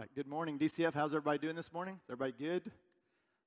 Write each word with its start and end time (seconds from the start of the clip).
right. 0.00 0.08
Good 0.14 0.28
morning, 0.28 0.58
DCF. 0.58 0.94
How's 0.94 1.10
everybody 1.10 1.36
doing 1.36 1.54
this 1.54 1.74
morning? 1.74 1.96
Is 1.96 2.10
everybody 2.10 2.32
good? 2.38 2.72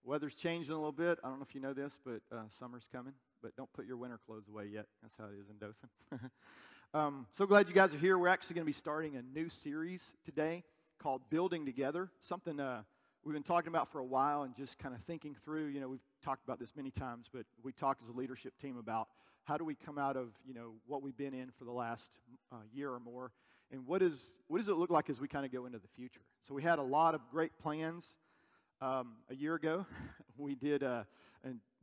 Weather's 0.03 0.35
changing 0.35 0.71
a 0.71 0.77
little 0.77 0.91
bit. 0.91 1.17
I 1.23 1.27
don't 1.27 1.39
know 1.39 1.45
if 1.49 1.55
you 1.55 1.61
know 1.61 1.73
this, 1.73 1.97
but 2.05 2.21
uh, 2.31 2.43
summer's 2.47 2.87
coming. 2.93 3.13
But 3.41 3.55
don't 3.55 3.73
put 3.73 3.87
your 3.87 3.97
winter 3.97 4.19
clothes 4.23 4.47
away 4.47 4.67
yet. 4.71 4.85
That's 5.01 5.17
how 5.17 5.23
it 5.23 5.39
is 5.41 5.49
in 5.49 5.57
Dothan. 5.57 6.29
um, 6.93 7.25
so 7.31 7.47
glad 7.47 7.69
you 7.69 7.73
guys 7.73 7.95
are 7.95 7.97
here. 7.97 8.19
We're 8.19 8.27
actually 8.27 8.53
going 8.53 8.65
to 8.65 8.67
be 8.67 8.71
starting 8.71 9.15
a 9.15 9.23
new 9.23 9.49
series 9.49 10.13
today 10.23 10.63
called 10.99 11.27
Building 11.31 11.65
Together. 11.65 12.11
Something 12.19 12.59
uh, 12.59 12.83
we've 13.23 13.33
been 13.33 13.41
talking 13.41 13.69
about 13.69 13.91
for 13.91 13.97
a 13.97 14.05
while 14.05 14.43
and 14.43 14.55
just 14.55 14.77
kind 14.77 14.93
of 14.93 15.01
thinking 15.01 15.33
through. 15.33 15.69
You 15.69 15.79
know, 15.79 15.87
we've 15.87 16.05
talked 16.23 16.43
about 16.43 16.59
this 16.59 16.75
many 16.75 16.91
times, 16.91 17.31
but 17.33 17.47
we 17.63 17.71
talk 17.71 17.97
as 18.03 18.09
a 18.09 18.13
leadership 18.13 18.59
team 18.59 18.77
about 18.77 19.07
how 19.45 19.57
do 19.57 19.65
we 19.65 19.73
come 19.73 19.97
out 19.97 20.17
of 20.17 20.29
you 20.45 20.53
know 20.53 20.73
what 20.85 21.01
we've 21.01 21.17
been 21.17 21.33
in 21.33 21.49
for 21.49 21.63
the 21.63 21.71
last 21.71 22.19
uh, 22.51 22.57
year 22.71 22.91
or 22.91 22.99
more 22.99 23.31
and 23.73 23.85
what, 23.87 24.01
is, 24.01 24.35
what 24.47 24.59
does 24.59 24.69
it 24.69 24.75
look 24.75 24.91
like 24.91 25.09
as 25.09 25.19
we 25.19 25.27
kind 25.27 25.45
of 25.45 25.51
go 25.51 25.65
into 25.65 25.79
the 25.79 25.87
future? 25.95 26.21
So 26.43 26.53
we 26.53 26.61
had 26.61 26.79
a 26.79 26.83
lot 26.83 27.15
of 27.15 27.21
great 27.31 27.57
plans 27.57 28.15
um, 28.81 29.13
a 29.29 29.35
year 29.35 29.55
ago. 29.55 29.85
we 30.37 30.53
did 30.53 30.83
uh, 30.83 31.03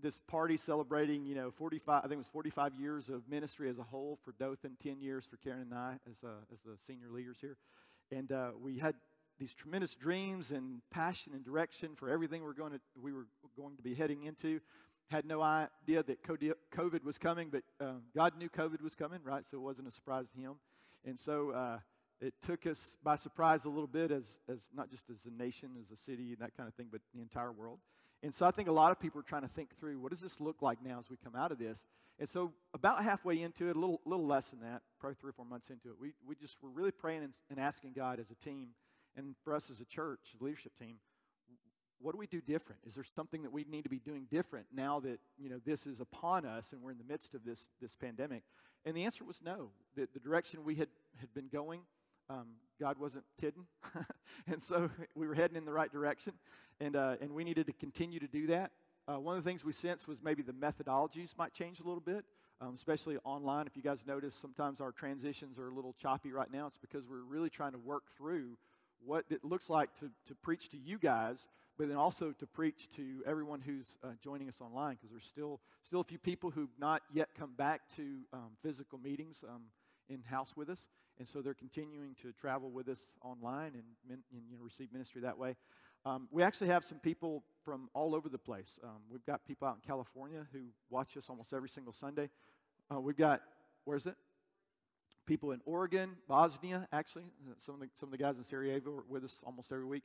this 0.03 0.19
party 0.19 0.57
celebrating, 0.57 1.27
you 1.27 1.35
know, 1.35 1.51
45, 1.51 1.99
I 1.99 2.03
think 2.03 2.13
it 2.13 2.19
was 2.19 2.29
45 2.29 2.75
years 2.77 3.09
of 3.09 3.29
ministry 3.29 3.69
as 3.69 3.79
a 3.79 3.83
whole 3.83 4.19
for 4.25 4.33
Dothan, 4.33 4.77
10 4.83 5.01
years 5.01 5.27
for 5.27 5.37
Karen 5.37 5.63
and 5.63 5.75
I 5.75 5.99
as, 6.11 6.25
uh, 6.25 6.29
as 6.53 6.61
the 6.61 6.77
senior 6.87 7.11
leaders 7.11 7.39
here. 7.41 7.57
And 8.11 8.31
uh, 8.33 8.53
we 8.61 8.79
had 8.79 8.95
these 9.39 9.55
tremendous 9.55 9.95
dreams 9.95 10.53
and 10.53 10.81
passion 10.91 11.33
and 11.35 11.45
direction 11.45 11.95
for 11.97 12.09
everything 12.09 12.43
we're 12.43 12.53
going 12.53 12.73
to, 12.73 12.81
we 13.01 13.13
were 13.13 13.27
going 13.57 13.77
to 13.77 13.83
be 13.83 13.95
heading 13.95 14.25
into. 14.25 14.61
Had 15.11 15.25
no 15.25 15.43
idea 15.43 16.05
that 16.05 16.23
COVID 16.23 17.05
was 17.05 17.19
coming, 17.19 17.51
but 17.51 17.63
uh, 17.81 17.95
God 18.15 18.39
knew 18.39 18.49
COVID 18.49 18.81
was 18.81 18.95
coming, 18.95 19.19
right? 19.25 19.49
So 19.49 19.57
it 19.57 19.61
wasn't 19.61 19.89
a 19.89 19.91
surprise 19.91 20.27
to 20.35 20.41
Him. 20.41 20.55
And 21.05 21.19
so 21.19 21.51
uh, 21.51 21.79
it 22.21 22.35
took 22.43 22.67
us 22.67 22.97
by 23.03 23.17
surprise 23.17 23.65
a 23.65 23.69
little 23.69 23.87
bit 23.87 24.11
as, 24.11 24.39
as 24.49 24.69
not 24.75 24.91
just 24.91 25.09
as 25.11 25.25
a 25.25 25.31
nation, 25.31 25.71
as 25.81 25.91
a 25.91 25.97
city, 25.97 26.33
and 26.33 26.39
that 26.39 26.57
kind 26.57 26.69
of 26.69 26.75
thing, 26.75 26.89
but 26.91 27.01
the 27.15 27.21
entire 27.21 27.53
world. 27.53 27.79
And 28.23 28.35
so 28.35 28.45
I 28.45 28.51
think 28.51 28.69
a 28.69 28.73
lot 28.73 28.93
of 28.93 29.01
people 29.01 29.19
are 29.21 29.25
trying 29.25 29.43
to 29.43 29.49
think 29.49 29.75
through 29.75 29.99
what 29.99 30.11
does 30.11 30.21
this 30.21 30.41
look 30.41 30.61
like 30.61 30.79
now 30.85 30.99
as 30.99 31.09
we 31.09 31.17
come 31.17 31.35
out 31.35 31.53
of 31.53 31.59
this. 31.59 31.87
And 32.19 32.29
so 32.29 32.53
about 32.75 33.03
halfway 33.03 33.41
into 33.41 33.69
it, 33.69 33.77
a 33.77 33.81
little, 33.81 34.01
little 34.05 34.27
less 34.27 34.49
than 34.51 34.61
that, 34.61 34.83
probably 34.99 35.17
three 35.19 35.31
or 35.31 35.33
four 35.33 35.47
months 35.47 35.71
into 35.71 35.89
it, 35.89 35.95
we, 35.99 36.13
we 36.27 36.35
just 36.35 36.63
were 36.63 36.69
really 36.69 36.91
praying 36.91 37.23
and, 37.23 37.33
and 37.49 37.59
asking 37.59 37.95
God 37.95 38.21
as 38.21 38.31
a 38.31 38.35
team, 38.35 38.69
and 39.17 39.35
for 39.43 39.55
us 39.55 39.71
as 39.71 39.81
a 39.81 39.87
church, 39.87 40.35
leadership 40.39 40.73
team, 40.79 40.97
what 42.01 42.13
do 42.13 42.19
we 42.19 42.27
do 42.27 42.41
different? 42.41 42.81
Is 42.87 42.95
there 42.95 43.05
something 43.05 43.43
that 43.43 43.53
we 43.53 43.65
need 43.71 43.85
to 43.85 43.91
be 43.91 43.99
doing 43.99 44.27
different 44.31 44.67
now 44.75 45.01
that 45.01 45.21
you 45.39 45.51
know 45.51 45.61
this 45.65 45.87
is 45.87 46.01
upon 46.01 46.47
us 46.47 46.73
and 46.73 46.83
we're 46.83 46.91
in 46.91 46.99
the 46.99 47.05
midst 47.05 47.35
of 47.35 47.45
this 47.45 47.71
this 47.81 47.97
pandemic? 47.97 48.43
And 48.85 48.97
the 48.97 49.05
answer 49.05 49.25
was 49.25 49.43
no. 49.45 49.71
The, 49.97 50.09
the 50.13 50.21
direction 50.21 50.65
we 50.65 50.77
had 50.77 50.89
had 51.19 51.33
been 51.35 51.49
going, 51.49 51.81
um, 52.31 52.47
God 52.81 52.99
wasn't 52.99 53.25
kidding, 53.39 53.67
and 54.47 54.63
so 54.63 54.91
we 55.15 55.27
were 55.27 55.35
heading 55.35 55.57
in 55.57 55.65
the 55.65 55.73
right 55.73 55.93
direction, 55.93 56.33
and 56.81 56.97
uh, 56.97 57.17
and 57.21 57.33
we 57.33 57.45
needed 57.45 57.67
to 57.67 57.73
continue 57.73 58.19
to 58.19 58.29
do 58.29 58.47
that. 58.47 58.73
Uh, 59.09 59.19
one 59.19 59.37
of 59.37 59.43
the 59.43 59.49
things 59.49 59.65
we 59.65 59.73
sensed 59.73 60.09
was 60.09 60.23
maybe 60.23 60.43
the 60.43 60.53
methodologies 60.53 61.37
might 61.37 61.53
change 61.53 61.81
a 61.81 61.83
little 61.83 62.01
bit, 62.01 62.25
um, 62.61 62.75
especially 62.75 63.17
online. 63.25 63.67
If 63.67 63.77
you 63.77 63.83
guys 63.83 64.07
notice, 64.07 64.35
sometimes 64.35 64.81
our 64.81 64.93
transitions 64.93 65.59
are 65.59 65.69
a 65.69 65.75
little 65.75 65.93
choppy 65.95 66.33
right 66.33 66.51
now. 66.53 66.67
It's 66.67 66.79
because 66.79 67.07
we're 67.09 67.25
really 67.25 67.51
trying 67.51 67.73
to 67.73 67.79
work 67.79 68.05
through 68.17 68.57
what 69.05 69.25
it 69.31 69.45
looks 69.45 69.71
like 69.71 69.95
to, 69.97 70.11
to 70.27 70.35
preach 70.35 70.69
to 70.71 70.79
you 70.79 70.99
guys 70.99 71.49
but 71.81 71.89
then 71.89 71.97
also 71.97 72.33
to 72.33 72.47
preach 72.47 72.91
to 72.91 73.23
everyone 73.27 73.59
who's 73.59 73.97
uh, 74.05 74.09
joining 74.23 74.51
us 74.51 74.61
online 74.61 74.97
because 74.97 75.11
there's 75.11 75.25
still 75.25 75.63
still 75.81 76.01
a 76.01 76.05
few 76.05 76.19
people 76.19 76.51
who've 76.51 76.79
not 76.79 77.01
yet 77.11 77.31
come 77.35 77.55
back 77.57 77.81
to 77.97 78.19
um, 78.35 78.51
physical 78.63 78.99
meetings 78.99 79.43
um, 79.49 79.63
in 80.11 80.23
house 80.25 80.55
with 80.55 80.69
us, 80.69 80.89
and 81.19 81.27
so 81.27 81.41
they're 81.41 81.55
continuing 81.55 82.15
to 82.17 82.33
travel 82.33 82.71
with 82.71 82.87
us 82.91 83.15
online 83.23 83.73
and, 83.73 83.85
and 84.11 84.21
you 84.31 84.59
know, 84.59 84.63
receive 84.63 84.93
ministry 84.93 85.23
that 85.23 85.39
way. 85.39 85.57
Um, 86.05 86.29
we 86.31 86.43
actually 86.43 86.67
have 86.67 86.85
some 86.85 86.99
people 86.99 87.45
from 87.65 87.89
all 87.95 88.15
over 88.15 88.29
the 88.29 88.37
place. 88.37 88.79
Um, 88.85 89.01
we've 89.11 89.25
got 89.25 89.47
people 89.47 89.67
out 89.67 89.77
in 89.77 89.81
California 89.81 90.47
who 90.53 90.65
watch 90.91 91.17
us 91.17 91.31
almost 91.31 91.55
every 91.55 91.71
single 91.71 91.95
Sunday. 91.95 92.29
Uh, 92.95 93.01
we've 93.01 93.17
got 93.17 93.41
where's 93.87 94.05
it? 94.05 94.17
People 95.25 95.53
in 95.53 95.61
Oregon, 95.65 96.17
Bosnia, 96.29 96.89
actually. 96.93 97.25
Some 97.57 97.77
of 97.77 97.81
the, 97.81 97.89
some 97.95 98.09
of 98.09 98.11
the 98.11 98.19
guys 98.19 98.37
in 98.37 98.45
Sarajevo 98.45 98.99
are 98.99 99.05
with 99.09 99.25
us 99.25 99.41
almost 99.47 99.73
every 99.73 99.87
week. 99.87 100.03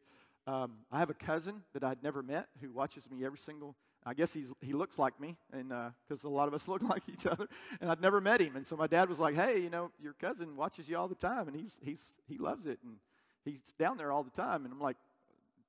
Um, 0.48 0.74
I 0.92 1.00
have 1.00 1.10
a 1.10 1.16
cousin 1.16 1.64
that 1.74 1.84
I'd 1.84 2.04
never 2.04 2.22
met 2.22 2.48
who 2.62 2.72
watches 2.72 3.10
me 3.10 3.26
every 3.26 3.38
single. 3.38 3.76
I 4.06 4.14
guess 4.14 4.32
he's 4.34 4.52
he 4.62 4.74
looks 4.74 5.00
like 5.00 5.20
me, 5.20 5.38
and 5.52 5.70
because 6.08 6.24
uh, 6.24 6.28
a 6.28 6.30
lot 6.30 6.48
of 6.48 6.54
us 6.54 6.68
look 6.68 6.84
like 6.84 7.04
each 7.12 7.26
other, 7.26 7.48
and 7.82 7.90
I'd 7.90 8.02
never 8.02 8.22
met 8.22 8.42
him. 8.42 8.56
And 8.56 8.66
so 8.66 8.76
my 8.76 8.86
dad 8.86 9.10
was 9.10 9.20
like, 9.20 9.34
"Hey, 9.34 9.60
you 9.60 9.70
know, 9.72 9.92
your 10.00 10.14
cousin 10.14 10.56
watches 10.56 10.88
you 10.88 10.98
all 10.98 11.08
the 11.08 11.16
time, 11.16 11.48
and 11.48 11.56
he's 11.56 11.78
he's 11.82 12.14
he 12.28 12.38
loves 12.38 12.68
it, 12.68 12.80
and 12.84 12.98
he's 13.44 13.74
down 13.80 13.98
there 13.98 14.12
all 14.12 14.24
the 14.24 14.30
time." 14.30 14.66
And 14.66 14.74
I'm 14.74 14.80
like, 14.80 14.98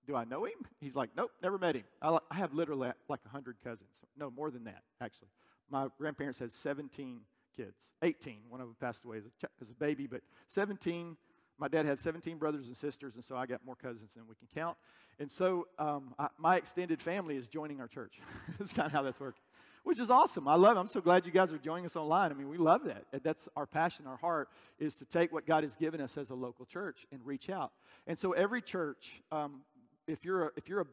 "Do 0.06 0.14
I 0.14 0.24
know 0.24 0.44
him?" 0.44 0.58
He's 0.78 0.94
like, 0.94 1.10
"Nope, 1.16 1.30
never 1.42 1.56
met 1.56 1.76
him." 1.76 1.84
I, 2.02 2.18
I 2.30 2.34
have 2.34 2.52
literally 2.52 2.90
like 3.08 3.26
hundred 3.26 3.56
cousins. 3.64 3.92
No, 4.18 4.30
more 4.30 4.50
than 4.50 4.64
that 4.64 4.82
actually. 5.00 5.28
My 5.70 5.88
grandparents 5.98 6.38
had 6.38 6.52
17 6.52 7.20
kids, 7.56 7.90
18. 8.02 8.38
One 8.48 8.60
of 8.60 8.68
them 8.68 8.76
passed 8.80 9.04
away 9.04 9.16
as 9.16 9.24
a, 9.24 9.48
as 9.60 9.70
a 9.70 9.74
baby, 9.74 10.06
but 10.06 10.20
17 10.46 11.16
my 11.58 11.68
dad 11.68 11.86
had 11.86 11.98
17 11.98 12.36
brothers 12.38 12.68
and 12.68 12.76
sisters, 12.76 13.14
and 13.14 13.24
so 13.24 13.36
I 13.36 13.46
got 13.46 13.64
more 13.64 13.76
cousins 13.76 14.14
than 14.14 14.24
we 14.28 14.34
can 14.34 14.48
count. 14.54 14.76
And 15.18 15.30
so 15.30 15.68
um, 15.78 16.14
I, 16.18 16.28
my 16.38 16.56
extended 16.56 17.00
family 17.00 17.36
is 17.36 17.48
joining 17.48 17.80
our 17.80 17.88
church. 17.88 18.20
that's 18.58 18.72
kind 18.72 18.86
of 18.86 18.92
how 18.92 19.02
that's 19.02 19.18
working, 19.18 19.42
which 19.84 19.98
is 19.98 20.10
awesome. 20.10 20.46
I 20.48 20.56
love 20.56 20.76
it. 20.76 20.80
I'm 20.80 20.86
so 20.86 21.00
glad 21.00 21.24
you 21.24 21.32
guys 21.32 21.52
are 21.52 21.58
joining 21.58 21.86
us 21.86 21.96
online. 21.96 22.30
I 22.30 22.34
mean, 22.34 22.48
we 22.48 22.58
love 22.58 22.84
that. 22.84 23.04
That's 23.22 23.48
our 23.56 23.66
passion, 23.66 24.06
our 24.06 24.18
heart, 24.18 24.48
is 24.78 24.96
to 24.96 25.06
take 25.06 25.32
what 25.32 25.46
God 25.46 25.62
has 25.62 25.76
given 25.76 26.00
us 26.00 26.18
as 26.18 26.30
a 26.30 26.34
local 26.34 26.66
church 26.66 27.06
and 27.10 27.20
reach 27.24 27.48
out. 27.48 27.72
And 28.06 28.18
so 28.18 28.32
every 28.32 28.60
church, 28.60 29.22
um, 29.32 29.62
if, 30.06 30.24
you're 30.24 30.48
a, 30.48 30.50
if 30.56 30.68
you're 30.68 30.82
a 30.82 30.86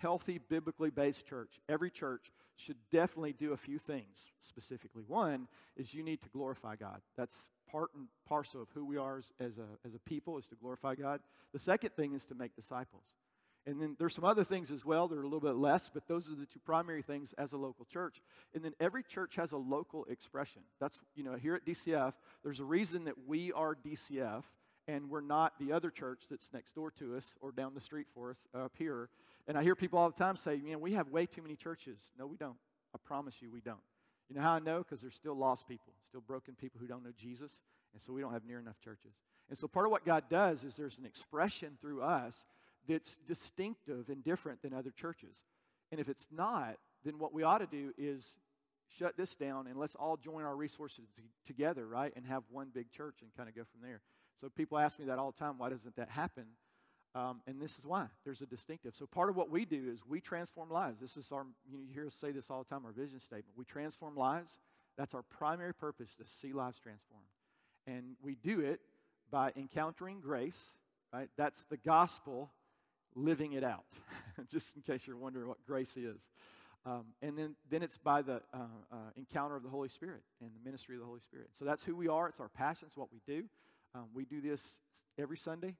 healthy, 0.00 0.38
biblically 0.38 0.90
based 0.90 1.26
church, 1.26 1.60
every 1.68 1.90
church 1.90 2.32
should 2.56 2.76
definitely 2.90 3.32
do 3.32 3.52
a 3.52 3.56
few 3.56 3.78
things 3.78 4.28
specifically. 4.40 5.02
One 5.06 5.48
is 5.76 5.94
you 5.94 6.02
need 6.02 6.20
to 6.22 6.28
glorify 6.28 6.76
God. 6.76 7.00
That's 7.16 7.50
part 7.70 7.90
and 7.94 8.08
parcel 8.26 8.62
of 8.62 8.68
who 8.74 8.84
we 8.84 8.96
are 8.96 9.18
as, 9.18 9.32
as, 9.40 9.58
a, 9.58 9.66
as 9.84 9.94
a 9.94 9.98
people, 10.00 10.38
is 10.38 10.48
to 10.48 10.56
glorify 10.56 10.94
God. 10.94 11.20
The 11.52 11.58
second 11.58 11.90
thing 11.94 12.12
is 12.14 12.26
to 12.26 12.34
make 12.34 12.54
disciples. 12.54 13.16
And 13.66 13.80
then 13.80 13.94
there's 13.98 14.14
some 14.14 14.24
other 14.24 14.42
things 14.42 14.70
as 14.70 14.86
well. 14.86 15.06
They're 15.06 15.20
a 15.20 15.24
little 15.24 15.40
bit 15.40 15.56
less, 15.56 15.90
but 15.92 16.08
those 16.08 16.30
are 16.30 16.34
the 16.34 16.46
two 16.46 16.60
primary 16.60 17.02
things 17.02 17.34
as 17.34 17.52
a 17.52 17.58
local 17.58 17.84
church. 17.84 18.22
And 18.54 18.64
then 18.64 18.72
every 18.80 19.02
church 19.02 19.36
has 19.36 19.52
a 19.52 19.58
local 19.58 20.06
expression. 20.06 20.62
That's, 20.80 21.02
you 21.14 21.22
know, 21.22 21.34
here 21.34 21.54
at 21.54 21.66
DCF, 21.66 22.14
there's 22.42 22.60
a 22.60 22.64
reason 22.64 23.04
that 23.04 23.14
we 23.26 23.52
are 23.52 23.74
DCF 23.74 24.44
and 24.88 25.08
we're 25.10 25.20
not 25.20 25.52
the 25.58 25.72
other 25.72 25.90
church 25.90 26.24
that's 26.30 26.52
next 26.52 26.72
door 26.74 26.90
to 26.90 27.16
us 27.16 27.36
or 27.40 27.52
down 27.52 27.74
the 27.74 27.80
street 27.80 28.06
for 28.12 28.30
us 28.30 28.48
up 28.54 28.72
here. 28.78 29.08
And 29.50 29.58
I 29.58 29.64
hear 29.64 29.74
people 29.74 29.98
all 29.98 30.08
the 30.08 30.16
time 30.16 30.36
say, 30.36 30.54
you 30.54 30.70
know, 30.70 30.78
we 30.78 30.92
have 30.92 31.08
way 31.08 31.26
too 31.26 31.42
many 31.42 31.56
churches. 31.56 32.12
No, 32.16 32.28
we 32.28 32.36
don't. 32.36 32.54
I 32.94 32.98
promise 33.02 33.42
you, 33.42 33.50
we 33.50 33.60
don't. 33.60 33.80
You 34.28 34.36
know 34.36 34.42
how 34.42 34.52
I 34.52 34.60
know? 34.60 34.78
Because 34.78 35.00
there's 35.00 35.16
still 35.16 35.34
lost 35.34 35.66
people, 35.66 35.92
still 36.06 36.20
broken 36.20 36.54
people 36.54 36.78
who 36.80 36.86
don't 36.86 37.02
know 37.02 37.10
Jesus, 37.16 37.60
and 37.92 38.00
so 38.00 38.12
we 38.12 38.20
don't 38.20 38.32
have 38.32 38.44
near 38.44 38.60
enough 38.60 38.78
churches. 38.78 39.10
And 39.48 39.58
so 39.58 39.66
part 39.66 39.86
of 39.86 39.90
what 39.90 40.04
God 40.04 40.26
does 40.30 40.62
is 40.62 40.76
there's 40.76 41.00
an 41.00 41.04
expression 41.04 41.76
through 41.80 42.00
us 42.00 42.44
that's 42.86 43.16
distinctive 43.26 44.08
and 44.08 44.22
different 44.22 44.62
than 44.62 44.72
other 44.72 44.92
churches. 44.92 45.42
And 45.90 45.98
if 45.98 46.08
it's 46.08 46.28
not, 46.30 46.76
then 47.04 47.18
what 47.18 47.34
we 47.34 47.42
ought 47.42 47.58
to 47.58 47.66
do 47.66 47.92
is 47.98 48.36
shut 48.86 49.16
this 49.16 49.34
down 49.34 49.66
and 49.66 49.76
let's 49.76 49.96
all 49.96 50.16
join 50.16 50.44
our 50.44 50.54
resources 50.54 51.08
t- 51.16 51.24
together, 51.44 51.88
right? 51.88 52.12
And 52.14 52.24
have 52.24 52.44
one 52.50 52.68
big 52.72 52.92
church 52.92 53.16
and 53.22 53.34
kind 53.36 53.48
of 53.48 53.56
go 53.56 53.64
from 53.64 53.80
there. 53.82 54.00
So 54.40 54.48
people 54.48 54.78
ask 54.78 55.00
me 55.00 55.06
that 55.06 55.18
all 55.18 55.32
the 55.32 55.38
time 55.38 55.58
why 55.58 55.70
doesn't 55.70 55.96
that 55.96 56.08
happen? 56.08 56.44
Um, 57.14 57.40
and 57.46 57.60
this 57.60 57.78
is 57.78 57.86
why 57.86 58.06
there's 58.24 58.40
a 58.40 58.46
distinctive. 58.46 58.94
So 58.94 59.06
part 59.06 59.30
of 59.30 59.36
what 59.36 59.50
we 59.50 59.64
do 59.64 59.88
is 59.92 60.06
we 60.06 60.20
transform 60.20 60.70
lives. 60.70 61.00
This 61.00 61.16
is 61.16 61.32
our, 61.32 61.44
you 61.68 61.78
hear 61.92 62.06
us 62.06 62.14
say 62.14 62.30
this 62.30 62.50
all 62.50 62.62
the 62.62 62.68
time, 62.68 62.84
our 62.84 62.92
vision 62.92 63.18
statement. 63.18 63.56
We 63.56 63.64
transform 63.64 64.16
lives. 64.16 64.58
That's 64.96 65.14
our 65.14 65.22
primary 65.22 65.74
purpose 65.74 66.14
to 66.16 66.26
see 66.26 66.52
lives 66.52 66.78
transformed. 66.78 67.24
And 67.86 68.16
we 68.22 68.36
do 68.36 68.60
it 68.60 68.80
by 69.30 69.52
encountering 69.56 70.20
grace, 70.20 70.74
right? 71.12 71.28
That's 71.36 71.64
the 71.64 71.78
gospel 71.78 72.50
living 73.16 73.54
it 73.54 73.64
out, 73.64 73.86
just 74.48 74.76
in 74.76 74.82
case 74.82 75.06
you're 75.06 75.16
wondering 75.16 75.48
what 75.48 75.64
grace 75.66 75.96
is. 75.96 76.28
Um, 76.86 77.06
and 77.22 77.36
then, 77.36 77.56
then 77.68 77.82
it's 77.82 77.98
by 77.98 78.22
the 78.22 78.40
uh, 78.54 78.58
uh, 78.90 78.96
encounter 79.16 79.56
of 79.56 79.62
the 79.62 79.68
Holy 79.68 79.88
Spirit 79.88 80.22
and 80.40 80.50
the 80.54 80.64
ministry 80.64 80.94
of 80.94 81.00
the 81.00 81.06
Holy 81.06 81.20
Spirit. 81.20 81.48
So 81.52 81.64
that's 81.64 81.84
who 81.84 81.94
we 81.96 82.08
are. 82.08 82.28
It's 82.28 82.40
our 82.40 82.48
passion. 82.48 82.86
It's 82.86 82.96
what 82.96 83.08
we 83.12 83.20
do. 83.26 83.44
Um, 83.94 84.06
we 84.14 84.24
do 84.24 84.40
this 84.40 84.80
every 85.18 85.36
Sunday. 85.36 85.74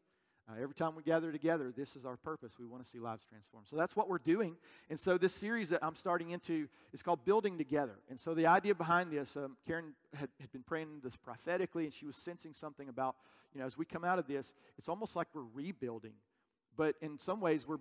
Uh, 0.51 0.63
every 0.63 0.75
time 0.75 0.97
we 0.97 1.03
gather 1.03 1.31
together, 1.31 1.73
this 1.77 1.95
is 1.95 2.05
our 2.05 2.17
purpose. 2.17 2.57
We 2.59 2.67
want 2.67 2.83
to 2.83 2.89
see 2.89 2.99
lives 2.99 3.25
transformed. 3.25 3.69
So 3.69 3.77
that's 3.77 3.95
what 3.95 4.09
we're 4.09 4.19
doing. 4.19 4.57
And 4.89 4.99
so 4.99 5.17
this 5.17 5.35
series 5.35 5.69
that 5.69 5.85
I'm 5.85 5.95
starting 5.95 6.31
into 6.31 6.67
is 6.93 7.03
called 7.03 7.25
Building 7.25 7.57
Together. 7.57 7.97
And 8.09 8.19
so 8.19 8.35
the 8.35 8.47
idea 8.47 8.75
behind 8.75 9.13
this, 9.13 9.37
um, 9.37 9.57
Karen 9.67 9.93
had, 10.15 10.29
had 10.41 10.51
been 10.51 10.63
praying 10.63 11.01
this 11.05 11.15
prophetically, 11.15 11.85
and 11.85 11.93
she 11.93 12.05
was 12.05 12.17
sensing 12.17 12.53
something 12.53 12.89
about, 12.89 13.17
you 13.55 13.61
know, 13.61 13.67
as 13.67 13.79
we 13.79 13.85
come 13.85 14.05
out 14.05 14.19
of 14.19 14.27
this, 14.27 14.55
it's 14.77 14.89
almost 14.89 15.15
like 15.15 15.29
we're 15.35 15.45
rebuilding. 15.55 16.15
But 16.77 16.97
in 17.01 17.19
some 17.19 17.41
ways, 17.41 17.69
we're 17.69 17.79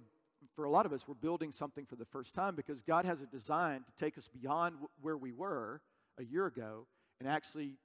for 0.55 0.65
a 0.65 0.69
lot 0.69 0.85
of 0.85 0.93
us, 0.93 1.07
we're 1.07 1.15
building 1.15 1.51
something 1.51 1.85
for 1.85 1.95
the 1.95 2.05
first 2.05 2.33
time 2.33 2.55
because 2.55 2.81
God 2.81 3.05
has 3.05 3.21
a 3.21 3.25
design 3.25 3.83
to 3.83 4.03
take 4.03 4.17
us 4.17 4.29
beyond 4.29 4.75
where 5.01 5.17
we 5.17 5.33
were 5.33 5.81
a 6.17 6.23
year 6.23 6.45
ago 6.45 6.85
and 7.19 7.27
actually 7.27 7.75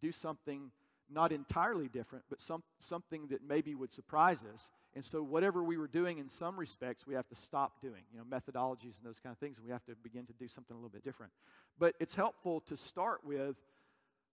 do 0.00 0.12
something 0.12 0.70
not 1.10 1.32
entirely 1.32 1.88
different, 1.88 2.24
but 2.28 2.40
some, 2.40 2.62
something 2.78 3.28
that 3.28 3.40
maybe 3.46 3.74
would 3.74 3.92
surprise 3.92 4.44
us. 4.52 4.70
And 4.94 5.04
so, 5.04 5.22
whatever 5.22 5.62
we 5.62 5.76
were 5.76 5.86
doing 5.86 6.18
in 6.18 6.28
some 6.28 6.58
respects, 6.58 7.06
we 7.06 7.14
have 7.14 7.28
to 7.28 7.34
stop 7.34 7.80
doing, 7.80 8.02
you 8.12 8.18
know, 8.18 8.24
methodologies 8.24 8.96
and 8.96 9.04
those 9.04 9.20
kind 9.20 9.32
of 9.32 9.38
things, 9.38 9.58
and 9.58 9.66
we 9.66 9.72
have 9.72 9.84
to 9.84 9.94
begin 10.02 10.26
to 10.26 10.32
do 10.32 10.48
something 10.48 10.74
a 10.74 10.78
little 10.78 10.90
bit 10.90 11.04
different. 11.04 11.32
But 11.78 11.94
it's 12.00 12.14
helpful 12.14 12.60
to 12.62 12.76
start 12.76 13.20
with 13.24 13.56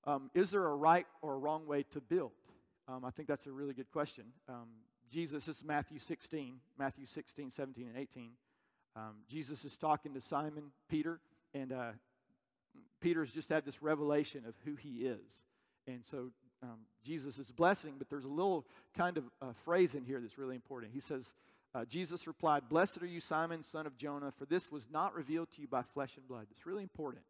um, 0.06 0.30
is 0.34 0.52
there 0.52 0.66
a 0.66 0.76
right 0.76 1.08
or 1.22 1.34
a 1.34 1.38
wrong 1.38 1.66
way 1.66 1.84
to 1.92 2.02
build? 2.02 2.32
Um, 2.88 3.04
I 3.04 3.10
think 3.10 3.28
that's 3.28 3.48
a 3.48 3.52
really 3.52 3.74
good 3.74 3.90
question. 3.92 4.26
Um, 4.48 4.68
Jesus, 5.10 5.46
this 5.46 5.58
is 5.58 5.64
Matthew 5.64 6.00
16, 6.00 6.58
Matthew 6.78 7.06
16, 7.06 7.50
17, 7.50 7.88
and 7.88 7.98
18. 7.98 8.32
Um, 8.96 9.16
Jesus 9.28 9.66
is 9.66 9.78
talking 9.78 10.14
to 10.14 10.22
Simon 10.22 10.72
Peter, 10.90 11.20
and 11.54 11.72
uh, 11.72 11.92
Peter's 13.02 13.34
just 13.34 13.50
had 13.50 13.66
this 13.66 13.82
revelation 13.82 14.46
of 14.48 14.56
who 14.64 14.76
he 14.76 15.06
is. 15.06 15.44
And 15.88 16.06
so 16.06 16.32
um, 16.66 16.80
Jesus 17.04 17.38
is 17.38 17.52
blessing, 17.52 17.96
but 17.98 18.10
there's 18.10 18.26
a 18.26 18.30
little 18.30 18.66
kind 18.98 19.18
of 19.18 19.26
uh, 19.42 19.54
phrase 19.54 19.96
in 19.96 20.04
here 20.04 20.20
that's 20.20 20.38
really 20.38 20.56
important. 20.56 20.92
He 20.94 21.00
says, 21.00 21.34
uh, 21.74 21.86
Jesus 21.86 22.26
replied, 22.26 22.70
Blessed 22.70 23.04
are 23.04 23.08
you, 23.08 23.20
Simon, 23.20 23.62
son 23.62 23.86
of 23.86 23.98
Jonah, 23.98 24.32
for 24.32 24.46
this 24.46 24.72
was 24.72 24.88
not 24.90 25.14
revealed 25.14 25.52
to 25.52 25.62
you 25.62 25.68
by 25.68 25.84
flesh 25.84 26.18
and 26.18 26.28
blood. 26.28 26.48
It's 26.50 26.66
really 26.66 26.84
important 26.84 27.24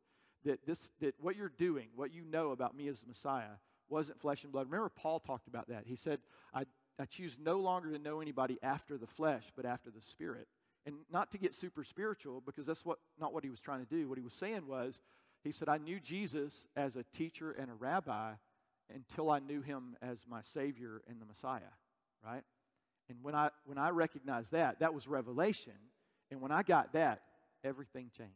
that, 0.45 0.65
this, 0.65 0.91
that 1.01 1.15
what 1.19 1.35
you're 1.35 1.49
doing, 1.49 1.87
what 1.95 2.13
you 2.13 2.23
know 2.23 2.51
about 2.51 2.75
me 2.75 2.87
as 2.87 3.01
the 3.01 3.07
Messiah, 3.07 3.57
wasn't 3.89 4.19
flesh 4.19 4.43
and 4.43 4.53
blood. 4.53 4.67
Remember, 4.67 4.89
Paul 4.89 5.19
talked 5.19 5.47
about 5.47 5.67
that. 5.69 5.83
He 5.85 5.95
said, 5.95 6.19
I, 6.53 6.65
I 6.99 7.05
choose 7.05 7.37
no 7.43 7.57
longer 7.57 7.91
to 7.91 7.99
know 7.99 8.21
anybody 8.21 8.57
after 8.63 8.97
the 8.97 9.07
flesh, 9.07 9.51
but 9.55 9.65
after 9.65 9.89
the 9.89 10.01
Spirit. 10.01 10.47
And 10.85 10.95
not 11.11 11.31
to 11.31 11.37
get 11.37 11.55
super 11.55 11.83
spiritual, 11.83 12.41
because 12.45 12.65
that's 12.65 12.85
what, 12.85 12.99
not 13.19 13.33
what 13.33 13.43
he 13.43 13.49
was 13.49 13.61
trying 13.61 13.83
to 13.83 13.89
do. 13.89 14.07
What 14.07 14.17
he 14.17 14.23
was 14.23 14.35
saying 14.35 14.67
was, 14.67 15.01
he 15.43 15.51
said, 15.51 15.69
I 15.69 15.77
knew 15.77 15.99
Jesus 15.99 16.65
as 16.75 16.95
a 16.95 17.03
teacher 17.11 17.51
and 17.51 17.69
a 17.69 17.73
rabbi 17.73 18.33
until 18.93 19.29
I 19.29 19.39
knew 19.39 19.61
him 19.61 19.95
as 20.01 20.25
my 20.29 20.41
Savior 20.41 21.01
and 21.07 21.19
the 21.19 21.25
Messiah, 21.25 21.61
right? 22.23 22.43
And 23.09 23.17
when 23.21 23.35
I, 23.35 23.49
when 23.65 23.77
I 23.77 23.89
recognized 23.89 24.51
that, 24.51 24.79
that 24.79 24.93
was 24.93 25.07
revelation. 25.07 25.73
And 26.31 26.41
when 26.41 26.51
I 26.51 26.63
got 26.63 26.93
that, 26.93 27.21
everything 27.63 28.09
changed, 28.15 28.33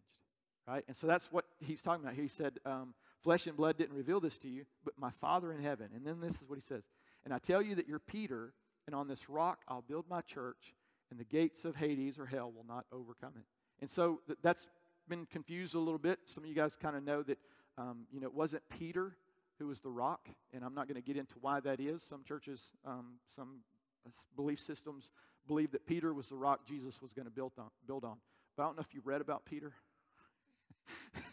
right? 0.67 0.83
And 0.87 0.95
so 0.95 1.07
that's 1.07 1.31
what 1.31 1.45
he's 1.59 1.81
talking 1.81 2.03
about. 2.03 2.15
He 2.15 2.27
said, 2.27 2.59
um, 2.65 2.93
Flesh 3.21 3.47
and 3.47 3.57
blood 3.57 3.77
didn't 3.77 3.95
reveal 3.95 4.19
this 4.19 4.37
to 4.39 4.47
you, 4.47 4.65
but 4.85 4.93
my 4.97 5.11
Father 5.11 5.51
in 5.51 5.61
heaven. 5.61 5.89
And 5.93 6.05
then 6.05 6.21
this 6.21 6.35
is 6.35 6.43
what 6.47 6.57
he 6.57 6.61
says 6.61 6.83
And 7.25 7.33
I 7.33 7.39
tell 7.39 7.61
you 7.61 7.75
that 7.75 7.87
you're 7.87 7.99
Peter, 7.99 8.53
and 8.85 8.95
on 8.95 9.07
this 9.07 9.29
rock 9.29 9.59
I'll 9.67 9.81
build 9.81 10.05
my 10.09 10.21
church, 10.21 10.73
and 11.11 11.19
the 11.19 11.25
gates 11.25 11.65
of 11.65 11.75
Hades 11.75 12.19
or 12.19 12.25
hell 12.25 12.51
will 12.51 12.65
not 12.67 12.85
overcome 12.91 13.33
it. 13.35 13.45
And 13.81 13.89
so 13.89 14.21
th- 14.27 14.39
that's 14.41 14.67
been 15.07 15.25
confused 15.25 15.75
a 15.75 15.79
little 15.79 15.99
bit. 15.99 16.19
Some 16.25 16.43
of 16.43 16.49
you 16.49 16.55
guys 16.55 16.75
kind 16.75 16.95
of 16.95 17.03
know 17.03 17.23
that, 17.23 17.39
um, 17.77 18.05
you 18.11 18.19
know, 18.21 18.27
it 18.27 18.33
wasn't 18.33 18.63
Peter 18.69 19.15
who 19.59 19.67
was 19.67 19.81
the 19.81 19.89
rock, 19.89 20.29
and 20.53 20.63
I'm 20.63 20.73
not 20.73 20.87
going 20.87 20.95
to 20.95 21.05
get 21.05 21.17
into 21.17 21.35
why 21.41 21.59
that 21.59 21.79
is. 21.79 22.01
Some 22.01 22.23
churches, 22.23 22.71
um, 22.85 23.19
some 23.35 23.59
belief 24.35 24.59
systems 24.59 25.11
believe 25.47 25.71
that 25.71 25.85
Peter 25.85 26.13
was 26.13 26.29
the 26.29 26.35
rock 26.35 26.65
Jesus 26.65 27.01
was 27.01 27.13
going 27.13 27.25
to 27.25 27.31
build 27.31 27.51
on, 27.57 27.69
build 27.85 28.05
on. 28.05 28.17
But 28.55 28.63
I 28.63 28.65
don't 28.67 28.77
know 28.77 28.81
if 28.81 28.93
you 28.93 29.01
read 29.03 29.21
about 29.21 29.45
Peter. 29.45 29.73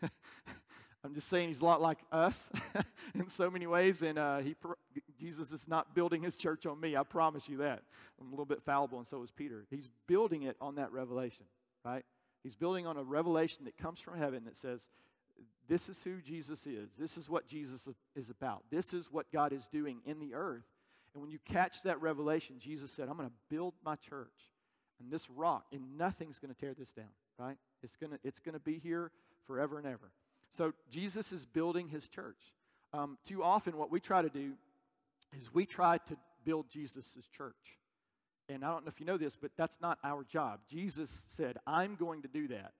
I'm 1.05 1.14
just 1.14 1.28
saying 1.28 1.49
he's 1.49 1.61
a 1.61 1.64
lot 1.64 1.81
like 1.81 1.99
us 2.11 2.50
in 3.14 3.28
so 3.28 3.49
many 3.49 3.67
ways, 3.69 4.02
and 4.02 4.19
uh, 4.19 4.38
he, 4.38 4.56
Jesus 5.20 5.52
is 5.52 5.69
not 5.69 5.94
building 5.94 6.23
his 6.23 6.37
church 6.37 6.67
on 6.67 6.81
me. 6.81 6.96
I 6.96 7.05
promise 7.05 7.49
you 7.49 7.58
that. 7.58 7.82
I'm 8.20 8.26
a 8.26 8.31
little 8.31 8.44
bit 8.44 8.62
fallible, 8.62 8.99
and 8.99 9.06
so 9.06 9.23
is 9.23 9.31
Peter. 9.31 9.67
He's 9.70 9.88
building 10.08 10.43
it 10.43 10.56
on 10.61 10.75
that 10.76 10.90
revelation, 10.90 11.46
right? 11.84 12.05
He's 12.43 12.56
building 12.56 12.87
on 12.87 12.96
a 12.96 13.05
revelation 13.05 13.67
that 13.67 13.78
comes 13.78 14.00
from 14.00 14.19
heaven 14.19 14.44
that 14.46 14.56
says, 14.56 14.88
this 15.69 15.89
is 15.89 16.03
who 16.03 16.21
Jesus 16.21 16.67
is. 16.67 16.91
This 16.99 17.17
is 17.17 17.29
what 17.29 17.47
Jesus 17.47 17.89
is 18.15 18.31
about. 18.31 18.63
This 18.71 18.95
is 18.95 19.11
what 19.11 19.31
God 19.33 19.53
is 19.53 19.67
doing 19.67 19.99
in 20.05 20.19
the 20.21 20.35
earth. 20.35 20.65
And 21.15 21.23
when 21.23 21.31
you 21.31 21.39
catch 21.45 21.83
that 21.85 22.01
revelation, 22.01 22.57
Jesus 22.59 22.93
said, 22.93 23.09
I'm 23.09 23.17
going 23.17 23.29
to 23.29 23.35
build 23.49 23.75
my 23.85 23.97
church 23.97 24.53
and 25.01 25.11
this 25.11 25.29
rock, 25.31 25.65
and 25.73 25.99
nothing's 25.99 26.39
going 26.39 26.55
to 26.55 26.61
tear 26.61 26.75
this 26.75 26.93
down, 26.93 27.07
right? 27.39 27.57
It's 27.83 27.97
going 27.97 28.13
to, 28.13 28.19
it's 28.25 28.39
going 28.39 28.55
to 28.55 28.61
be 28.61 28.79
here 28.79 29.11
forever 29.47 29.79
and 29.79 29.87
ever. 29.87 30.11
So 30.51 30.73
Jesus 30.91 31.33
is 31.33 31.45
building 31.45 31.89
his 31.89 32.09
church. 32.09 32.55
Um, 32.93 33.19
too 33.27 33.43
often, 33.43 33.77
what 33.77 33.91
we 33.91 34.01
try 34.01 34.23
to 34.23 34.29
do 34.29 34.53
is 35.39 35.53
we 35.53 35.67
try 35.67 35.99
to 35.99 36.17
build 36.45 36.71
Jesus' 36.71 37.29
church. 37.37 37.79
And 38.49 38.65
I 38.65 38.71
don't 38.71 38.85
know 38.85 38.89
if 38.89 39.01
you 39.01 39.07
know 39.07 39.19
this, 39.19 39.37
but 39.37 39.51
that's 39.57 39.79
not 39.81 39.99
our 40.05 40.23
job. 40.23 40.61
Jesus 40.69 41.25
said, 41.29 41.59
I'm 41.67 41.97
going 41.97 42.23
to 42.23 42.29
do 42.29 42.49
that. 42.49 42.73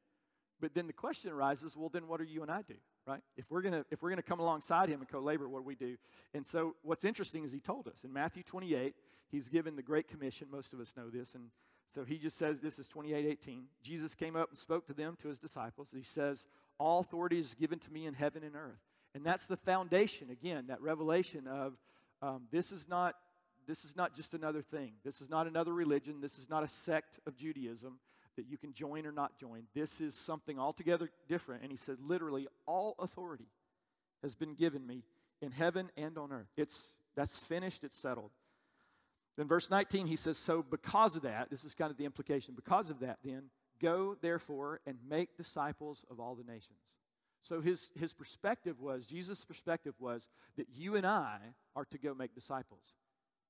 But 0.61 0.75
then 0.75 0.87
the 0.87 0.93
question 0.93 1.32
arises, 1.32 1.76
well, 1.76 1.88
then 1.88 2.08
what 2.08 2.20
are 2.20 2.25
you 2.25 2.43
and 2.43 2.50
I 2.50 2.62
do, 2.62 2.75
right? 3.06 3.20
If 3.37 3.50
we're 3.50 3.62
gonna 3.62 3.85
if 3.91 4.03
we're 4.03 4.11
gonna 4.11 4.23
come 4.23 4.41
alongside 4.41 4.88
him 4.88 5.00
and 5.00 5.08
co-labor, 5.08 5.49
what 5.49 5.61
do 5.61 5.64
we 5.64 5.75
do? 5.75 5.97
And 6.35 6.47
so 6.47 6.76
what's 6.82 7.05
interesting 7.05 7.44
is 7.44 7.53
he 7.53 7.61
told 7.61 7.88
us 7.88 8.05
in 8.05 8.12
Matthew 8.12 8.43
28, 8.43 8.94
he's 9.31 9.49
given 9.49 9.76
the 9.76 9.82
Great 9.82 10.08
Commission. 10.08 10.49
Most 10.50 10.73
of 10.73 10.81
us 10.81 10.94
know 10.97 11.11
this, 11.11 11.35
and 11.35 11.50
so 11.88 12.05
he 12.05 12.19
just 12.19 12.37
says 12.37 12.61
this 12.61 12.79
is 12.79 12.88
28, 12.88 13.26
18. 13.26 13.64
Jesus 13.82 14.14
came 14.14 14.35
up 14.35 14.50
and 14.50 14.58
spoke 14.58 14.87
to 14.87 14.94
them, 14.94 15.17
to 15.20 15.29
his 15.29 15.38
disciples. 15.38 15.91
He 15.94 16.03
says, 16.03 16.47
All 16.79 17.00
authority 17.00 17.38
is 17.38 17.55
given 17.55 17.79
to 17.81 17.93
me 17.93 18.06
in 18.06 18.14
heaven 18.14 18.43
and 18.43 18.56
earth. 18.56 18.81
And 19.14 19.25
that's 19.25 19.47
the 19.47 19.56
foundation, 19.56 20.31
again, 20.31 20.67
that 20.69 20.81
revelation 20.81 21.47
of 21.47 21.75
um, 22.23 22.43
this 22.50 22.73
is 22.73 22.88
not 22.88 23.14
this 23.67 23.85
is 23.85 23.97
not 23.97 24.14
just 24.14 24.32
another 24.32 24.62
thing. 24.62 24.93
This 25.05 25.20
is 25.20 25.29
not 25.29 25.49
another 25.49 25.75
religion. 25.75 26.20
This 26.20 26.38
is 26.38 26.49
not 26.49 26.62
a 26.62 26.69
sect 26.69 27.19
of 27.26 27.37
Judaism 27.37 27.99
that 28.37 28.47
you 28.47 28.59
can 28.59 28.73
join 28.73 29.06
or 29.06 29.12
not 29.12 29.37
join. 29.37 29.65
This 29.75 30.00
is 30.00 30.15
something 30.15 30.59
altogether 30.59 31.11
different. 31.29 31.62
And 31.62 31.71
he 31.71 31.77
said, 31.77 31.97
literally, 32.00 32.49
all 32.67 32.94
authority 32.99 33.49
has 34.23 34.35
been 34.35 34.55
given 34.55 34.87
me 34.87 35.03
in 35.41 35.53
heaven 35.53 35.91
and 35.97 36.17
on 36.19 36.33
earth. 36.33 36.50
It's 36.56 36.93
that's 37.17 37.38
finished, 37.38 37.83
it's 37.83 37.97
settled. 37.97 38.31
Then 39.37 39.49
verse 39.49 39.71
19, 39.71 40.06
he 40.06 40.17
says, 40.17 40.38
So 40.38 40.62
because 40.62 41.17
of 41.17 41.23
that, 41.23 41.50
this 41.50 41.65
is 41.65 41.75
kind 41.75 41.91
of 41.91 41.97
the 41.97 42.05
implication, 42.05 42.55
because 42.55 42.91
of 42.91 43.00
that, 43.00 43.19
then, 43.25 43.44
go 43.81 44.17
therefore 44.21 44.81
and 44.87 44.97
make 45.09 45.37
disciples 45.37 46.05
of 46.11 46.21
all 46.21 46.35
the 46.35 46.44
nations. 46.44 46.99
So 47.43 47.61
his, 47.61 47.91
his 47.99 48.12
perspective 48.12 48.81
was, 48.81 49.06
Jesus' 49.06 49.44
perspective 49.44 49.94
was 49.99 50.29
that 50.56 50.67
you 50.75 50.97
and 50.97 51.06
I 51.06 51.39
are 51.75 51.85
to 51.87 51.99
go 51.99 52.15
make 52.15 52.35
disciples. 52.35 52.94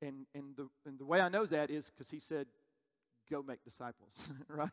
And, 0.02 0.26
and, 0.34 0.56
the, 0.56 0.68
and 0.84 0.98
the 0.98 1.06
way 1.06 1.20
I 1.20 1.28
know 1.28 1.46
that 1.46 1.70
is 1.70 1.90
because 1.90 2.10
he 2.10 2.20
said, 2.20 2.46
go 3.30 3.42
make 3.42 3.62
disciples, 3.64 4.30
right? 4.48 4.70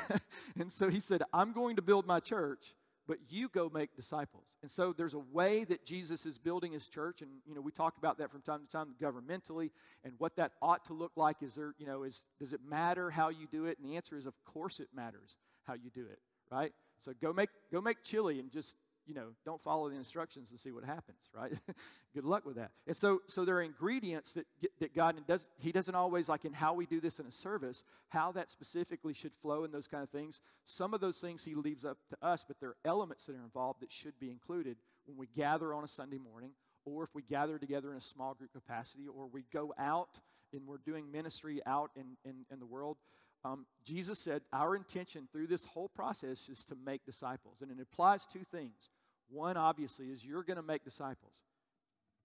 and 0.58 0.70
so 0.70 0.88
he 0.88 1.00
said, 1.00 1.22
I'm 1.32 1.52
going 1.52 1.76
to 1.76 1.82
build 1.82 2.06
my 2.06 2.20
church, 2.20 2.74
but 3.06 3.18
you 3.28 3.48
go 3.48 3.70
make 3.72 3.94
disciples. 3.94 4.44
And 4.62 4.70
so 4.70 4.92
there's 4.92 5.14
a 5.14 5.18
way 5.18 5.64
that 5.64 5.84
Jesus 5.84 6.26
is 6.26 6.38
building 6.38 6.72
his 6.72 6.88
church, 6.88 7.22
and 7.22 7.30
you 7.46 7.54
know 7.54 7.60
we 7.60 7.72
talk 7.72 7.96
about 7.98 8.18
that 8.18 8.30
from 8.30 8.42
time 8.42 8.60
to 8.60 8.68
time 8.68 8.94
governmentally, 9.00 9.70
and 10.04 10.14
what 10.18 10.36
that 10.36 10.52
ought 10.62 10.84
to 10.86 10.94
look 10.94 11.12
like. 11.16 11.42
Is 11.42 11.54
there, 11.54 11.74
you 11.78 11.86
know, 11.86 12.02
is 12.02 12.24
does 12.38 12.52
it 12.52 12.60
matter 12.66 13.10
how 13.10 13.28
you 13.28 13.46
do 13.50 13.66
it? 13.66 13.78
And 13.78 13.88
the 13.88 13.96
answer 13.96 14.16
is, 14.16 14.26
of 14.26 14.34
course, 14.44 14.80
it 14.80 14.88
matters 14.94 15.36
how 15.64 15.74
you 15.74 15.90
do 15.90 16.06
it, 16.06 16.18
right? 16.50 16.72
So 17.00 17.12
go 17.20 17.32
make 17.32 17.50
go 17.72 17.80
make 17.80 18.02
chili 18.02 18.40
and 18.40 18.50
just 18.50 18.76
you 19.06 19.14
know, 19.14 19.28
don't 19.44 19.60
follow 19.62 19.88
the 19.88 19.96
instructions 19.96 20.50
and 20.50 20.58
see 20.58 20.72
what 20.72 20.84
happens, 20.84 21.30
right? 21.34 21.52
Good 22.14 22.24
luck 22.24 22.46
with 22.46 22.56
that. 22.56 22.70
And 22.86 22.96
so, 22.96 23.20
so 23.26 23.44
there 23.44 23.56
are 23.56 23.62
ingredients 23.62 24.32
that, 24.32 24.46
that 24.80 24.94
God 24.94 25.16
does, 25.26 25.48
He 25.58 25.72
doesn't 25.72 25.94
always, 25.94 26.28
like 26.28 26.44
in 26.44 26.52
how 26.52 26.74
we 26.74 26.86
do 26.86 27.00
this 27.00 27.18
in 27.18 27.26
a 27.26 27.32
service, 27.32 27.84
how 28.08 28.32
that 28.32 28.50
specifically 28.50 29.12
should 29.12 29.34
flow 29.34 29.64
and 29.64 29.72
those 29.72 29.86
kind 29.86 30.02
of 30.02 30.10
things. 30.10 30.40
Some 30.64 30.94
of 30.94 31.00
those 31.00 31.20
things 31.20 31.44
He 31.44 31.54
leaves 31.54 31.84
up 31.84 31.98
to 32.10 32.26
us, 32.26 32.44
but 32.46 32.58
there 32.60 32.70
are 32.70 32.76
elements 32.84 33.26
that 33.26 33.36
are 33.36 33.44
involved 33.44 33.80
that 33.80 33.92
should 33.92 34.18
be 34.18 34.30
included 34.30 34.76
when 35.06 35.16
we 35.16 35.26
gather 35.36 35.74
on 35.74 35.84
a 35.84 35.88
Sunday 35.88 36.18
morning, 36.18 36.52
or 36.84 37.04
if 37.04 37.14
we 37.14 37.22
gather 37.22 37.58
together 37.58 37.90
in 37.90 37.98
a 37.98 38.02
small 38.02 38.34
group 38.34 38.52
capacity, 38.52 39.06
or 39.06 39.26
we 39.26 39.44
go 39.52 39.74
out 39.78 40.20
and 40.52 40.66
we're 40.66 40.78
doing 40.78 41.10
ministry 41.10 41.60
out 41.66 41.90
in, 41.96 42.16
in, 42.24 42.46
in 42.50 42.58
the 42.58 42.66
world. 42.66 42.96
Um, 43.44 43.66
Jesus 43.84 44.18
said, 44.18 44.42
Our 44.52 44.74
intention 44.74 45.28
through 45.30 45.48
this 45.48 45.64
whole 45.64 45.88
process 45.88 46.48
is 46.48 46.64
to 46.66 46.76
make 46.84 47.04
disciples. 47.04 47.62
And 47.62 47.70
it 47.70 47.78
applies 47.80 48.26
two 48.26 48.42
things. 48.44 48.90
One, 49.28 49.56
obviously, 49.56 50.06
is 50.06 50.24
you're 50.24 50.42
going 50.42 50.56
to 50.56 50.62
make 50.62 50.84
disciples. 50.84 51.42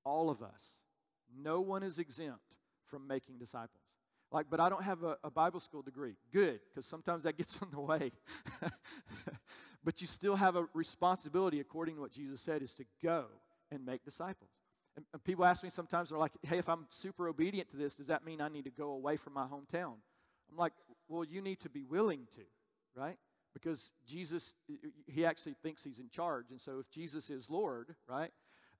All 0.03 0.29
of 0.29 0.41
us. 0.41 0.77
No 1.43 1.61
one 1.61 1.83
is 1.83 1.99
exempt 1.99 2.55
from 2.85 3.07
making 3.07 3.37
disciples. 3.37 3.97
Like, 4.31 4.47
but 4.49 4.59
I 4.59 4.69
don't 4.69 4.83
have 4.83 5.03
a, 5.03 5.17
a 5.23 5.31
Bible 5.31 5.59
school 5.59 5.81
degree. 5.81 6.15
Good, 6.31 6.59
because 6.69 6.85
sometimes 6.85 7.23
that 7.23 7.37
gets 7.37 7.59
in 7.61 7.69
the 7.71 7.79
way. 7.79 8.11
but 9.83 10.01
you 10.01 10.07
still 10.07 10.35
have 10.35 10.55
a 10.55 10.67
responsibility, 10.73 11.59
according 11.59 11.95
to 11.95 12.01
what 12.01 12.11
Jesus 12.11 12.41
said, 12.41 12.61
is 12.61 12.73
to 12.75 12.85
go 13.03 13.25
and 13.71 13.85
make 13.85 14.03
disciples. 14.03 14.51
And, 14.95 15.05
and 15.13 15.23
people 15.23 15.45
ask 15.45 15.63
me 15.63 15.69
sometimes, 15.69 16.09
they're 16.09 16.19
like, 16.19 16.33
hey, 16.43 16.57
if 16.57 16.69
I'm 16.69 16.85
super 16.89 17.27
obedient 17.27 17.69
to 17.71 17.77
this, 17.77 17.95
does 17.95 18.07
that 18.07 18.25
mean 18.25 18.41
I 18.41 18.49
need 18.49 18.65
to 18.65 18.71
go 18.71 18.91
away 18.91 19.17
from 19.17 19.33
my 19.33 19.45
hometown? 19.45 19.95
I'm 20.51 20.57
like, 20.57 20.73
well, 21.07 21.23
you 21.23 21.41
need 21.41 21.59
to 21.61 21.69
be 21.69 21.83
willing 21.83 22.27
to, 22.35 22.41
right? 22.95 23.17
Because 23.53 23.91
Jesus, 24.05 24.53
he 25.07 25.25
actually 25.25 25.55
thinks 25.63 25.83
he's 25.83 25.99
in 25.99 26.09
charge. 26.09 26.51
And 26.51 26.61
so 26.61 26.79
if 26.79 26.89
Jesus 26.89 27.29
is 27.29 27.49
Lord, 27.49 27.95
right, 28.07 28.31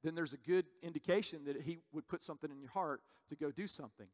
then 0.04 0.16
there's 0.16 0.34
a 0.34 0.38
good 0.38 0.66
indication 0.82 1.46
that 1.46 1.62
he 1.62 1.80
would 1.92 2.08
put 2.08 2.24
something 2.24 2.52
in 2.52 2.60
your 2.60 2.70
heart 2.70 3.02
to 3.30 3.36
go 3.36 3.52
do 3.52 3.68
something. 3.68 4.08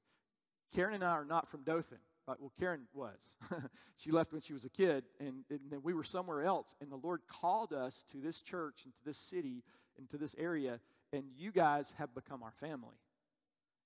Karen 0.74 0.96
and 0.96 1.04
I 1.04 1.12
are 1.12 1.26
not 1.26 1.50
from 1.50 1.64
Dothan. 1.64 2.00
Right? 2.28 2.38
Well, 2.40 2.54
Karen 2.58 2.88
was. 2.94 3.38
she 3.98 4.12
left 4.12 4.32
when 4.32 4.42
she 4.42 4.54
was 4.54 4.66
a 4.66 4.70
kid, 4.70 5.04
and, 5.20 5.44
and 5.52 5.60
then 5.70 5.82
we 5.84 5.94
were 5.94 6.04
somewhere 6.04 6.44
else. 6.44 6.74
And 6.82 6.92
the 6.92 6.96
Lord 6.96 7.22
called 7.28 7.72
us 7.72 8.04
to 8.12 8.18
this 8.18 8.42
church 8.42 8.82
and 8.86 8.94
to 8.96 9.06
this 9.06 9.18
city 9.18 9.64
and 10.00 10.10
to 10.10 10.18
this 10.18 10.36
area 10.40 10.80
and 11.16 11.26
you 11.38 11.52
guys 11.52 11.94
have 11.98 12.14
become 12.14 12.44
our 12.44 12.52
family. 12.52 12.98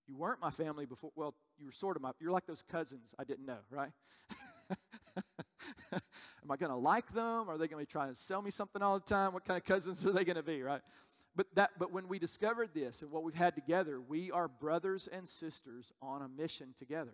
You 0.10 0.18
weren't 0.18 0.42
my 0.42 0.50
family 0.50 0.88
before. 0.88 1.12
Well, 1.16 1.36
you 1.60 1.68
were 1.68 1.72
sort 1.72 1.96
of 1.96 2.02
my, 2.02 2.12
you're 2.20 2.32
like 2.32 2.48
those 2.48 2.64
cousins 2.64 3.14
I 3.20 3.24
didn't 3.24 3.46
know, 3.46 3.60
right? 3.70 3.92
Am 5.94 6.50
I 6.50 6.58
going 6.58 6.72
to 6.72 6.78
like 6.78 7.14
them? 7.14 7.48
Are 7.48 7.60
they 7.60 7.68
going 7.68 7.86
to 7.86 7.88
be 7.88 7.92
trying 7.92 8.12
to 8.12 8.20
sell 8.20 8.42
me 8.42 8.50
something 8.50 8.82
all 8.82 8.98
the 8.98 9.06
time? 9.06 9.34
What 9.34 9.46
kind 9.46 9.58
of 9.58 9.66
cousins 9.66 10.04
are 10.04 10.12
they 10.12 10.24
going 10.24 10.36
to 10.36 10.44
be, 10.44 10.64
right? 10.64 10.82
But 11.36 11.46
that 11.54 11.72
but 11.78 11.94
when 11.94 12.08
we 12.08 12.18
discovered 12.18 12.72
this 12.74 13.04
and 13.04 13.12
what 13.12 13.22
we've 13.22 13.36
had 13.36 13.54
together, 13.54 14.02
we 14.02 14.32
are 14.32 14.48
brothers 14.48 15.08
and 15.08 15.30
sisters 15.30 15.94
on 16.02 16.24
a 16.24 16.28
mission 16.28 16.74
together. 16.80 17.14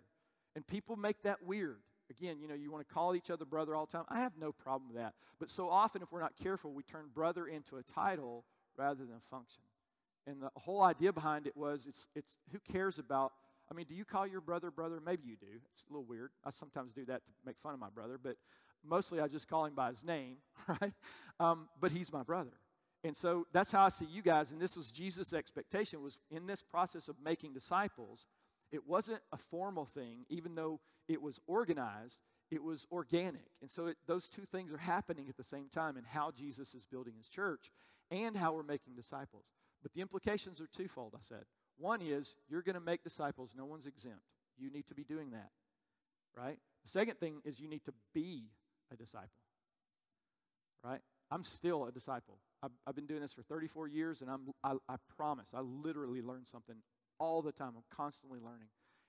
And 0.54 0.66
people 0.66 0.96
make 0.96 1.22
that 1.24 1.44
weird. 1.44 1.80
Again, 2.08 2.38
you 2.40 2.48
know, 2.48 2.54
you 2.54 2.72
want 2.72 2.88
to 2.88 2.94
call 2.94 3.14
each 3.14 3.30
other 3.30 3.44
brother 3.44 3.74
all 3.74 3.84
the 3.84 3.92
time. 3.92 4.04
I 4.08 4.20
have 4.20 4.32
no 4.40 4.52
problem 4.52 4.88
with 4.88 4.96
that. 4.96 5.12
But 5.38 5.50
so 5.50 5.68
often 5.68 6.00
if 6.00 6.10
we're 6.10 6.20
not 6.20 6.32
careful, 6.42 6.72
we 6.72 6.82
turn 6.82 7.10
brother 7.12 7.46
into 7.46 7.76
a 7.76 7.82
title 7.82 8.44
rather 8.78 9.04
than 9.04 9.20
function. 9.30 9.62
And 10.26 10.42
the 10.42 10.50
whole 10.56 10.82
idea 10.82 11.12
behind 11.12 11.46
it 11.46 11.56
was 11.56 11.86
it's, 11.86 12.08
it's 12.14 12.36
who 12.52 12.58
cares 12.72 12.98
about, 12.98 13.32
I 13.70 13.74
mean, 13.74 13.86
do 13.88 13.94
you 13.94 14.04
call 14.04 14.26
your 14.26 14.40
brother 14.40 14.70
brother? 14.70 15.00
Maybe 15.04 15.24
you 15.26 15.36
do. 15.36 15.60
It's 15.72 15.84
a 15.88 15.92
little 15.92 16.04
weird. 16.04 16.30
I 16.44 16.50
sometimes 16.50 16.92
do 16.92 17.04
that 17.06 17.24
to 17.24 17.32
make 17.44 17.58
fun 17.58 17.74
of 17.74 17.80
my 17.80 17.90
brother, 17.90 18.18
but 18.22 18.36
mostly 18.84 19.20
I 19.20 19.28
just 19.28 19.48
call 19.48 19.64
him 19.64 19.74
by 19.74 19.88
his 19.88 20.04
name, 20.04 20.36
right? 20.80 20.92
Um, 21.38 21.68
but 21.80 21.92
he's 21.92 22.12
my 22.12 22.22
brother. 22.22 22.52
And 23.04 23.16
so 23.16 23.46
that's 23.52 23.70
how 23.70 23.84
I 23.84 23.88
see 23.90 24.06
you 24.06 24.22
guys. 24.22 24.52
And 24.52 24.60
this 24.60 24.76
was 24.76 24.90
Jesus' 24.90 25.32
expectation 25.32 26.02
was 26.02 26.18
in 26.30 26.46
this 26.46 26.62
process 26.62 27.08
of 27.08 27.16
making 27.22 27.52
disciples, 27.52 28.26
it 28.72 28.86
wasn't 28.86 29.20
a 29.32 29.36
formal 29.36 29.84
thing, 29.84 30.24
even 30.28 30.56
though 30.56 30.80
it 31.08 31.22
was 31.22 31.38
organized, 31.46 32.18
it 32.50 32.62
was 32.62 32.86
organic. 32.90 33.48
And 33.60 33.70
so 33.70 33.86
it, 33.86 33.96
those 34.06 34.28
two 34.28 34.44
things 34.44 34.72
are 34.72 34.78
happening 34.78 35.26
at 35.28 35.36
the 35.36 35.44
same 35.44 35.68
time 35.68 35.96
in 35.96 36.04
how 36.04 36.32
Jesus 36.32 36.74
is 36.74 36.84
building 36.84 37.14
his 37.16 37.28
church 37.28 37.70
and 38.10 38.36
how 38.36 38.52
we're 38.52 38.62
making 38.62 38.94
disciples. 38.94 39.52
But 39.86 39.94
the 39.94 40.00
implications 40.00 40.60
are 40.60 40.66
twofold, 40.66 41.12
I 41.14 41.20
said. 41.22 41.44
One 41.78 42.02
is 42.02 42.34
you're 42.48 42.62
going 42.62 42.74
to 42.74 42.80
make 42.80 43.04
disciples, 43.04 43.52
no 43.56 43.66
one's 43.66 43.86
exempt. 43.86 44.24
You 44.58 44.68
need 44.68 44.88
to 44.88 44.96
be 44.96 45.04
doing 45.04 45.30
that, 45.30 45.50
right? 46.36 46.58
The 46.82 46.88
second 46.88 47.20
thing 47.20 47.40
is 47.44 47.60
you 47.60 47.68
need 47.68 47.84
to 47.84 47.94
be 48.12 48.50
a 48.92 48.96
disciple, 48.96 49.28
right? 50.82 50.98
I'm 51.30 51.44
still 51.44 51.86
a 51.86 51.92
disciple. 51.92 52.38
I've, 52.64 52.72
I've 52.84 52.96
been 52.96 53.06
doing 53.06 53.20
this 53.20 53.32
for 53.32 53.42
34 53.42 53.86
years, 53.86 54.22
and 54.22 54.28
I'm, 54.28 54.48
I, 54.64 54.72
I 54.88 54.96
promise, 55.16 55.50
I 55.54 55.60
literally 55.60 56.20
learn 56.20 56.44
something 56.44 56.78
all 57.20 57.40
the 57.40 57.52
time. 57.52 57.74
I'm 57.76 57.84
constantly 57.88 58.40
learning. 58.40 58.66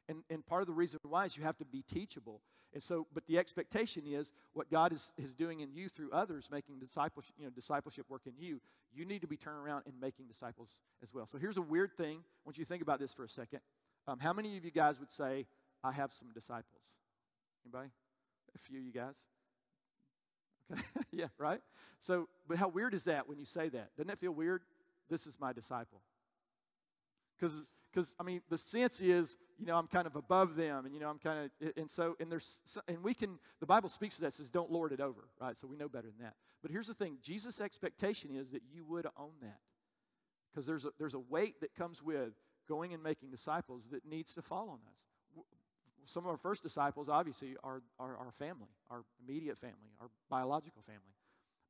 And, 0.10 0.24
and 0.30 0.46
part 0.46 0.62
of 0.62 0.68
the 0.68 0.74
reason 0.74 1.00
why 1.04 1.26
is 1.26 1.38
you 1.38 1.44
have 1.44 1.58
to 1.58 1.66
be 1.66 1.82
teachable. 1.82 2.42
And 2.74 2.82
so, 2.82 3.08
but 3.14 3.26
the 3.28 3.38
expectation 3.38 4.04
is 4.06 4.32
what 4.54 4.70
God 4.70 4.94
is, 4.94 5.12
is 5.18 5.34
doing 5.34 5.60
in 5.62 5.74
you 5.74 5.90
through 5.90 6.12
others, 6.12 6.50
making 6.52 6.80
discipleship, 6.80 7.36
you 7.38 7.46
know, 7.46 7.52
discipleship 7.52 8.06
work 8.10 8.22
in 8.26 8.34
you, 8.38 8.62
you 8.94 9.06
need 9.06 9.22
to 9.22 9.28
be 9.28 9.38
turning 9.38 9.60
around 9.60 9.84
and 9.86 9.96
making 10.00 10.28
disciples 10.28 10.82
as 11.04 11.14
well. 11.14 11.26
So 11.26 11.38
here's 11.38 11.58
a 11.58 11.62
weird 11.62 11.94
thing. 11.94 12.20
I 12.20 12.42
want 12.46 12.58
you 12.58 12.64
to 12.64 12.70
think 12.70 12.82
about 12.82 13.00
this 13.00 13.14
for 13.14 13.24
a 13.24 13.30
second. 13.30 13.60
Um, 14.08 14.20
how 14.20 14.34
many 14.34 14.58
of 14.58 14.64
you 14.64 14.72
guys 14.72 15.00
would 15.00 15.12
say, 15.12 15.46
I 15.84 15.92
have 15.92 16.14
some 16.14 16.30
disciples? 16.34 16.82
Anybody? 17.66 17.90
A 18.56 18.58
few 18.58 18.80
of 18.80 18.86
you 18.86 18.92
guys? 18.92 19.16
Okay. 20.72 20.82
yeah, 21.12 21.28
right? 21.38 21.62
So, 22.00 22.28
but 22.48 22.58
how 22.58 22.68
weird 22.68 22.94
is 22.94 23.06
that 23.06 23.28
when 23.28 23.40
you 23.40 23.46
say 23.46 23.70
that? 23.70 23.96
Doesn't 23.96 24.08
that 24.08 24.20
feel 24.20 24.32
weird? 24.32 24.62
This 25.10 25.28
is 25.28 25.38
my 25.40 25.54
disciple. 25.54 26.02
Because 27.38 27.54
because 27.98 28.14
I 28.20 28.24
mean 28.24 28.42
the 28.50 28.58
sense 28.60 29.00
is 29.02 29.38
you 29.58 29.66
know 29.66 29.76
I'm 29.76 29.88
kind 29.88 30.06
of 30.06 30.16
above 30.16 30.56
them 30.56 30.86
and 30.86 30.94
you 30.94 31.00
know 31.00 31.10
I'm 31.10 31.18
kind 31.18 31.50
of 31.62 31.72
and 31.76 31.90
so 31.90 32.16
and 32.20 32.32
there's 32.32 32.60
and 32.88 33.04
we 33.04 33.16
can 33.16 33.40
the 33.60 33.66
Bible 33.66 33.90
speaks 33.90 34.18
to 34.18 34.22
that 34.22 34.34
says 34.34 34.52
don't 34.52 34.72
lord 34.72 34.92
it 34.92 35.02
over 35.02 35.30
right? 35.42 35.58
So 35.58 35.68
we 35.68 35.76
know 35.76 35.90
better 35.90 36.08
than 36.08 36.26
that. 36.26 36.36
But 36.62 36.70
here's 36.72 36.88
the 36.88 36.94
thing 36.94 37.18
Jesus 37.24 37.60
expectation 37.60 38.36
is 38.36 38.52
that 38.52 38.62
you 38.72 38.86
would 38.86 39.08
own 39.18 39.32
that. 39.42 39.60
Because 40.54 40.68
there's 40.68 40.86
a 40.86 40.92
there's 41.00 41.16
a 41.16 41.20
weight 41.20 41.60
that 41.62 41.74
comes 41.74 42.04
with 42.04 42.34
going 42.70 42.94
and 42.94 43.02
making 43.02 43.32
disciples 43.32 43.88
that 43.92 44.06
needs 44.06 44.34
to 44.36 44.44
fall 44.44 44.70
on 44.70 44.80
us. 44.88 45.46
Some 46.06 46.24
of 46.24 46.30
our 46.30 46.38
first 46.38 46.64
disciples 46.64 47.10
obviously 47.10 47.56
are, 47.64 47.82
are 48.00 48.16
our 48.18 48.32
family 48.32 48.70
our 48.92 49.04
immediate 49.24 49.58
family 49.58 49.90
our 50.00 50.10
biological 50.30 50.84
family. 50.84 51.02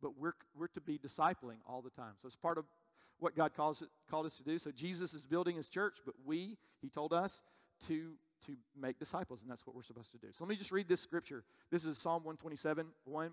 But 0.02 0.12
we're, 0.16 0.34
we're 0.56 0.68
to 0.68 0.82
be 0.82 1.00
discipling 1.00 1.58
all 1.68 1.82
the 1.82 1.90
time. 1.90 2.14
So 2.18 2.28
it's 2.28 2.36
part 2.36 2.60
of 2.60 2.66
what 3.20 3.36
God 3.36 3.54
calls 3.56 3.82
it, 3.82 3.90
called 4.10 4.26
us 4.26 4.38
to 4.38 4.44
do. 4.44 4.58
So 4.60 4.72
Jesus 4.72 5.14
is 5.14 5.24
building 5.24 5.56
his 5.56 5.70
church, 5.70 6.00
but 6.06 6.16
we, 6.26 6.58
he 6.82 6.90
told 6.90 7.14
us, 7.14 7.42
to, 7.88 8.14
to 8.46 8.58
make 8.80 9.00
disciples, 9.00 9.42
and 9.42 9.52
that's 9.52 9.66
what 9.66 9.76
we're 9.76 9.84
supposed 9.84 10.12
to 10.12 10.18
do. 10.18 10.28
So 10.32 10.44
let 10.44 10.50
me 10.50 10.56
just 10.56 10.72
read 10.72 10.88
this 10.88 11.02
scripture. 11.02 11.44
This 11.72 11.86
is 11.86 11.98
Psalm 11.98 12.24
127, 12.24 12.88
1. 13.06 13.32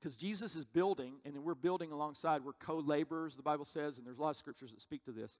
Because 0.00 0.16
Jesus 0.16 0.54
is 0.54 0.64
building, 0.64 1.14
and 1.24 1.34
we're 1.38 1.54
building 1.54 1.90
alongside. 1.90 2.44
We're 2.44 2.52
co 2.52 2.78
laborers, 2.78 3.36
the 3.36 3.42
Bible 3.42 3.64
says, 3.64 3.96
and 3.96 4.06
there's 4.06 4.18
a 4.18 4.22
lot 4.22 4.30
of 4.30 4.36
scriptures 4.36 4.72
that 4.72 4.82
speak 4.82 5.04
to 5.04 5.12
this. 5.12 5.38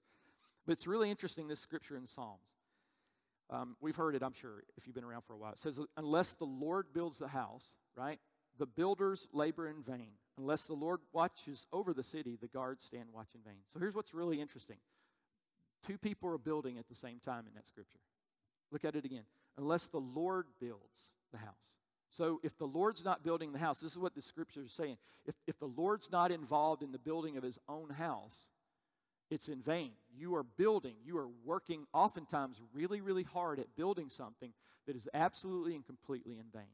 But 0.65 0.73
it's 0.73 0.87
really 0.87 1.11
interesting, 1.11 1.47
this 1.47 1.59
scripture 1.59 1.95
in 1.95 2.07
Psalms. 2.07 2.55
Um, 3.51 3.75
we've 3.79 3.95
heard 3.95 4.15
it, 4.15 4.23
I'm 4.23 4.33
sure, 4.33 4.63
if 4.75 4.87
you've 4.87 4.95
been 4.95 5.03
around 5.03 5.21
for 5.21 5.33
a 5.33 5.37
while. 5.37 5.51
It 5.51 5.59
says, 5.59 5.79
Unless 5.97 6.35
the 6.35 6.45
Lord 6.45 6.87
builds 6.93 7.19
the 7.19 7.27
house, 7.27 7.75
right? 7.95 8.19
The 8.57 8.65
builders 8.65 9.27
labor 9.33 9.67
in 9.67 9.83
vain. 9.83 10.13
Unless 10.37 10.65
the 10.65 10.73
Lord 10.73 10.99
watches 11.13 11.65
over 11.71 11.93
the 11.93 12.03
city, 12.03 12.37
the 12.39 12.47
guards 12.47 12.83
stand 12.83 13.09
watch 13.13 13.29
in 13.33 13.41
vain. 13.41 13.61
So 13.67 13.79
here's 13.79 13.95
what's 13.95 14.13
really 14.13 14.41
interesting 14.41 14.77
two 15.85 15.97
people 15.97 16.29
are 16.29 16.37
building 16.37 16.77
at 16.79 16.87
the 16.87 16.95
same 16.95 17.19
time 17.19 17.45
in 17.47 17.53
that 17.53 17.67
scripture. 17.67 17.99
Look 18.71 18.83
at 18.83 18.95
it 18.95 19.05
again. 19.05 19.23
Unless 19.57 19.87
the 19.89 19.99
Lord 19.99 20.47
builds 20.59 21.13
the 21.31 21.37
house. 21.37 21.77
So 22.09 22.39
if 22.43 22.57
the 22.57 22.65
Lord's 22.65 23.03
not 23.03 23.23
building 23.23 23.51
the 23.51 23.59
house, 23.59 23.81
this 23.81 23.91
is 23.91 23.99
what 23.99 24.15
the 24.15 24.21
scripture 24.21 24.63
is 24.63 24.71
saying. 24.71 24.97
If, 25.25 25.35
if 25.47 25.59
the 25.59 25.67
Lord's 25.67 26.11
not 26.11 26.31
involved 26.31 26.81
in 26.81 26.91
the 26.91 26.99
building 26.99 27.37
of 27.37 27.43
his 27.43 27.59
own 27.67 27.89
house, 27.89 28.49
it's 29.29 29.47
in 29.47 29.61
vain. 29.61 29.91
You 30.15 30.35
are 30.35 30.43
building, 30.43 30.95
you 31.03 31.17
are 31.17 31.29
working 31.43 31.85
oftentimes 31.93 32.61
really, 32.73 33.01
really 33.01 33.23
hard 33.23 33.59
at 33.59 33.75
building 33.75 34.09
something 34.09 34.53
that 34.87 34.95
is 34.95 35.09
absolutely 35.13 35.75
and 35.75 35.85
completely 35.85 36.37
in 36.37 36.45
vain. 36.53 36.71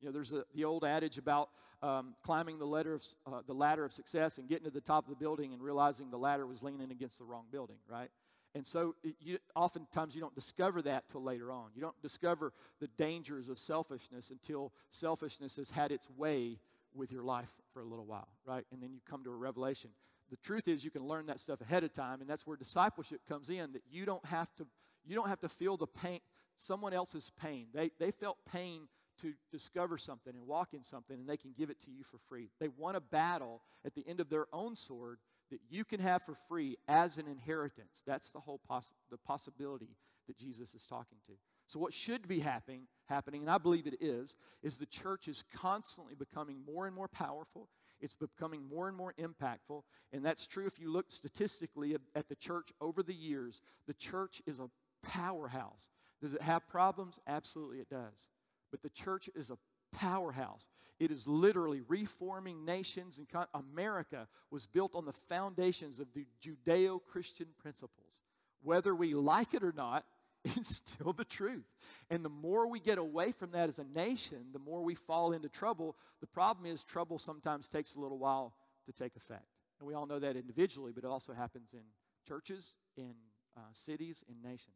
You 0.00 0.08
know, 0.08 0.12
there's 0.12 0.32
a, 0.32 0.44
the 0.54 0.64
old 0.64 0.84
adage 0.84 1.18
about 1.18 1.50
um, 1.82 2.14
climbing 2.22 2.58
the 2.58 2.66
ladder, 2.66 2.94
of, 2.94 3.04
uh, 3.26 3.40
the 3.46 3.54
ladder 3.54 3.84
of 3.84 3.92
success 3.92 4.38
and 4.38 4.48
getting 4.48 4.64
to 4.64 4.70
the 4.70 4.80
top 4.80 5.04
of 5.04 5.10
the 5.10 5.16
building 5.16 5.52
and 5.52 5.62
realizing 5.62 6.10
the 6.10 6.18
ladder 6.18 6.46
was 6.46 6.62
leaning 6.62 6.90
against 6.90 7.18
the 7.18 7.24
wrong 7.24 7.44
building, 7.50 7.76
right? 7.88 8.10
And 8.54 8.66
so, 8.66 8.94
it, 9.02 9.16
you, 9.20 9.38
oftentimes, 9.56 10.14
you 10.14 10.20
don't 10.20 10.34
discover 10.34 10.80
that 10.82 11.08
till 11.10 11.22
later 11.22 11.50
on. 11.50 11.70
You 11.74 11.82
don't 11.82 12.00
discover 12.02 12.52
the 12.80 12.86
dangers 12.96 13.48
of 13.48 13.58
selfishness 13.58 14.30
until 14.30 14.72
selfishness 14.90 15.56
has 15.56 15.70
had 15.70 15.90
its 15.90 16.08
way 16.10 16.58
with 16.94 17.10
your 17.10 17.24
life 17.24 17.50
for 17.72 17.80
a 17.80 17.84
little 17.84 18.04
while, 18.04 18.28
right? 18.46 18.64
And 18.72 18.80
then 18.80 18.92
you 18.92 19.00
come 19.08 19.24
to 19.24 19.30
a 19.30 19.36
revelation. 19.36 19.90
The 20.30 20.36
truth 20.36 20.68
is, 20.68 20.84
you 20.84 20.90
can 20.90 21.02
learn 21.02 21.26
that 21.26 21.40
stuff 21.40 21.60
ahead 21.60 21.84
of 21.84 21.92
time, 21.92 22.20
and 22.20 22.30
that's 22.30 22.46
where 22.46 22.56
discipleship 22.56 23.20
comes 23.28 23.50
in. 23.50 23.72
That 23.72 23.82
you 23.90 24.06
don't 24.06 24.24
have 24.26 24.54
to, 24.56 24.66
you 25.04 25.16
don't 25.16 25.28
have 25.28 25.40
to 25.40 25.48
feel 25.48 25.76
the 25.76 25.86
pain, 25.86 26.20
someone 26.56 26.92
else's 26.92 27.30
pain. 27.40 27.66
They 27.74 27.90
they 27.98 28.10
felt 28.10 28.38
pain 28.50 28.82
to 29.22 29.32
discover 29.52 29.98
something 29.98 30.34
and 30.34 30.46
walk 30.46 30.74
in 30.74 30.82
something, 30.82 31.18
and 31.18 31.28
they 31.28 31.36
can 31.36 31.52
give 31.56 31.70
it 31.70 31.80
to 31.82 31.90
you 31.90 32.04
for 32.04 32.18
free. 32.28 32.50
They 32.60 32.68
want 32.68 32.96
a 32.96 33.00
battle 33.00 33.62
at 33.84 33.94
the 33.94 34.06
end 34.06 34.20
of 34.20 34.30
their 34.30 34.46
own 34.52 34.74
sword 34.76 35.18
that 35.50 35.60
you 35.68 35.84
can 35.84 36.00
have 36.00 36.22
for 36.22 36.34
free 36.48 36.76
as 36.88 37.18
an 37.18 37.26
inheritance. 37.28 38.02
That's 38.06 38.32
the 38.32 38.40
whole 38.40 38.60
poss- 38.66 38.94
the 39.10 39.18
possibility 39.18 39.96
that 40.26 40.38
Jesus 40.38 40.74
is 40.74 40.86
talking 40.86 41.18
to. 41.26 41.32
So 41.66 41.78
what 41.78 41.92
should 41.92 42.28
be 42.28 42.40
happening, 42.40 42.86
happening, 43.06 43.42
and 43.42 43.50
I 43.50 43.58
believe 43.58 43.86
it 43.86 43.96
is, 44.00 44.36
is 44.62 44.78
the 44.78 44.86
church 44.86 45.28
is 45.28 45.44
constantly 45.54 46.14
becoming 46.14 46.58
more 46.66 46.86
and 46.86 46.94
more 46.94 47.08
powerful. 47.08 47.68
It's 48.00 48.14
becoming 48.14 48.62
more 48.68 48.88
and 48.88 48.96
more 48.96 49.14
impactful, 49.18 49.82
and 50.12 50.24
that's 50.24 50.46
true 50.46 50.66
if 50.66 50.78
you 50.78 50.90
look 50.90 51.10
statistically 51.10 51.96
at 52.14 52.28
the 52.28 52.34
church 52.34 52.70
over 52.80 53.02
the 53.02 53.14
years. 53.14 53.62
The 53.86 53.94
church 53.94 54.42
is 54.46 54.58
a 54.58 54.68
powerhouse. 55.02 55.90
Does 56.20 56.34
it 56.34 56.42
have 56.42 56.66
problems? 56.68 57.18
Absolutely, 57.26 57.78
it 57.78 57.88
does. 57.88 58.28
But 58.74 58.82
the 58.82 58.90
church 58.90 59.30
is 59.36 59.50
a 59.50 59.58
powerhouse. 59.96 60.68
It 60.98 61.12
is 61.12 61.28
literally 61.28 61.80
reforming 61.86 62.64
nations, 62.64 63.18
and 63.18 63.28
con- 63.28 63.46
America 63.54 64.26
was 64.50 64.66
built 64.66 64.96
on 64.96 65.04
the 65.04 65.12
foundations 65.12 66.00
of 66.00 66.08
the 66.12 66.26
Judeo 66.42 66.98
Christian 67.00 67.46
principles. 67.56 68.20
Whether 68.64 68.92
we 68.92 69.14
like 69.14 69.54
it 69.54 69.62
or 69.62 69.72
not, 69.76 70.04
it's 70.44 70.74
still 70.74 71.12
the 71.12 71.24
truth. 71.24 71.70
And 72.10 72.24
the 72.24 72.28
more 72.28 72.66
we 72.66 72.80
get 72.80 72.98
away 72.98 73.30
from 73.30 73.52
that 73.52 73.68
as 73.68 73.78
a 73.78 73.84
nation, 73.84 74.46
the 74.52 74.58
more 74.58 74.82
we 74.82 74.96
fall 74.96 75.32
into 75.32 75.48
trouble. 75.48 75.94
The 76.20 76.26
problem 76.26 76.66
is, 76.66 76.82
trouble 76.82 77.20
sometimes 77.20 77.68
takes 77.68 77.94
a 77.94 78.00
little 78.00 78.18
while 78.18 78.56
to 78.86 78.92
take 78.92 79.14
effect. 79.14 79.46
And 79.78 79.86
we 79.86 79.94
all 79.94 80.06
know 80.06 80.18
that 80.18 80.34
individually, 80.34 80.90
but 80.92 81.04
it 81.04 81.10
also 81.10 81.32
happens 81.32 81.74
in 81.74 81.84
churches, 82.26 82.74
in 82.96 83.14
uh, 83.56 83.60
cities, 83.72 84.24
in 84.28 84.42
nations. 84.42 84.74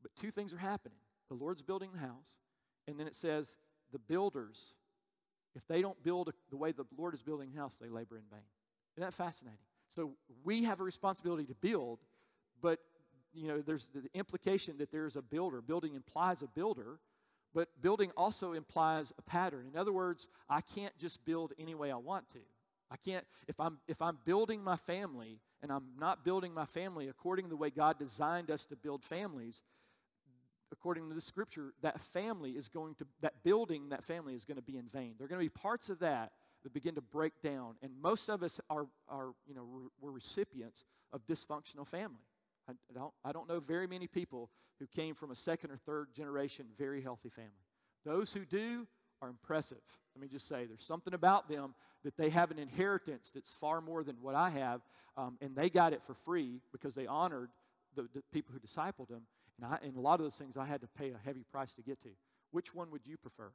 But 0.00 0.14
two 0.18 0.30
things 0.30 0.54
are 0.54 0.58
happening 0.58 0.96
the 1.28 1.34
Lord's 1.34 1.60
building 1.60 1.90
the 1.92 1.98
house, 1.98 2.38
and 2.90 3.00
then 3.00 3.06
it 3.06 3.16
says, 3.16 3.56
the 3.92 3.98
builders, 3.98 4.74
if 5.54 5.66
they 5.66 5.82
don't 5.82 6.00
build 6.02 6.32
the 6.50 6.56
way 6.56 6.72
the 6.72 6.84
Lord 6.96 7.14
is 7.14 7.22
building 7.22 7.52
house, 7.52 7.78
they 7.80 7.88
labor 7.88 8.16
in 8.16 8.24
vain. 8.30 8.40
Isn't 8.96 9.08
that 9.08 9.14
fascinating? 9.14 9.58
So 9.88 10.12
we 10.44 10.64
have 10.64 10.80
a 10.80 10.84
responsibility 10.84 11.44
to 11.44 11.54
build, 11.54 11.98
but 12.62 12.78
you 13.32 13.48
know, 13.48 13.60
there's 13.60 13.88
the 13.94 14.08
implication 14.14 14.78
that 14.78 14.90
there's 14.90 15.16
a 15.16 15.22
builder. 15.22 15.60
Building 15.60 15.94
implies 15.94 16.42
a 16.42 16.46
builder, 16.46 16.98
but 17.54 17.68
building 17.80 18.12
also 18.16 18.52
implies 18.52 19.12
a 19.18 19.22
pattern. 19.22 19.66
In 19.72 19.78
other 19.78 19.92
words, 19.92 20.28
I 20.48 20.60
can't 20.60 20.96
just 20.98 21.24
build 21.24 21.52
any 21.58 21.74
way 21.74 21.90
I 21.90 21.96
want 21.96 22.28
to. 22.30 22.38
I 22.90 22.96
can't 22.96 23.24
if 23.46 23.58
I'm 23.60 23.78
if 23.86 24.02
I'm 24.02 24.18
building 24.24 24.62
my 24.64 24.76
family 24.76 25.38
and 25.62 25.70
I'm 25.70 25.84
not 25.98 26.24
building 26.24 26.52
my 26.52 26.64
family 26.64 27.08
according 27.08 27.44
to 27.44 27.48
the 27.48 27.56
way 27.56 27.70
God 27.70 27.98
designed 27.98 28.50
us 28.50 28.64
to 28.66 28.76
build 28.76 29.04
families, 29.04 29.62
according 30.72 31.08
to 31.08 31.14
the 31.14 31.20
scripture, 31.20 31.72
that 31.82 32.00
family 32.00 32.52
is 32.52 32.68
going 32.68 32.94
to, 32.96 33.06
that 33.20 33.42
building 33.42 33.88
that 33.90 34.04
family 34.04 34.34
is 34.34 34.44
going 34.44 34.56
to 34.56 34.62
be 34.62 34.76
in 34.76 34.88
vain. 34.88 35.14
There 35.18 35.24
are 35.24 35.28
going 35.28 35.40
to 35.40 35.44
be 35.44 35.60
parts 35.60 35.90
of 35.90 35.98
that 36.00 36.32
that 36.62 36.72
begin 36.72 36.94
to 36.94 37.00
break 37.00 37.32
down. 37.42 37.76
And 37.82 37.92
most 38.00 38.28
of 38.28 38.42
us 38.42 38.60
are, 38.68 38.86
are 39.08 39.32
you 39.46 39.54
know, 39.54 39.90
we're 40.00 40.10
recipients 40.10 40.84
of 41.12 41.26
dysfunctional 41.26 41.86
family. 41.86 42.20
I 42.68 42.72
don't, 42.94 43.12
I 43.24 43.32
don't 43.32 43.48
know 43.48 43.60
very 43.60 43.86
many 43.86 44.06
people 44.06 44.50
who 44.78 44.86
came 44.86 45.14
from 45.14 45.30
a 45.30 45.36
second 45.36 45.70
or 45.70 45.76
third 45.76 46.14
generation 46.14 46.66
very 46.78 47.02
healthy 47.02 47.28
family. 47.28 47.50
Those 48.04 48.32
who 48.32 48.44
do 48.44 48.86
are 49.20 49.28
impressive. 49.28 49.82
Let 50.14 50.22
me 50.22 50.28
just 50.28 50.48
say, 50.48 50.66
there's 50.66 50.84
something 50.84 51.14
about 51.14 51.48
them 51.48 51.74
that 52.04 52.16
they 52.16 52.30
have 52.30 52.50
an 52.50 52.58
inheritance 52.58 53.30
that's 53.34 53.52
far 53.52 53.80
more 53.80 54.02
than 54.02 54.16
what 54.22 54.34
I 54.34 54.50
have, 54.50 54.80
um, 55.16 55.36
and 55.42 55.54
they 55.54 55.68
got 55.68 55.92
it 55.92 56.02
for 56.02 56.14
free 56.14 56.60
because 56.72 56.94
they 56.94 57.06
honored 57.06 57.50
the, 57.94 58.08
the 58.14 58.22
people 58.32 58.54
who 58.54 58.60
discipled 58.60 59.08
them. 59.08 59.22
And 59.82 59.96
a 59.96 60.00
lot 60.00 60.20
of 60.20 60.24
those 60.24 60.36
things 60.36 60.56
I 60.56 60.66
had 60.66 60.80
to 60.80 60.88
pay 60.88 61.10
a 61.10 61.18
heavy 61.24 61.44
price 61.50 61.74
to 61.74 61.82
get 61.82 62.00
to. 62.02 62.10
Which 62.50 62.74
one 62.74 62.90
would 62.90 63.06
you 63.06 63.16
prefer? 63.16 63.50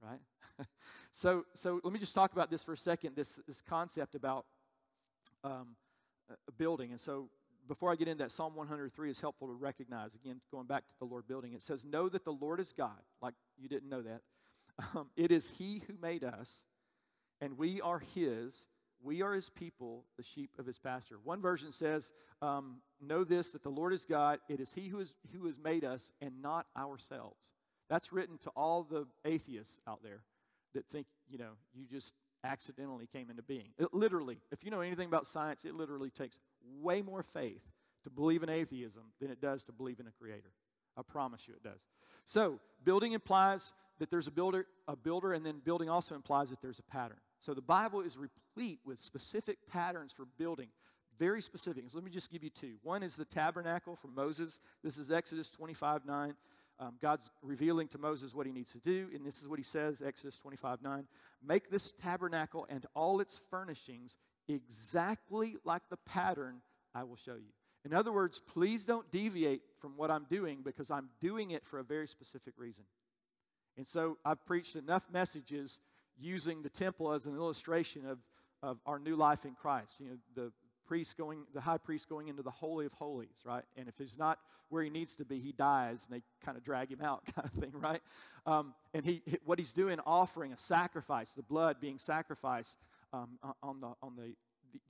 Right? 0.00 0.20
so, 1.12 1.44
so 1.54 1.80
let 1.82 1.92
me 1.92 1.98
just 1.98 2.14
talk 2.14 2.32
about 2.32 2.50
this 2.50 2.62
for 2.62 2.72
a 2.72 2.76
second 2.76 3.16
this, 3.16 3.40
this 3.46 3.62
concept 3.62 4.14
about 4.14 4.44
um, 5.44 5.76
building. 6.58 6.90
And 6.90 7.00
so 7.00 7.30
before 7.66 7.90
I 7.90 7.96
get 7.96 8.08
into 8.08 8.24
that, 8.24 8.30
Psalm 8.30 8.54
103 8.54 9.10
is 9.10 9.20
helpful 9.20 9.48
to 9.48 9.54
recognize. 9.54 10.14
Again, 10.14 10.40
going 10.50 10.66
back 10.66 10.86
to 10.88 10.94
the 10.98 11.04
Lord 11.04 11.26
building, 11.26 11.52
it 11.52 11.62
says, 11.62 11.84
Know 11.84 12.08
that 12.08 12.24
the 12.24 12.32
Lord 12.32 12.60
is 12.60 12.72
God. 12.72 13.00
Like 13.20 13.34
you 13.58 13.68
didn't 13.68 13.88
know 13.88 14.02
that. 14.02 14.22
Um, 14.94 15.08
it 15.16 15.32
is 15.32 15.48
He 15.56 15.80
who 15.86 15.94
made 16.02 16.22
us, 16.22 16.66
and 17.40 17.56
we 17.56 17.80
are 17.80 17.98
His. 17.98 18.66
We 19.02 19.22
are 19.22 19.34
His 19.34 19.50
people, 19.50 20.04
the 20.16 20.22
sheep 20.22 20.50
of 20.58 20.66
His 20.66 20.78
pasture. 20.78 21.18
One 21.22 21.40
version 21.40 21.72
says, 21.72 22.12
um, 22.42 22.76
Know 23.00 23.24
this, 23.24 23.50
that 23.50 23.62
the 23.62 23.70
Lord 23.70 23.92
is 23.92 24.04
God. 24.04 24.40
It 24.48 24.60
is 24.60 24.72
He 24.72 24.88
who, 24.88 25.00
is, 25.00 25.14
who 25.32 25.46
has 25.46 25.58
made 25.58 25.84
us, 25.84 26.12
and 26.20 26.42
not 26.42 26.66
ourselves. 26.76 27.52
That's 27.88 28.12
written 28.12 28.38
to 28.38 28.50
all 28.50 28.82
the 28.82 29.06
atheists 29.24 29.80
out 29.86 30.02
there 30.02 30.22
that 30.74 30.86
think, 30.90 31.06
you 31.28 31.38
know, 31.38 31.52
you 31.74 31.86
just 31.86 32.14
accidentally 32.44 33.06
came 33.06 33.30
into 33.30 33.42
being. 33.42 33.68
It 33.78 33.92
literally, 33.92 34.38
if 34.50 34.64
you 34.64 34.70
know 34.70 34.80
anything 34.80 35.08
about 35.08 35.26
science, 35.26 35.64
it 35.64 35.74
literally 35.74 36.10
takes 36.10 36.38
way 36.80 37.02
more 37.02 37.22
faith 37.22 37.62
to 38.04 38.10
believe 38.10 38.42
in 38.42 38.48
atheism 38.48 39.02
than 39.20 39.30
it 39.30 39.40
does 39.40 39.64
to 39.64 39.72
believe 39.72 40.00
in 40.00 40.06
a 40.06 40.12
creator. 40.12 40.52
I 40.96 41.02
promise 41.02 41.46
you 41.46 41.54
it 41.54 41.62
does. 41.62 41.84
So, 42.24 42.60
building 42.84 43.12
implies 43.12 43.72
that 43.98 44.10
there's 44.10 44.26
a 44.26 44.30
builder, 44.30 44.66
a 44.88 44.96
builder, 44.96 45.32
and 45.32 45.44
then 45.44 45.60
building 45.64 45.88
also 45.88 46.14
implies 46.14 46.50
that 46.50 46.60
there's 46.60 46.78
a 46.78 46.82
pattern. 46.84 47.18
So 47.40 47.54
the 47.54 47.62
Bible 47.62 48.00
is 48.00 48.16
replete 48.16 48.80
with 48.84 48.98
specific 48.98 49.58
patterns 49.70 50.12
for 50.12 50.26
building, 50.38 50.68
very 51.18 51.40
specific. 51.40 51.84
So 51.88 51.98
let 51.98 52.04
me 52.04 52.10
just 52.10 52.30
give 52.30 52.42
you 52.42 52.50
two. 52.50 52.74
One 52.82 53.02
is 53.02 53.16
the 53.16 53.24
tabernacle 53.24 53.96
from 53.96 54.14
Moses. 54.14 54.60
This 54.82 54.98
is 54.98 55.10
Exodus 55.10 55.50
25 55.50 56.04
9. 56.04 56.34
Um, 56.78 56.94
God's 57.00 57.30
revealing 57.42 57.88
to 57.88 57.98
Moses 57.98 58.34
what 58.34 58.44
he 58.44 58.52
needs 58.52 58.72
to 58.72 58.78
do, 58.78 59.08
and 59.14 59.24
this 59.24 59.40
is 59.40 59.48
what 59.48 59.58
he 59.58 59.62
says, 59.62 60.02
Exodus 60.02 60.38
25 60.38 60.82
9. 60.82 61.06
Make 61.46 61.70
this 61.70 61.92
tabernacle 62.02 62.66
and 62.68 62.84
all 62.94 63.20
its 63.20 63.40
furnishings 63.50 64.16
exactly 64.48 65.56
like 65.64 65.82
the 65.88 65.96
pattern 65.96 66.60
I 66.94 67.04
will 67.04 67.16
show 67.16 67.34
you. 67.34 67.52
In 67.84 67.94
other 67.94 68.12
words, 68.12 68.40
please 68.40 68.84
don't 68.84 69.10
deviate 69.10 69.62
from 69.78 69.96
what 69.96 70.10
I'm 70.10 70.26
doing 70.28 70.60
because 70.64 70.90
I'm 70.90 71.08
doing 71.20 71.52
it 71.52 71.64
for 71.64 71.78
a 71.78 71.84
very 71.84 72.08
specific 72.08 72.54
reason. 72.58 72.84
And 73.76 73.86
so 73.86 74.18
I've 74.24 74.44
preached 74.44 74.76
enough 74.76 75.04
messages 75.12 75.80
using 76.18 76.62
the 76.62 76.68
temple 76.68 77.12
as 77.12 77.26
an 77.26 77.34
illustration 77.34 78.06
of, 78.06 78.18
of 78.62 78.78
our 78.86 78.98
new 78.98 79.16
life 79.16 79.44
in 79.44 79.54
Christ. 79.54 80.00
You 80.00 80.08
know, 80.08 80.16
the 80.34 80.52
priest 80.86 81.16
going, 81.16 81.44
the 81.54 81.60
high 81.60 81.78
priest 81.78 82.08
going 82.08 82.28
into 82.28 82.42
the 82.42 82.50
Holy 82.50 82.86
of 82.86 82.92
Holies, 82.92 83.42
right? 83.44 83.64
And 83.76 83.88
if 83.88 83.94
he's 83.98 84.16
not 84.16 84.38
where 84.68 84.82
he 84.82 84.90
needs 84.90 85.14
to 85.16 85.24
be, 85.24 85.38
he 85.38 85.52
dies, 85.52 86.06
and 86.08 86.18
they 86.18 86.22
kind 86.44 86.56
of 86.56 86.64
drag 86.64 86.90
him 86.90 87.00
out, 87.00 87.24
kind 87.34 87.46
of 87.46 87.52
thing, 87.52 87.72
right? 87.74 88.00
Um, 88.46 88.74
and 88.94 89.04
he, 89.04 89.22
what 89.44 89.58
he's 89.58 89.72
doing, 89.72 89.98
offering 90.06 90.52
a 90.52 90.58
sacrifice, 90.58 91.32
the 91.32 91.42
blood 91.42 91.80
being 91.80 91.98
sacrificed 91.98 92.76
um, 93.12 93.38
on 93.62 93.80
the 93.80 93.92
on 94.02 94.16
the 94.16 94.34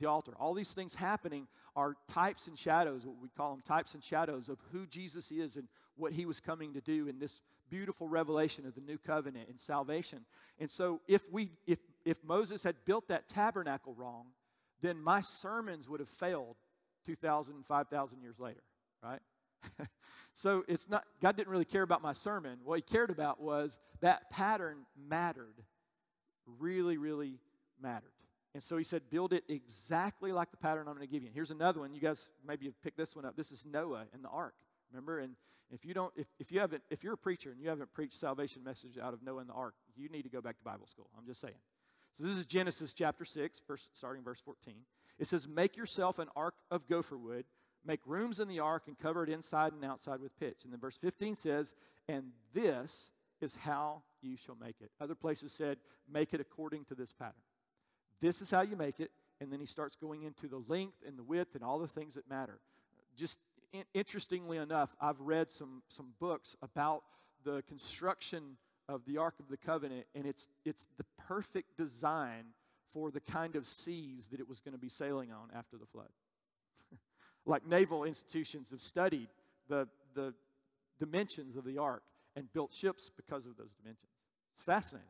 the 0.00 0.06
altar. 0.06 0.32
All 0.38 0.54
these 0.54 0.72
things 0.72 0.94
happening 0.94 1.46
are 1.74 1.96
types 2.08 2.48
and 2.48 2.58
shadows, 2.58 3.06
what 3.06 3.16
we 3.20 3.28
call 3.28 3.52
them 3.52 3.62
types 3.62 3.94
and 3.94 4.02
shadows 4.02 4.48
of 4.48 4.58
who 4.72 4.86
Jesus 4.86 5.30
is 5.30 5.56
and 5.56 5.68
what 5.96 6.12
he 6.12 6.26
was 6.26 6.40
coming 6.40 6.74
to 6.74 6.80
do 6.80 7.08
in 7.08 7.18
this 7.18 7.40
beautiful 7.70 8.08
revelation 8.08 8.66
of 8.66 8.74
the 8.74 8.80
new 8.80 8.98
covenant 8.98 9.48
and 9.48 9.60
salvation. 9.60 10.20
And 10.58 10.70
so 10.70 11.00
if 11.06 11.30
we 11.32 11.50
if 11.66 11.78
if 12.04 12.22
Moses 12.24 12.62
had 12.62 12.76
built 12.84 13.08
that 13.08 13.28
tabernacle 13.28 13.94
wrong, 13.94 14.26
then 14.82 15.02
my 15.02 15.20
sermons 15.20 15.88
would 15.88 16.00
have 16.00 16.08
failed 16.08 16.56
2000 17.06 17.64
5000 17.66 18.20
years 18.20 18.38
later, 18.38 18.62
right? 19.02 19.20
so 20.32 20.64
it's 20.68 20.88
not 20.88 21.04
God 21.20 21.36
didn't 21.36 21.50
really 21.50 21.64
care 21.64 21.82
about 21.82 22.02
my 22.02 22.12
sermon. 22.12 22.58
What 22.64 22.76
he 22.76 22.82
cared 22.82 23.10
about 23.10 23.40
was 23.40 23.78
that 24.00 24.30
pattern 24.30 24.78
mattered. 25.08 25.62
Really 26.58 26.96
really 26.96 27.38
mattered. 27.80 28.10
And 28.56 28.62
so 28.62 28.78
he 28.78 28.84
said, 28.84 29.02
build 29.10 29.34
it 29.34 29.44
exactly 29.50 30.32
like 30.32 30.50
the 30.50 30.56
pattern 30.56 30.88
I'm 30.88 30.94
going 30.94 31.06
to 31.06 31.12
give 31.12 31.22
you. 31.22 31.26
And 31.26 31.34
here's 31.34 31.50
another 31.50 31.80
one. 31.80 31.94
You 31.94 32.00
guys 32.00 32.30
maybe 32.42 32.64
have 32.64 32.82
picked 32.82 32.96
this 32.96 33.14
one 33.14 33.26
up. 33.26 33.36
This 33.36 33.52
is 33.52 33.66
Noah 33.66 34.06
and 34.14 34.24
the 34.24 34.30
ark. 34.30 34.54
Remember? 34.90 35.18
And 35.18 35.36
if 35.70 35.84
you 35.84 35.94
don't, 35.94 36.12
if, 36.16 36.26
if 36.38 36.52
you 36.52 36.60
haven't, 36.60 36.82
if 36.90 37.02
you're 37.02 37.14
a 37.14 37.18
preacher 37.18 37.50
and 37.50 37.60
you 37.60 37.68
haven't 37.68 37.92
preached 37.92 38.14
salvation 38.14 38.62
message 38.62 38.98
out 38.98 39.12
of 39.12 39.22
knowing 39.22 39.46
the 39.46 39.52
ark, 39.52 39.74
you 39.96 40.08
need 40.08 40.22
to 40.22 40.28
go 40.28 40.40
back 40.40 40.58
to 40.58 40.64
Bible 40.64 40.86
school. 40.86 41.08
I'm 41.18 41.26
just 41.26 41.40
saying. 41.40 41.54
So 42.12 42.24
this 42.24 42.34
is 42.34 42.46
Genesis 42.46 42.94
chapter 42.94 43.24
6, 43.24 43.60
verse, 43.66 43.90
starting 43.92 44.22
verse 44.22 44.40
14. 44.40 44.74
It 45.18 45.26
says, 45.26 45.46
Make 45.46 45.76
yourself 45.76 46.18
an 46.18 46.28
ark 46.34 46.54
of 46.70 46.88
gopher 46.88 47.18
wood, 47.18 47.44
make 47.84 48.00
rooms 48.06 48.40
in 48.40 48.48
the 48.48 48.60
ark, 48.60 48.84
and 48.86 48.98
cover 48.98 49.22
it 49.22 49.28
inside 49.28 49.72
and 49.72 49.84
outside 49.84 50.20
with 50.20 50.38
pitch. 50.38 50.64
And 50.64 50.72
then 50.72 50.80
verse 50.80 50.96
15 50.96 51.36
says, 51.36 51.74
And 52.08 52.30
this 52.54 53.10
is 53.40 53.54
how 53.56 54.02
you 54.22 54.36
shall 54.36 54.56
make 54.56 54.76
it. 54.80 54.90
Other 55.00 55.14
places 55.14 55.52
said, 55.52 55.78
Make 56.10 56.32
it 56.32 56.40
according 56.40 56.84
to 56.86 56.94
this 56.94 57.12
pattern. 57.12 57.34
This 58.20 58.40
is 58.40 58.50
how 58.50 58.62
you 58.62 58.76
make 58.76 59.00
it. 59.00 59.10
And 59.40 59.52
then 59.52 59.60
he 59.60 59.66
starts 59.66 59.96
going 59.96 60.22
into 60.22 60.48
the 60.48 60.62
length 60.68 61.02
and 61.06 61.18
the 61.18 61.22
width 61.22 61.54
and 61.54 61.62
all 61.62 61.78
the 61.78 61.88
things 61.88 62.14
that 62.14 62.28
matter. 62.30 62.60
Just 63.14 63.38
interestingly 63.94 64.58
enough, 64.58 64.94
I've 65.00 65.20
read 65.20 65.50
some, 65.50 65.82
some 65.88 66.12
books 66.20 66.56
about 66.62 67.02
the 67.44 67.62
construction 67.68 68.56
of 68.88 69.04
the 69.06 69.18
Ark 69.18 69.34
of 69.40 69.48
the 69.48 69.56
Covenant, 69.56 70.06
and 70.14 70.26
it's, 70.26 70.48
it's 70.64 70.88
the 70.96 71.04
perfect 71.26 71.76
design 71.76 72.44
for 72.92 73.10
the 73.10 73.20
kind 73.20 73.56
of 73.56 73.66
seas 73.66 74.28
that 74.28 74.40
it 74.40 74.48
was 74.48 74.60
going 74.60 74.72
to 74.72 74.78
be 74.78 74.88
sailing 74.88 75.32
on 75.32 75.48
after 75.54 75.76
the 75.76 75.86
flood. 75.86 76.08
like 77.46 77.66
naval 77.66 78.04
institutions 78.04 78.70
have 78.70 78.80
studied 78.80 79.28
the, 79.68 79.88
the 80.14 80.32
dimensions 80.98 81.56
of 81.56 81.64
the 81.64 81.78
ark 81.78 82.02
and 82.36 82.52
built 82.52 82.72
ships 82.72 83.10
because 83.16 83.46
of 83.46 83.56
those 83.56 83.72
dimensions. 83.74 84.10
It's 84.54 84.64
fascinating. 84.64 85.08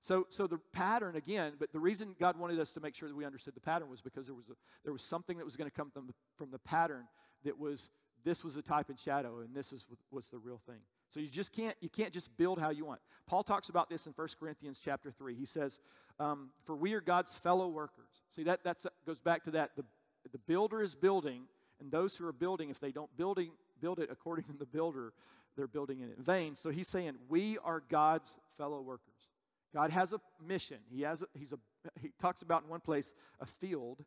So, 0.00 0.26
so 0.28 0.46
the 0.46 0.58
pattern 0.72 1.16
again, 1.16 1.54
but 1.58 1.72
the 1.72 1.80
reason 1.80 2.14
God 2.20 2.38
wanted 2.38 2.60
us 2.60 2.72
to 2.74 2.80
make 2.80 2.94
sure 2.94 3.08
that 3.08 3.16
we 3.16 3.24
understood 3.24 3.54
the 3.56 3.60
pattern 3.60 3.90
was 3.90 4.00
because 4.00 4.26
there 4.26 4.36
was, 4.36 4.48
a, 4.48 4.54
there 4.84 4.92
was 4.92 5.02
something 5.02 5.36
that 5.38 5.44
was 5.44 5.56
going 5.56 5.68
to 5.68 5.76
come 5.76 5.90
from 5.90 6.06
the, 6.06 6.14
from 6.36 6.50
the 6.50 6.60
pattern 6.60 7.08
that 7.44 7.58
was 7.58 7.90
this 8.26 8.42
was 8.42 8.56
a 8.56 8.62
type 8.62 8.88
and 8.88 8.98
shadow, 8.98 9.38
and 9.38 9.54
this 9.54 9.72
is 9.72 9.86
was 10.10 10.26
the 10.28 10.38
real 10.38 10.60
thing. 10.66 10.80
So 11.10 11.20
you 11.20 11.28
just 11.28 11.52
can't 11.52 11.76
you 11.80 11.88
can't 11.88 12.12
just 12.12 12.36
build 12.36 12.60
how 12.60 12.70
you 12.70 12.84
want. 12.84 13.00
Paul 13.28 13.44
talks 13.44 13.68
about 13.68 13.88
this 13.88 14.06
in 14.06 14.12
1 14.12 14.28
Corinthians 14.38 14.80
chapter 14.84 15.12
three. 15.12 15.36
He 15.36 15.46
says, 15.46 15.78
um, 16.18 16.50
"For 16.64 16.74
we 16.74 16.92
are 16.94 17.00
God's 17.00 17.38
fellow 17.38 17.68
workers." 17.68 18.24
See 18.28 18.42
that 18.42 18.64
that 18.64 18.84
goes 19.06 19.20
back 19.20 19.44
to 19.44 19.52
that 19.52 19.76
the 19.76 19.84
the 20.32 20.38
builder 20.38 20.82
is 20.82 20.96
building, 20.96 21.42
and 21.78 21.90
those 21.92 22.16
who 22.16 22.26
are 22.26 22.32
building, 22.32 22.68
if 22.68 22.80
they 22.80 22.90
don't 22.90 23.16
building 23.16 23.52
build 23.80 24.00
it 24.00 24.10
according 24.10 24.44
to 24.52 24.58
the 24.58 24.66
builder, 24.66 25.12
they're 25.56 25.68
building 25.68 26.00
it 26.00 26.10
in 26.16 26.22
vain. 26.22 26.56
So 26.56 26.70
he's 26.70 26.88
saying 26.88 27.14
we 27.28 27.58
are 27.58 27.80
God's 27.88 28.36
fellow 28.58 28.80
workers. 28.80 29.30
God 29.72 29.90
has 29.90 30.12
a 30.12 30.20
mission. 30.44 30.78
He 30.90 31.02
has 31.02 31.22
a, 31.22 31.26
he's 31.34 31.52
a 31.52 31.58
he 32.00 32.10
talks 32.20 32.42
about 32.42 32.64
in 32.64 32.68
one 32.68 32.80
place 32.80 33.14
a 33.40 33.46
field, 33.46 34.04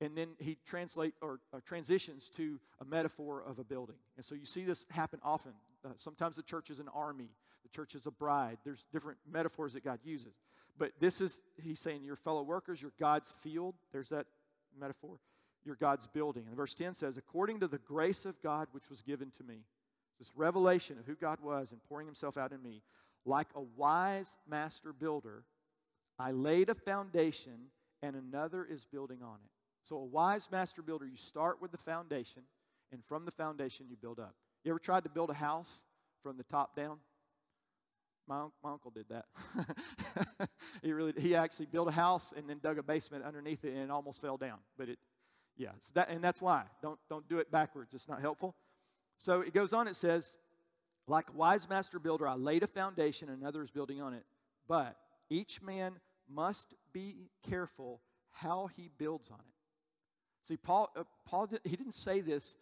and 0.00 0.16
then 0.16 0.30
he 0.38 0.58
translate 0.66 1.14
or, 1.22 1.40
or 1.52 1.60
transitions 1.60 2.28
to 2.30 2.58
a 2.80 2.84
metaphor 2.84 3.42
of 3.46 3.58
a 3.58 3.64
building. 3.64 3.96
And 4.16 4.24
so 4.24 4.34
you 4.34 4.44
see 4.44 4.64
this 4.64 4.84
happen 4.90 5.20
often. 5.22 5.52
Uh, 5.84 5.90
sometimes 5.96 6.36
the 6.36 6.42
church 6.42 6.70
is 6.70 6.80
an 6.80 6.88
army, 6.94 7.30
the 7.62 7.68
church 7.68 7.94
is 7.94 8.06
a 8.06 8.10
bride. 8.10 8.58
There's 8.64 8.84
different 8.92 9.18
metaphors 9.30 9.74
that 9.74 9.84
God 9.84 10.00
uses. 10.02 10.34
But 10.76 10.92
this 10.98 11.20
is 11.20 11.40
he's 11.62 11.80
saying 11.80 12.04
your 12.04 12.16
fellow 12.16 12.42
workers, 12.42 12.82
your 12.82 12.92
God's 12.98 13.30
field. 13.30 13.74
There's 13.92 14.08
that 14.08 14.26
metaphor. 14.78 15.18
Your 15.64 15.76
God's 15.76 16.06
building. 16.06 16.44
And 16.46 16.56
verse 16.56 16.74
10 16.74 16.94
says, 16.94 17.16
according 17.16 17.60
to 17.60 17.68
the 17.68 17.78
grace 17.78 18.26
of 18.26 18.40
God 18.42 18.68
which 18.72 18.90
was 18.90 19.02
given 19.02 19.30
to 19.38 19.44
me. 19.44 19.64
This 20.18 20.32
revelation 20.36 20.98
of 20.98 21.06
who 21.06 21.14
God 21.14 21.40
was 21.40 21.72
and 21.72 21.82
pouring 21.88 22.06
himself 22.06 22.36
out 22.36 22.52
in 22.52 22.62
me. 22.62 22.82
Like 23.24 23.48
a 23.54 23.60
wise 23.60 24.30
master 24.48 24.92
builder, 24.92 25.44
I 26.18 26.32
laid 26.32 26.68
a 26.68 26.74
foundation 26.74 27.70
and 28.02 28.14
another 28.14 28.64
is 28.64 28.84
building 28.84 29.22
on 29.22 29.38
it. 29.44 29.50
So, 29.84 29.96
a 29.96 30.04
wise 30.04 30.50
master 30.50 30.82
builder, 30.82 31.06
you 31.06 31.16
start 31.16 31.60
with 31.60 31.70
the 31.70 31.78
foundation, 31.78 32.42
and 32.90 33.04
from 33.04 33.24
the 33.24 33.30
foundation, 33.30 33.86
you 33.88 33.96
build 33.96 34.18
up. 34.18 34.34
You 34.64 34.72
ever 34.72 34.78
tried 34.78 35.04
to 35.04 35.10
build 35.10 35.28
a 35.30 35.34
house 35.34 35.84
from 36.22 36.38
the 36.38 36.44
top 36.44 36.74
down? 36.74 36.98
My, 38.26 38.46
my 38.62 38.72
uncle 38.72 38.90
did 38.90 39.06
that. 39.10 39.26
he 40.82 40.92
really 40.92 41.12
he 41.18 41.34
actually 41.34 41.66
built 41.66 41.88
a 41.88 41.92
house 41.92 42.32
and 42.34 42.48
then 42.48 42.58
dug 42.62 42.78
a 42.78 42.82
basement 42.82 43.22
underneath 43.22 43.62
it 43.64 43.74
and 43.74 43.82
it 43.82 43.90
almost 43.90 44.22
fell 44.22 44.38
down. 44.38 44.58
But 44.78 44.88
it 44.88 44.98
Yeah, 45.58 45.72
so 45.82 45.90
that, 45.94 46.08
and 46.08 46.24
that's 46.24 46.40
why. 46.40 46.62
Don't, 46.80 46.98
don't 47.10 47.28
do 47.28 47.38
it 47.38 47.50
backwards. 47.50 47.92
It's 47.92 48.08
not 48.08 48.22
helpful. 48.22 48.54
So 49.18 49.42
it 49.42 49.52
goes 49.52 49.74
on, 49.74 49.86
it 49.88 49.96
says, 49.96 50.36
like 51.06 51.28
a 51.28 51.32
wise 51.32 51.68
master 51.68 51.98
builder, 51.98 52.26
I 52.26 52.34
laid 52.34 52.62
a 52.62 52.66
foundation 52.66 53.28
and 53.28 53.42
another 53.42 53.62
is 53.62 53.70
building 53.70 54.00
on 54.00 54.14
it. 54.14 54.24
But 54.66 54.96
each 55.28 55.60
man 55.60 55.96
must 56.26 56.74
be 56.94 57.28
careful 57.46 58.00
how 58.30 58.70
he 58.74 58.88
builds 58.96 59.30
on 59.30 59.38
it. 59.40 59.54
See, 60.44 60.56
Paul, 60.56 60.90
uh, 60.94 61.04
Paul 61.26 61.46
did, 61.46 61.60
he 61.64 61.74
didn't 61.74 61.94
say 61.94 62.20
this 62.20 62.54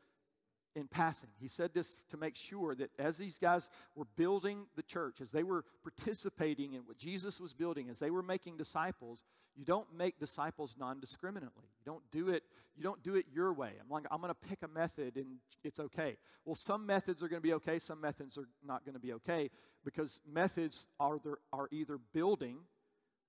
in 0.75 0.87
passing. 0.87 1.29
He 1.39 1.49
said 1.49 1.75
this 1.75 2.01
to 2.11 2.17
make 2.17 2.37
sure 2.37 2.75
that 2.77 2.91
as 2.99 3.19
these 3.19 3.39
guys 3.39 3.69
were 3.95 4.07
building 4.17 4.67
the 4.77 4.83
church, 4.83 5.21
as 5.21 5.31
they 5.31 5.43
were 5.43 5.65
participating 5.83 6.75
in 6.75 6.83
what 6.83 6.97
Jesus 6.97 7.41
was 7.41 7.53
building, 7.53 7.91
as 7.91 7.99
they 7.99 8.11
were 8.11 8.23
making 8.23 8.57
disciples, 8.57 9.25
you 9.55 9.65
don't 9.65 9.93
make 9.95 10.19
disciples 10.19 10.77
non-discriminately. 10.79 11.65
You 11.79 11.93
don't 11.93 12.11
do 12.11 12.31
it, 12.31 12.45
you 12.77 12.83
don't 12.83 13.03
do 13.03 13.17
it 13.17 13.27
your 13.35 13.53
way. 13.53 13.73
I'm 13.81 13.91
like, 13.91 14.07
I'm 14.11 14.21
going 14.21 14.33
to 14.33 14.49
pick 14.49 14.63
a 14.63 14.69
method 14.69 15.17
and 15.17 15.37
it's 15.63 15.79
okay. 15.79 16.17
Well, 16.45 16.55
some 16.55 16.87
methods 16.87 17.23
are 17.23 17.29
going 17.29 17.43
to 17.43 17.47
be 17.47 17.55
okay, 17.55 17.79
some 17.79 18.01
methods 18.01 18.39
are 18.39 18.49
not 18.65 18.85
going 18.85 18.95
to 18.95 19.01
be 19.01 19.13
okay 19.15 19.51
because 19.85 20.21
methods 20.27 20.87
are, 20.99 21.19
there, 21.23 21.39
are 21.53 21.69
either 21.71 21.99
building 22.15 22.59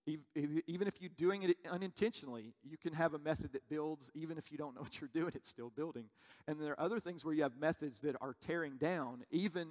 even 0.05 0.87
if 0.87 1.01
you're 1.01 1.11
doing 1.17 1.43
it 1.43 1.57
unintentionally, 1.69 2.53
you 2.63 2.77
can 2.77 2.93
have 2.93 3.13
a 3.13 3.19
method 3.19 3.53
that 3.53 3.67
builds, 3.69 4.11
even 4.13 4.37
if 4.37 4.51
you 4.51 4.57
don't 4.57 4.75
know 4.75 4.81
what 4.81 4.99
you're 4.99 5.09
doing, 5.13 5.31
it's 5.33 5.49
still 5.49 5.69
building. 5.69 6.05
And 6.47 6.59
there 6.59 6.73
are 6.73 6.79
other 6.79 6.99
things 6.99 7.23
where 7.23 7.33
you 7.33 7.43
have 7.43 7.57
methods 7.57 8.01
that 8.01 8.15
are 8.19 8.35
tearing 8.45 8.77
down, 8.77 9.23
even, 9.31 9.69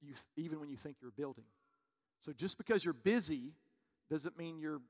you, 0.00 0.14
even 0.36 0.60
when 0.60 0.68
you 0.68 0.76
think 0.76 0.98
you're 1.02 1.10
building. 1.10 1.44
So 2.20 2.32
just 2.32 2.56
because 2.56 2.84
you're 2.84 2.94
busy 2.94 3.52
doesn't 4.10 4.38
mean 4.38 4.58
you're 4.60 4.80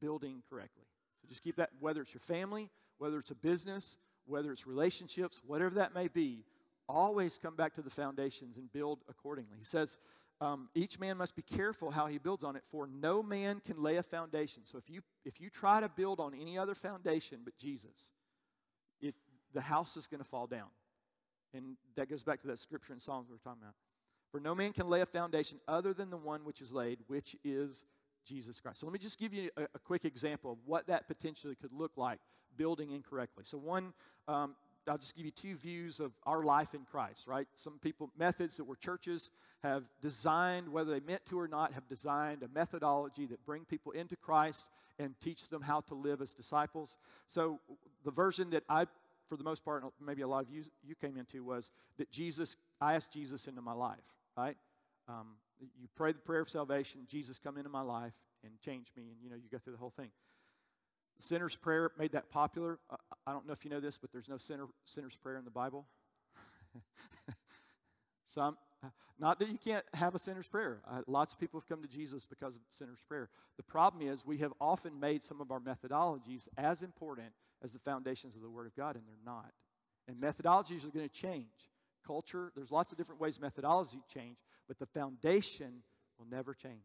building 0.00 0.42
correctly. 0.50 0.84
So 1.22 1.28
just 1.28 1.44
keep 1.44 1.56
that, 1.56 1.70
whether 1.78 2.00
it's 2.00 2.12
your 2.12 2.20
family, 2.20 2.70
whether 2.98 3.18
it's 3.18 3.30
a 3.30 3.36
business, 3.36 3.96
whether 4.26 4.50
it's 4.50 4.66
relationships, 4.66 5.40
whatever 5.46 5.76
that 5.76 5.94
may 5.94 6.08
be, 6.08 6.44
always 6.88 7.38
come 7.38 7.54
back 7.54 7.74
to 7.74 7.82
the 7.82 7.90
foundations 7.90 8.56
and 8.56 8.72
build 8.72 9.00
accordingly. 9.08 9.56
He 9.58 9.64
says, 9.64 9.98
um, 10.40 10.68
each 10.74 10.98
man 10.98 11.16
must 11.16 11.34
be 11.34 11.42
careful 11.42 11.90
how 11.90 12.06
he 12.06 12.18
builds 12.18 12.44
on 12.44 12.56
it, 12.56 12.62
for 12.70 12.86
no 12.86 13.22
man 13.22 13.60
can 13.64 13.82
lay 13.82 13.96
a 13.96 14.02
foundation. 14.02 14.64
So 14.64 14.78
if 14.78 14.90
you 14.90 15.00
if 15.24 15.40
you 15.40 15.48
try 15.48 15.80
to 15.80 15.88
build 15.88 16.20
on 16.20 16.34
any 16.34 16.58
other 16.58 16.74
foundation 16.74 17.40
but 17.44 17.56
Jesus, 17.56 18.12
it 19.00 19.14
the 19.54 19.62
house 19.62 19.96
is 19.96 20.06
going 20.06 20.22
to 20.22 20.28
fall 20.28 20.46
down. 20.46 20.68
And 21.54 21.76
that 21.96 22.10
goes 22.10 22.22
back 22.22 22.40
to 22.42 22.46
that 22.48 22.58
scripture 22.58 22.92
in 22.92 23.00
Psalms 23.00 23.28
we 23.28 23.34
were 23.34 23.38
talking 23.38 23.62
about. 23.62 23.74
For 24.30 24.40
no 24.40 24.54
man 24.54 24.72
can 24.72 24.88
lay 24.88 25.00
a 25.00 25.06
foundation 25.06 25.58
other 25.66 25.94
than 25.94 26.10
the 26.10 26.16
one 26.16 26.44
which 26.44 26.60
is 26.60 26.70
laid, 26.70 26.98
which 27.06 27.34
is 27.44 27.84
Jesus 28.26 28.60
Christ. 28.60 28.80
So 28.80 28.86
let 28.86 28.92
me 28.92 28.98
just 28.98 29.18
give 29.18 29.32
you 29.32 29.48
a, 29.56 29.62
a 29.74 29.78
quick 29.78 30.04
example 30.04 30.52
of 30.52 30.58
what 30.66 30.86
that 30.88 31.06
potentially 31.06 31.54
could 31.54 31.72
look 31.72 31.92
like 31.96 32.18
building 32.56 32.90
incorrectly. 32.90 33.44
So 33.46 33.56
one 33.56 33.94
um, 34.28 34.54
I'll 34.88 34.98
just 34.98 35.16
give 35.16 35.24
you 35.24 35.32
two 35.32 35.56
views 35.56 36.00
of 36.00 36.12
our 36.24 36.42
life 36.42 36.74
in 36.74 36.84
Christ, 36.84 37.26
right? 37.26 37.46
Some 37.56 37.78
people, 37.80 38.10
methods 38.16 38.56
that 38.56 38.64
where 38.64 38.76
churches 38.76 39.30
have 39.62 39.84
designed, 40.00 40.68
whether 40.68 40.92
they 40.92 41.00
meant 41.00 41.24
to 41.26 41.38
or 41.38 41.48
not, 41.48 41.72
have 41.72 41.88
designed 41.88 42.42
a 42.42 42.48
methodology 42.48 43.26
that 43.26 43.44
bring 43.44 43.64
people 43.64 43.92
into 43.92 44.16
Christ 44.16 44.66
and 44.98 45.14
teach 45.20 45.48
them 45.48 45.62
how 45.62 45.80
to 45.82 45.94
live 45.94 46.20
as 46.20 46.34
disciples. 46.34 46.98
So 47.26 47.58
the 48.04 48.10
version 48.10 48.50
that 48.50 48.64
I, 48.68 48.86
for 49.28 49.36
the 49.36 49.44
most 49.44 49.64
part, 49.64 49.84
maybe 50.00 50.22
a 50.22 50.28
lot 50.28 50.44
of 50.44 50.50
you, 50.50 50.62
you 50.84 50.94
came 50.94 51.16
into 51.16 51.42
was 51.44 51.72
that 51.98 52.10
Jesus, 52.10 52.56
I 52.80 52.94
asked 52.94 53.12
Jesus 53.12 53.48
into 53.48 53.62
my 53.62 53.72
life, 53.72 53.98
right? 54.36 54.56
Um, 55.08 55.36
you 55.60 55.88
pray 55.94 56.12
the 56.12 56.18
prayer 56.18 56.40
of 56.40 56.48
salvation, 56.48 57.00
Jesus 57.08 57.38
come 57.38 57.56
into 57.56 57.70
my 57.70 57.82
life 57.82 58.12
and 58.44 58.52
change 58.60 58.92
me, 58.96 59.04
and 59.10 59.16
you 59.22 59.30
know, 59.30 59.36
you 59.36 59.48
go 59.50 59.58
through 59.58 59.72
the 59.72 59.78
whole 59.78 59.90
thing. 59.96 60.10
Sinner's 61.18 61.56
prayer 61.56 61.92
made 61.98 62.12
that 62.12 62.30
popular. 62.30 62.78
I 63.26 63.32
don't 63.32 63.46
know 63.46 63.52
if 63.52 63.64
you 63.64 63.70
know 63.70 63.80
this, 63.80 63.96
but 63.98 64.12
there's 64.12 64.28
no 64.28 64.36
sinner, 64.36 64.66
sinner's 64.84 65.16
prayer 65.16 65.36
in 65.36 65.44
the 65.44 65.50
Bible. 65.50 65.86
Some, 68.28 68.56
not 69.18 69.38
that 69.38 69.48
you 69.48 69.58
can't 69.58 69.84
have 69.94 70.14
a 70.14 70.18
sinner's 70.18 70.48
prayer. 70.48 70.82
Uh, 70.88 71.00
lots 71.06 71.32
of 71.32 71.40
people 71.40 71.58
have 71.58 71.66
come 71.66 71.82
to 71.82 71.88
Jesus 71.88 72.26
because 72.26 72.56
of 72.56 72.62
sinner's 72.68 73.02
prayer. 73.08 73.30
The 73.56 73.62
problem 73.62 74.06
is 74.06 74.26
we 74.26 74.38
have 74.38 74.52
often 74.60 75.00
made 75.00 75.22
some 75.22 75.40
of 75.40 75.50
our 75.50 75.60
methodologies 75.60 76.48
as 76.58 76.82
important 76.82 77.32
as 77.64 77.72
the 77.72 77.78
foundations 77.78 78.36
of 78.36 78.42
the 78.42 78.50
Word 78.50 78.66
of 78.66 78.76
God, 78.76 78.96
and 78.96 79.04
they're 79.06 79.16
not. 79.24 79.52
And 80.06 80.18
methodologies 80.18 80.86
are 80.86 80.90
going 80.90 81.08
to 81.08 81.14
change. 81.14 81.70
Culture, 82.06 82.52
there's 82.54 82.70
lots 82.70 82.92
of 82.92 82.98
different 82.98 83.20
ways 83.20 83.40
methodology 83.40 84.02
change, 84.12 84.36
but 84.68 84.78
the 84.78 84.86
foundation 84.86 85.82
will 86.18 86.26
never 86.30 86.54
change. 86.54 86.84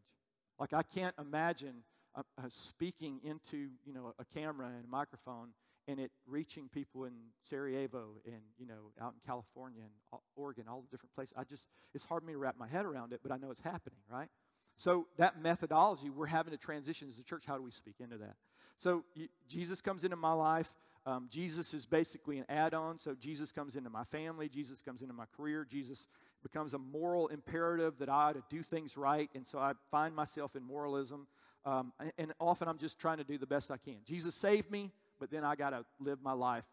Like 0.57 0.73
I 0.73 0.83
can't 0.83 1.15
imagine 1.19 1.83
uh, 2.15 2.21
uh, 2.37 2.43
speaking 2.49 3.19
into 3.23 3.69
you 3.85 3.93
know 3.93 4.13
a 4.19 4.25
camera 4.25 4.67
and 4.67 4.85
a 4.85 4.87
microphone 4.87 5.49
and 5.87 5.99
it 5.99 6.11
reaching 6.27 6.69
people 6.69 7.05
in 7.05 7.13
Sarajevo 7.41 8.09
and 8.25 8.41
you 8.57 8.65
know 8.65 8.91
out 9.01 9.13
in 9.13 9.19
California 9.25 9.81
and 9.81 10.19
Oregon, 10.35 10.65
all 10.69 10.81
the 10.81 10.87
different 10.87 11.13
places. 11.15 11.33
I 11.37 11.43
just 11.43 11.67
it's 11.93 12.05
hard 12.05 12.23
for 12.23 12.27
me 12.27 12.33
to 12.33 12.39
wrap 12.39 12.57
my 12.57 12.67
head 12.67 12.85
around 12.85 13.13
it, 13.13 13.21
but 13.23 13.31
I 13.31 13.37
know 13.37 13.51
it's 13.51 13.61
happening, 13.61 13.99
right? 14.11 14.29
So 14.75 15.07
that 15.17 15.41
methodology, 15.41 16.09
we're 16.09 16.25
having 16.27 16.51
to 16.51 16.57
transition 16.57 17.07
as 17.09 17.19
a 17.19 17.23
church. 17.23 17.43
How 17.45 17.57
do 17.57 17.63
we 17.63 17.71
speak 17.71 17.95
into 17.99 18.17
that? 18.17 18.35
So 18.77 19.03
Jesus 19.47 19.81
comes 19.81 20.03
into 20.03 20.15
my 20.15 20.33
life. 20.33 20.73
Um, 21.05 21.27
Jesus 21.29 21.73
is 21.73 21.85
basically 21.85 22.39
an 22.39 22.45
add-on. 22.49 22.97
So 22.97 23.13
Jesus 23.13 23.51
comes 23.51 23.75
into 23.75 23.89
my 23.89 24.03
family. 24.05 24.49
Jesus 24.49 24.81
comes 24.81 25.01
into 25.01 25.13
my 25.13 25.25
career. 25.35 25.67
Jesus 25.69 26.07
becomes 26.41 26.73
a 26.73 26.79
moral 26.79 27.27
imperative 27.27 27.97
that 27.99 28.09
I 28.09 28.29
ought 28.29 28.33
to 28.33 28.43
do 28.49 28.63
things 28.63 28.97
right, 28.97 29.29
and 29.35 29.45
so 29.45 29.59
I 29.59 29.73
find 29.91 30.15
myself 30.15 30.55
in 30.55 30.63
moralism. 30.63 31.27
Um, 31.65 31.93
and 32.17 32.33
often 32.39 32.67
I'm 32.67 32.77
just 32.77 32.99
trying 32.99 33.17
to 33.17 33.23
do 33.23 33.37
the 33.37 33.45
best 33.45 33.71
I 33.71 33.77
can. 33.77 33.97
Jesus 34.05 34.35
saved 34.35 34.71
me, 34.71 34.91
but 35.19 35.29
then 35.29 35.43
I 35.43 35.55
got 35.55 35.71
to 35.71 35.85
live 35.99 36.19
my 36.23 36.33
life 36.33 36.65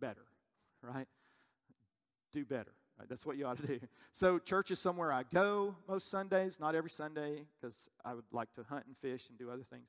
better, 0.00 0.24
right? 0.82 1.08
Do 2.32 2.44
better. 2.44 2.72
Right? 2.98 3.08
That's 3.08 3.26
what 3.26 3.36
you 3.36 3.46
ought 3.46 3.60
to 3.60 3.66
do. 3.66 3.80
So, 4.12 4.38
church 4.38 4.70
is 4.70 4.78
somewhere 4.78 5.12
I 5.12 5.24
go 5.32 5.74
most 5.88 6.10
Sundays, 6.10 6.58
not 6.60 6.74
every 6.74 6.90
Sunday, 6.90 7.46
because 7.60 7.74
I 8.04 8.14
would 8.14 8.24
like 8.32 8.52
to 8.54 8.62
hunt 8.62 8.84
and 8.86 8.96
fish 8.98 9.28
and 9.28 9.38
do 9.38 9.50
other 9.50 9.64
things. 9.64 9.88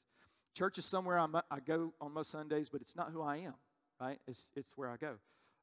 Church 0.54 0.78
is 0.78 0.86
somewhere 0.86 1.19
I'm, 1.19 1.36
i 1.36 1.60
go 1.65 1.93
on 2.00 2.13
most 2.13 2.32
Sundays, 2.32 2.69
but 2.69 2.82
it's 2.82 2.96
not 2.96 3.12
who 3.12 3.22
I 3.22 3.38
am, 3.38 3.56
right? 4.00 4.19
It's, 4.28 4.50
it's 4.56 4.78
where 4.78 4.89
I 4.89 4.98
go. 4.98 5.15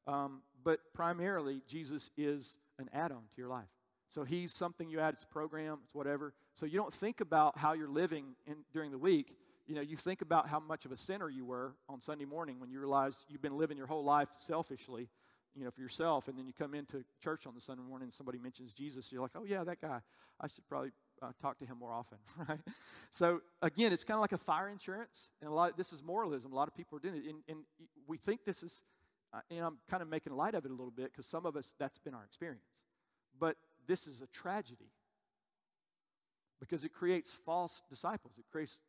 Um, 0.07 0.41
but 0.63 0.79
primarily, 0.93 1.61
Jesus 1.67 2.11
is 2.17 2.57
an 2.77 2.89
add 2.93 3.11
on 3.11 3.19
to 3.19 3.37
your 3.37 3.47
life. 3.47 3.69
So 4.09 4.23
he's 4.23 4.53
something 4.53 4.89
you 4.89 4.99
add, 4.99 5.13
it's 5.13 5.23
a 5.23 5.27
program, 5.27 5.79
it's 5.83 5.95
whatever. 5.95 6.33
So 6.53 6.65
you 6.65 6.77
don't 6.77 6.93
think 6.93 7.21
about 7.21 7.57
how 7.57 7.73
you're 7.73 7.89
living 7.89 8.35
in, 8.45 8.57
during 8.73 8.91
the 8.91 8.97
week. 8.97 9.35
You 9.67 9.75
know, 9.75 9.81
you 9.81 9.95
think 9.95 10.21
about 10.21 10.49
how 10.49 10.59
much 10.59 10.85
of 10.85 10.91
a 10.91 10.97
sinner 10.97 11.29
you 11.29 11.45
were 11.45 11.75
on 11.87 12.01
Sunday 12.01 12.25
morning 12.25 12.59
when 12.59 12.69
you 12.69 12.79
realize 12.79 13.25
you've 13.29 13.41
been 13.41 13.57
living 13.57 13.77
your 13.77 13.87
whole 13.87 14.03
life 14.03 14.29
selfishly, 14.33 15.09
you 15.55 15.63
know, 15.63 15.71
for 15.71 15.81
yourself. 15.81 16.27
And 16.27 16.37
then 16.37 16.45
you 16.45 16.53
come 16.53 16.73
into 16.73 17.03
church 17.23 17.47
on 17.47 17.55
the 17.55 17.61
Sunday 17.61 17.83
morning 17.83 18.07
and 18.07 18.13
somebody 18.13 18.37
mentions 18.37 18.73
Jesus. 18.73 19.11
You're 19.11 19.21
like, 19.21 19.31
oh, 19.35 19.45
yeah, 19.45 19.63
that 19.63 19.79
guy. 19.79 20.01
I 20.39 20.47
should 20.47 20.67
probably 20.67 20.91
uh, 21.21 21.31
talk 21.41 21.59
to 21.59 21.65
him 21.65 21.77
more 21.77 21.93
often, 21.93 22.17
right? 22.49 22.59
So 23.11 23.41
again, 23.61 23.93
it's 23.93 24.03
kind 24.03 24.17
of 24.17 24.21
like 24.21 24.33
a 24.33 24.37
fire 24.37 24.67
insurance. 24.67 25.29
And 25.41 25.49
a 25.49 25.53
lot, 25.53 25.71
of, 25.71 25.77
this 25.77 25.93
is 25.93 26.03
moralism. 26.03 26.51
A 26.51 26.55
lot 26.55 26.67
of 26.67 26.75
people 26.75 26.97
are 26.97 27.01
doing 27.01 27.15
it. 27.15 27.29
And, 27.29 27.43
and 27.47 27.59
we 28.07 28.17
think 28.17 28.43
this 28.43 28.63
is, 28.63 28.81
uh, 29.33 29.39
and 29.49 29.59
I'm 29.59 29.77
kind 29.89 30.01
of 30.01 30.09
making 30.09 30.33
light 30.33 30.55
of 30.55 30.65
it 30.65 30.71
a 30.71 30.73
little 30.73 30.91
bit 30.91 31.11
because 31.11 31.27
some 31.27 31.45
of 31.45 31.55
us, 31.55 31.73
that's 31.79 31.99
been 31.99 32.13
our 32.13 32.23
experience. 32.23 32.65
But 33.39 33.55
this 33.87 34.07
is 34.07 34.21
a 34.21 34.27
tragedy 34.27 34.91
because 36.61 36.85
it 36.85 36.93
creates 36.93 37.33
false 37.33 37.81
disciples. 37.89 38.35
It 38.37 38.45
creates 38.49 38.79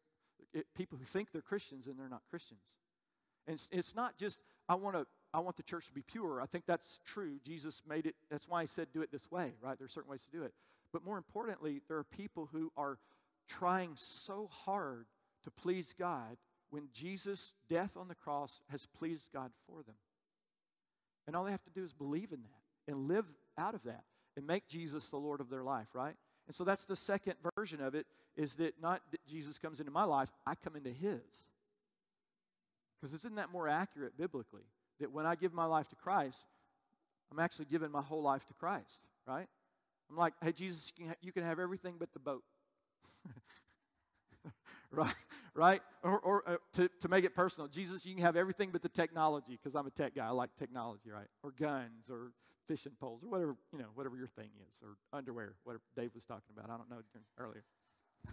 it, 0.54 0.66
people 0.76 0.98
who 0.98 1.04
think 1.04 1.32
they're 1.32 1.42
Christians 1.42 1.88
and 1.88 1.98
they're 1.98 2.08
not 2.08 2.22
Christians. 2.30 2.60
And 3.48 3.54
it's, 3.54 3.68
it's 3.72 3.96
not 3.96 4.16
just, 4.16 4.40
I 4.68 4.76
want 4.76 4.94
to. 4.94 5.06
I 5.34 5.40
want 5.40 5.56
the 5.56 5.62
church 5.62 5.86
to 5.86 5.94
be 5.94 6.02
pure. 6.02 6.42
I 6.42 6.46
think 6.46 6.66
that's 6.66 7.00
true. 7.06 7.38
Jesus 7.42 7.80
made 7.88 8.04
it, 8.04 8.14
that's 8.30 8.46
why 8.50 8.60
he 8.60 8.66
said 8.66 8.88
do 8.92 9.00
it 9.00 9.10
this 9.10 9.30
way, 9.30 9.54
right? 9.62 9.78
There 9.78 9.86
are 9.86 9.88
certain 9.88 10.10
ways 10.10 10.24
to 10.24 10.30
do 10.30 10.42
it. 10.42 10.52
But 10.92 11.06
more 11.06 11.16
importantly, 11.16 11.80
there 11.88 11.96
are 11.96 12.04
people 12.04 12.50
who 12.52 12.70
are 12.76 12.98
trying 13.48 13.92
so 13.94 14.50
hard 14.52 15.06
to 15.44 15.50
please 15.50 15.94
God 15.98 16.36
when 16.68 16.88
Jesus' 16.92 17.52
death 17.70 17.96
on 17.96 18.08
the 18.08 18.14
cross 18.14 18.60
has 18.68 18.84
pleased 18.84 19.28
God 19.32 19.52
for 19.66 19.82
them. 19.82 19.94
And 21.26 21.34
all 21.34 21.44
they 21.44 21.50
have 21.50 21.64
to 21.64 21.70
do 21.70 21.82
is 21.82 21.94
believe 21.94 22.32
in 22.32 22.42
that 22.42 22.92
and 22.92 23.08
live 23.08 23.24
out 23.56 23.74
of 23.74 23.84
that 23.84 24.04
and 24.36 24.46
make 24.46 24.68
Jesus 24.68 25.08
the 25.08 25.16
Lord 25.16 25.40
of 25.40 25.48
their 25.48 25.62
life, 25.62 25.88
right? 25.94 26.16
And 26.46 26.54
so 26.54 26.64
that's 26.64 26.84
the 26.84 26.96
second 26.96 27.34
version 27.56 27.80
of 27.80 27.94
it 27.94 28.06
is 28.36 28.54
that 28.54 28.80
not 28.80 29.02
that 29.10 29.24
Jesus 29.26 29.58
comes 29.58 29.80
into 29.80 29.92
my 29.92 30.04
life, 30.04 30.30
I 30.46 30.54
come 30.54 30.76
into 30.76 30.90
his. 30.90 31.46
Because 33.00 33.14
isn't 33.14 33.36
that 33.36 33.50
more 33.52 33.68
accurate 33.68 34.16
biblically? 34.16 34.62
That 35.00 35.12
when 35.12 35.26
I 35.26 35.34
give 35.34 35.52
my 35.52 35.64
life 35.64 35.88
to 35.88 35.96
Christ, 35.96 36.46
I'm 37.30 37.38
actually 37.38 37.66
giving 37.66 37.90
my 37.90 38.02
whole 38.02 38.22
life 38.22 38.46
to 38.46 38.54
Christ, 38.54 39.04
right? 39.26 39.48
I'm 40.10 40.16
like, 40.16 40.34
hey, 40.42 40.52
Jesus, 40.52 40.92
you 41.20 41.32
can 41.32 41.42
have 41.42 41.58
everything 41.58 41.94
but 41.98 42.12
the 42.12 42.18
boat. 42.18 42.42
right? 44.90 45.14
Right? 45.54 45.80
Or, 46.02 46.18
or 46.20 46.42
uh, 46.46 46.56
to, 46.74 46.90
to 47.00 47.08
make 47.08 47.24
it 47.24 47.34
personal, 47.34 47.68
Jesus, 47.68 48.04
you 48.04 48.14
can 48.14 48.22
have 48.22 48.36
everything 48.36 48.70
but 48.70 48.82
the 48.82 48.88
technology 48.88 49.58
because 49.62 49.74
I'm 49.74 49.86
a 49.86 49.90
tech 49.90 50.14
guy. 50.14 50.26
I 50.26 50.30
like 50.30 50.50
technology, 50.58 51.10
right? 51.10 51.28
Or 51.42 51.52
guns 51.52 52.10
or 52.10 52.32
fishing 52.66 52.92
poles 53.00 53.22
or 53.24 53.28
whatever, 53.28 53.56
you 53.72 53.78
know, 53.78 53.88
whatever 53.94 54.16
your 54.16 54.26
thing 54.26 54.50
is, 54.68 54.82
or 54.82 54.96
underwear, 55.16 55.54
whatever 55.64 55.82
Dave 55.96 56.14
was 56.14 56.24
talking 56.24 56.54
about. 56.56 56.70
I 56.70 56.76
don't 56.76 56.90
know 56.90 57.02
earlier. 57.38 57.64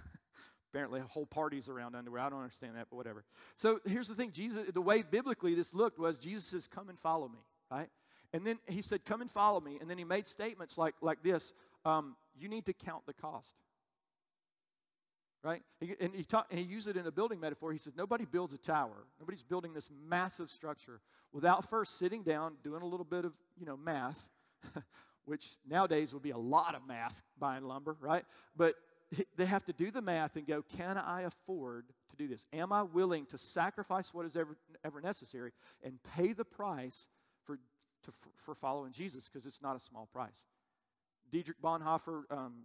Apparently, 0.72 1.00
whole 1.00 1.26
parties 1.26 1.70
around 1.70 1.96
underwear. 1.96 2.22
I 2.22 2.30
don't 2.30 2.40
understand 2.40 2.76
that, 2.76 2.88
but 2.90 2.96
whatever. 2.96 3.26
So 3.56 3.80
here's 3.86 4.08
the 4.08 4.16
thing: 4.16 4.32
Jesus, 4.32 4.66
the 4.72 4.82
way 4.82 5.04
biblically 5.04 5.56
this 5.56 5.74
looked 5.74 6.00
was 6.00 6.20
Jesus 6.20 6.46
says, 6.46 6.68
"Come 6.68 6.90
and 6.90 6.98
follow 6.98 7.28
me." 7.28 7.40
Right? 7.72 7.90
And 8.34 8.46
then 8.46 8.60
he 8.68 8.82
said, 8.82 9.06
"Come 9.06 9.22
and 9.22 9.30
follow 9.30 9.60
me." 9.60 9.78
And 9.82 9.90
then 9.90 9.98
he 9.98 10.04
made 10.04 10.28
statements 10.28 10.78
like 10.78 10.96
like 11.02 11.24
this: 11.24 11.54
um, 11.86 12.16
"You 12.38 12.48
need 12.50 12.66
to 12.66 12.74
count 12.74 13.06
the 13.06 13.14
cost." 13.14 13.56
Right? 15.42 15.62
And 16.02 16.14
he, 16.14 16.26
talk, 16.26 16.48
and 16.50 16.60
he 16.60 16.66
used 16.66 16.90
it 16.90 16.98
in 16.98 17.08
a 17.08 17.12
building 17.12 17.40
metaphor. 17.40 17.72
He 17.72 17.78
said, 17.78 17.94
Nobody 17.96 18.26
builds 18.26 18.54
a 18.54 18.58
tower. 18.58 19.06
Nobody's 19.20 19.44
building 19.44 19.74
this 19.74 19.90
massive 20.08 20.50
structure 20.50 21.00
without 21.32 21.70
first 21.70 21.98
sitting 21.98 22.24
down, 22.24 22.56
doing 22.64 22.82
a 22.82 22.86
little 22.86 23.06
bit 23.06 23.24
of, 23.24 23.34
you 23.58 23.66
know, 23.66 23.78
math, 23.78 24.30
which 25.26 25.58
nowadays 25.68 26.14
would 26.14 26.24
be 26.24 26.32
a 26.32 26.38
lot 26.38 26.76
of 26.76 26.86
math 26.86 27.24
buying 27.38 27.64
lumber, 27.64 27.96
right? 28.02 28.26
But 28.56 28.76
they 29.36 29.46
have 29.46 29.66
to 29.66 29.74
do 29.74 29.92
the 29.92 30.02
math 30.02 30.36
and 30.36 30.46
go, 30.46 30.62
can 30.78 30.98
I 30.98 31.22
afford 31.22 31.86
to 32.10 32.16
do 32.16 32.28
this? 32.28 32.46
Am 32.54 32.72
I 32.72 32.84
willing 32.84 33.26
to 33.28 33.38
sacrifice 33.38 34.14
what 34.14 34.26
is 34.26 34.36
ever, 34.36 34.58
ever 34.84 35.02
necessary 35.02 35.52
and 35.84 36.00
pay 36.16 36.34
the 36.34 36.46
price 36.46 37.08
for, 37.44 37.58
to, 38.04 38.12
for 38.38 38.54
following 38.54 38.92
Jesus? 38.92 39.28
Because 39.28 39.46
it's 39.46 39.62
not 39.62 39.76
a 39.76 39.80
small 39.80 40.08
price. 40.12 40.46
Dietrich 41.32 41.62
Bonhoeffer, 41.62 42.24
um, 42.32 42.64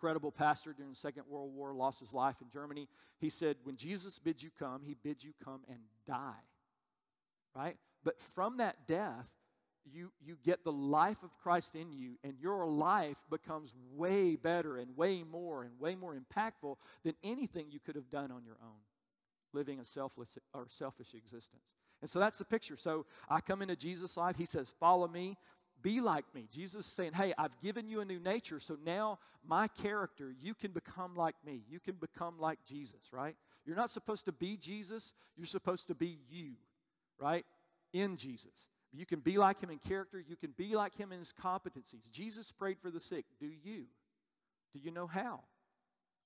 credible 0.00 0.32
pastor 0.32 0.72
during 0.72 0.90
the 0.90 0.96
Second 0.96 1.24
World 1.28 1.52
War, 1.54 1.74
lost 1.74 2.00
his 2.00 2.12
life 2.12 2.36
in 2.40 2.50
Germany. 2.50 2.88
He 3.18 3.30
said, 3.30 3.56
When 3.64 3.76
Jesus 3.76 4.18
bids 4.18 4.42
you 4.42 4.50
come, 4.58 4.82
he 4.82 4.94
bids 4.94 5.24
you 5.24 5.32
come 5.44 5.62
and 5.68 5.78
die. 6.06 6.42
Right? 7.54 7.76
But 8.04 8.20
from 8.20 8.58
that 8.58 8.86
death, 8.86 9.26
you, 9.92 10.12
you 10.24 10.36
get 10.44 10.64
the 10.64 10.72
life 10.72 11.22
of 11.22 11.36
Christ 11.38 11.74
in 11.74 11.92
you, 11.92 12.18
and 12.22 12.34
your 12.40 12.66
life 12.66 13.16
becomes 13.30 13.74
way 13.94 14.36
better 14.36 14.76
and 14.76 14.96
way 14.96 15.22
more 15.22 15.64
and 15.64 15.78
way 15.78 15.94
more 15.94 16.14
impactful 16.14 16.76
than 17.04 17.14
anything 17.22 17.66
you 17.70 17.80
could 17.80 17.96
have 17.96 18.10
done 18.10 18.30
on 18.30 18.44
your 18.44 18.58
own, 18.62 18.80
living 19.52 19.80
a 19.80 19.84
selfless 19.84 20.38
or 20.52 20.66
selfish 20.68 21.14
existence. 21.14 21.74
And 22.00 22.08
so 22.08 22.18
that's 22.18 22.38
the 22.38 22.44
picture. 22.44 22.76
So 22.76 23.06
I 23.28 23.40
come 23.40 23.62
into 23.62 23.76
Jesus' 23.76 24.16
life. 24.16 24.36
He 24.36 24.46
says, 24.46 24.74
Follow 24.78 25.08
me, 25.08 25.36
be 25.82 26.00
like 26.00 26.24
me. 26.34 26.48
Jesus 26.50 26.86
is 26.86 26.92
saying, 26.92 27.12
Hey, 27.12 27.32
I've 27.38 27.58
given 27.60 27.88
you 27.88 28.00
a 28.00 28.04
new 28.04 28.18
nature, 28.18 28.60
so 28.60 28.76
now 28.84 29.18
my 29.46 29.68
character, 29.68 30.34
you 30.40 30.54
can 30.54 30.72
become 30.72 31.14
like 31.14 31.36
me. 31.44 31.62
You 31.68 31.80
can 31.80 31.94
become 31.94 32.38
like 32.38 32.58
Jesus, 32.66 33.12
right? 33.12 33.36
You're 33.64 33.76
not 33.76 33.90
supposed 33.90 34.24
to 34.26 34.32
be 34.32 34.56
Jesus, 34.56 35.12
you're 35.36 35.46
supposed 35.46 35.86
to 35.88 35.94
be 35.94 36.18
you, 36.28 36.52
right? 37.18 37.44
In 37.92 38.16
Jesus. 38.16 38.68
You 38.92 39.04
can 39.04 39.20
be 39.20 39.36
like 39.36 39.60
him 39.60 39.70
in 39.70 39.78
character, 39.78 40.18
you 40.18 40.36
can 40.36 40.52
be 40.56 40.74
like 40.74 40.96
him 40.96 41.12
in 41.12 41.18
his 41.18 41.32
competencies. 41.32 42.10
Jesus 42.10 42.50
prayed 42.50 42.78
for 42.80 42.90
the 42.90 43.00
sick. 43.00 43.26
Do 43.38 43.46
you? 43.46 43.84
Do 44.72 44.80
you 44.80 44.90
know 44.90 45.06
how? 45.06 45.40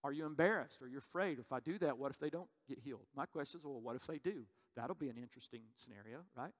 Are 0.05 0.13
you 0.13 0.27
embarrassed? 0.27 0.83
Are 0.83 0.89
you 0.89 0.99
afraid? 0.99 1.39
If 1.39 1.53
I 1.53 1.61
do 1.61 1.79
that, 1.79 1.97
what 1.97 2.11
if 2.11 2.19
they 2.19 2.31
don't 2.31 2.49
get 2.69 2.79
healed? 2.79 3.07
My 3.17 3.27
question 3.27 3.61
is, 3.61 3.65
well, 3.65 3.81
what 3.81 3.97
if 3.97 4.07
they 4.07 4.19
do? 4.19 4.45
That'll 4.77 4.97
be 4.97 5.09
an 5.09 5.17
interesting 5.17 5.63
scenario, 5.77 6.21
right? 6.37 6.53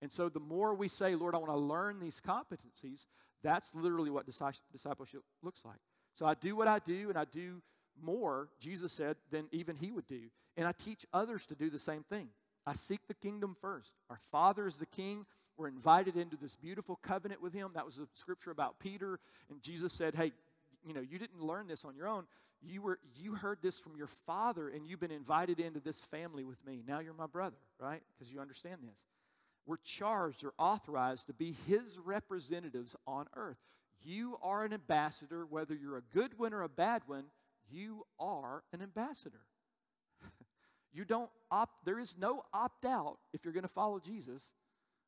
And 0.00 0.12
so 0.12 0.28
the 0.28 0.40
more 0.40 0.74
we 0.74 0.88
say, 0.88 1.14
Lord, 1.14 1.34
I 1.34 1.38
want 1.38 1.50
to 1.50 1.56
learn 1.56 1.98
these 1.98 2.20
competencies, 2.20 3.06
that's 3.42 3.74
literally 3.74 4.10
what 4.10 4.26
discipleship 4.26 5.22
looks 5.42 5.64
like. 5.64 5.78
So 6.14 6.26
I 6.26 6.34
do 6.34 6.56
what 6.56 6.68
I 6.68 6.78
do, 6.78 7.08
and 7.08 7.18
I 7.18 7.24
do 7.24 7.62
more, 8.02 8.48
Jesus 8.60 8.92
said, 8.92 9.16
than 9.30 9.46
even 9.52 9.76
he 9.76 9.90
would 9.90 10.06
do. 10.06 10.30
And 10.56 10.66
I 10.66 10.72
teach 10.72 11.06
others 11.12 11.46
to 11.46 11.54
do 11.54 11.70
the 11.70 11.78
same 11.78 12.04
thing. 12.04 12.28
I 12.66 12.74
seek 12.74 13.00
the 13.08 13.14
kingdom 13.14 13.56
first. 13.60 13.94
Our 14.10 14.18
Father 14.30 14.66
is 14.66 14.76
the 14.76 14.86
King. 14.86 15.24
We're 15.56 15.68
invited 15.68 16.16
into 16.16 16.36
this 16.36 16.54
beautiful 16.54 16.96
covenant 17.02 17.42
with 17.42 17.52
Him. 17.54 17.70
That 17.74 17.86
was 17.86 17.98
a 17.98 18.06
scripture 18.14 18.50
about 18.50 18.78
Peter. 18.78 19.18
And 19.50 19.62
Jesus 19.62 19.92
said, 19.92 20.14
Hey, 20.14 20.32
you 20.84 20.92
know, 20.92 21.00
you 21.00 21.18
didn't 21.18 21.42
learn 21.42 21.66
this 21.66 21.84
on 21.84 21.96
your 21.96 22.08
own. 22.08 22.24
You, 22.60 22.82
were, 22.82 22.98
you 23.16 23.34
heard 23.34 23.58
this 23.62 23.78
from 23.78 23.96
your 23.96 24.08
Father, 24.08 24.68
and 24.68 24.86
you've 24.86 25.00
been 25.00 25.12
invited 25.12 25.60
into 25.60 25.80
this 25.80 26.04
family 26.06 26.44
with 26.44 26.64
me. 26.66 26.82
Now 26.86 26.98
you're 26.98 27.14
my 27.14 27.26
brother, 27.26 27.56
right? 27.78 28.02
Because 28.12 28.32
you 28.32 28.40
understand 28.40 28.80
this. 28.82 29.06
We're 29.68 29.76
charged 29.84 30.44
or 30.44 30.54
authorized 30.58 31.26
to 31.26 31.34
be 31.34 31.54
His 31.66 31.98
representatives 32.02 32.96
on 33.06 33.26
earth. 33.36 33.58
You 34.02 34.38
are 34.42 34.64
an 34.64 34.72
ambassador, 34.72 35.44
whether 35.44 35.74
you're 35.74 35.98
a 35.98 36.02
good 36.14 36.38
one 36.38 36.54
or 36.54 36.62
a 36.62 36.70
bad 36.70 37.02
one, 37.06 37.24
you 37.70 38.06
are 38.18 38.64
an 38.72 38.82
ambassador. 38.82 39.42
You 40.90 41.04
don't 41.04 41.28
opt, 41.50 41.84
there 41.84 41.98
is 41.98 42.16
no 42.18 42.42
opt 42.52 42.86
out 42.86 43.18
if 43.34 43.44
you're 43.44 43.52
going 43.52 43.62
to 43.62 43.68
follow 43.68 44.00
Jesus 44.00 44.54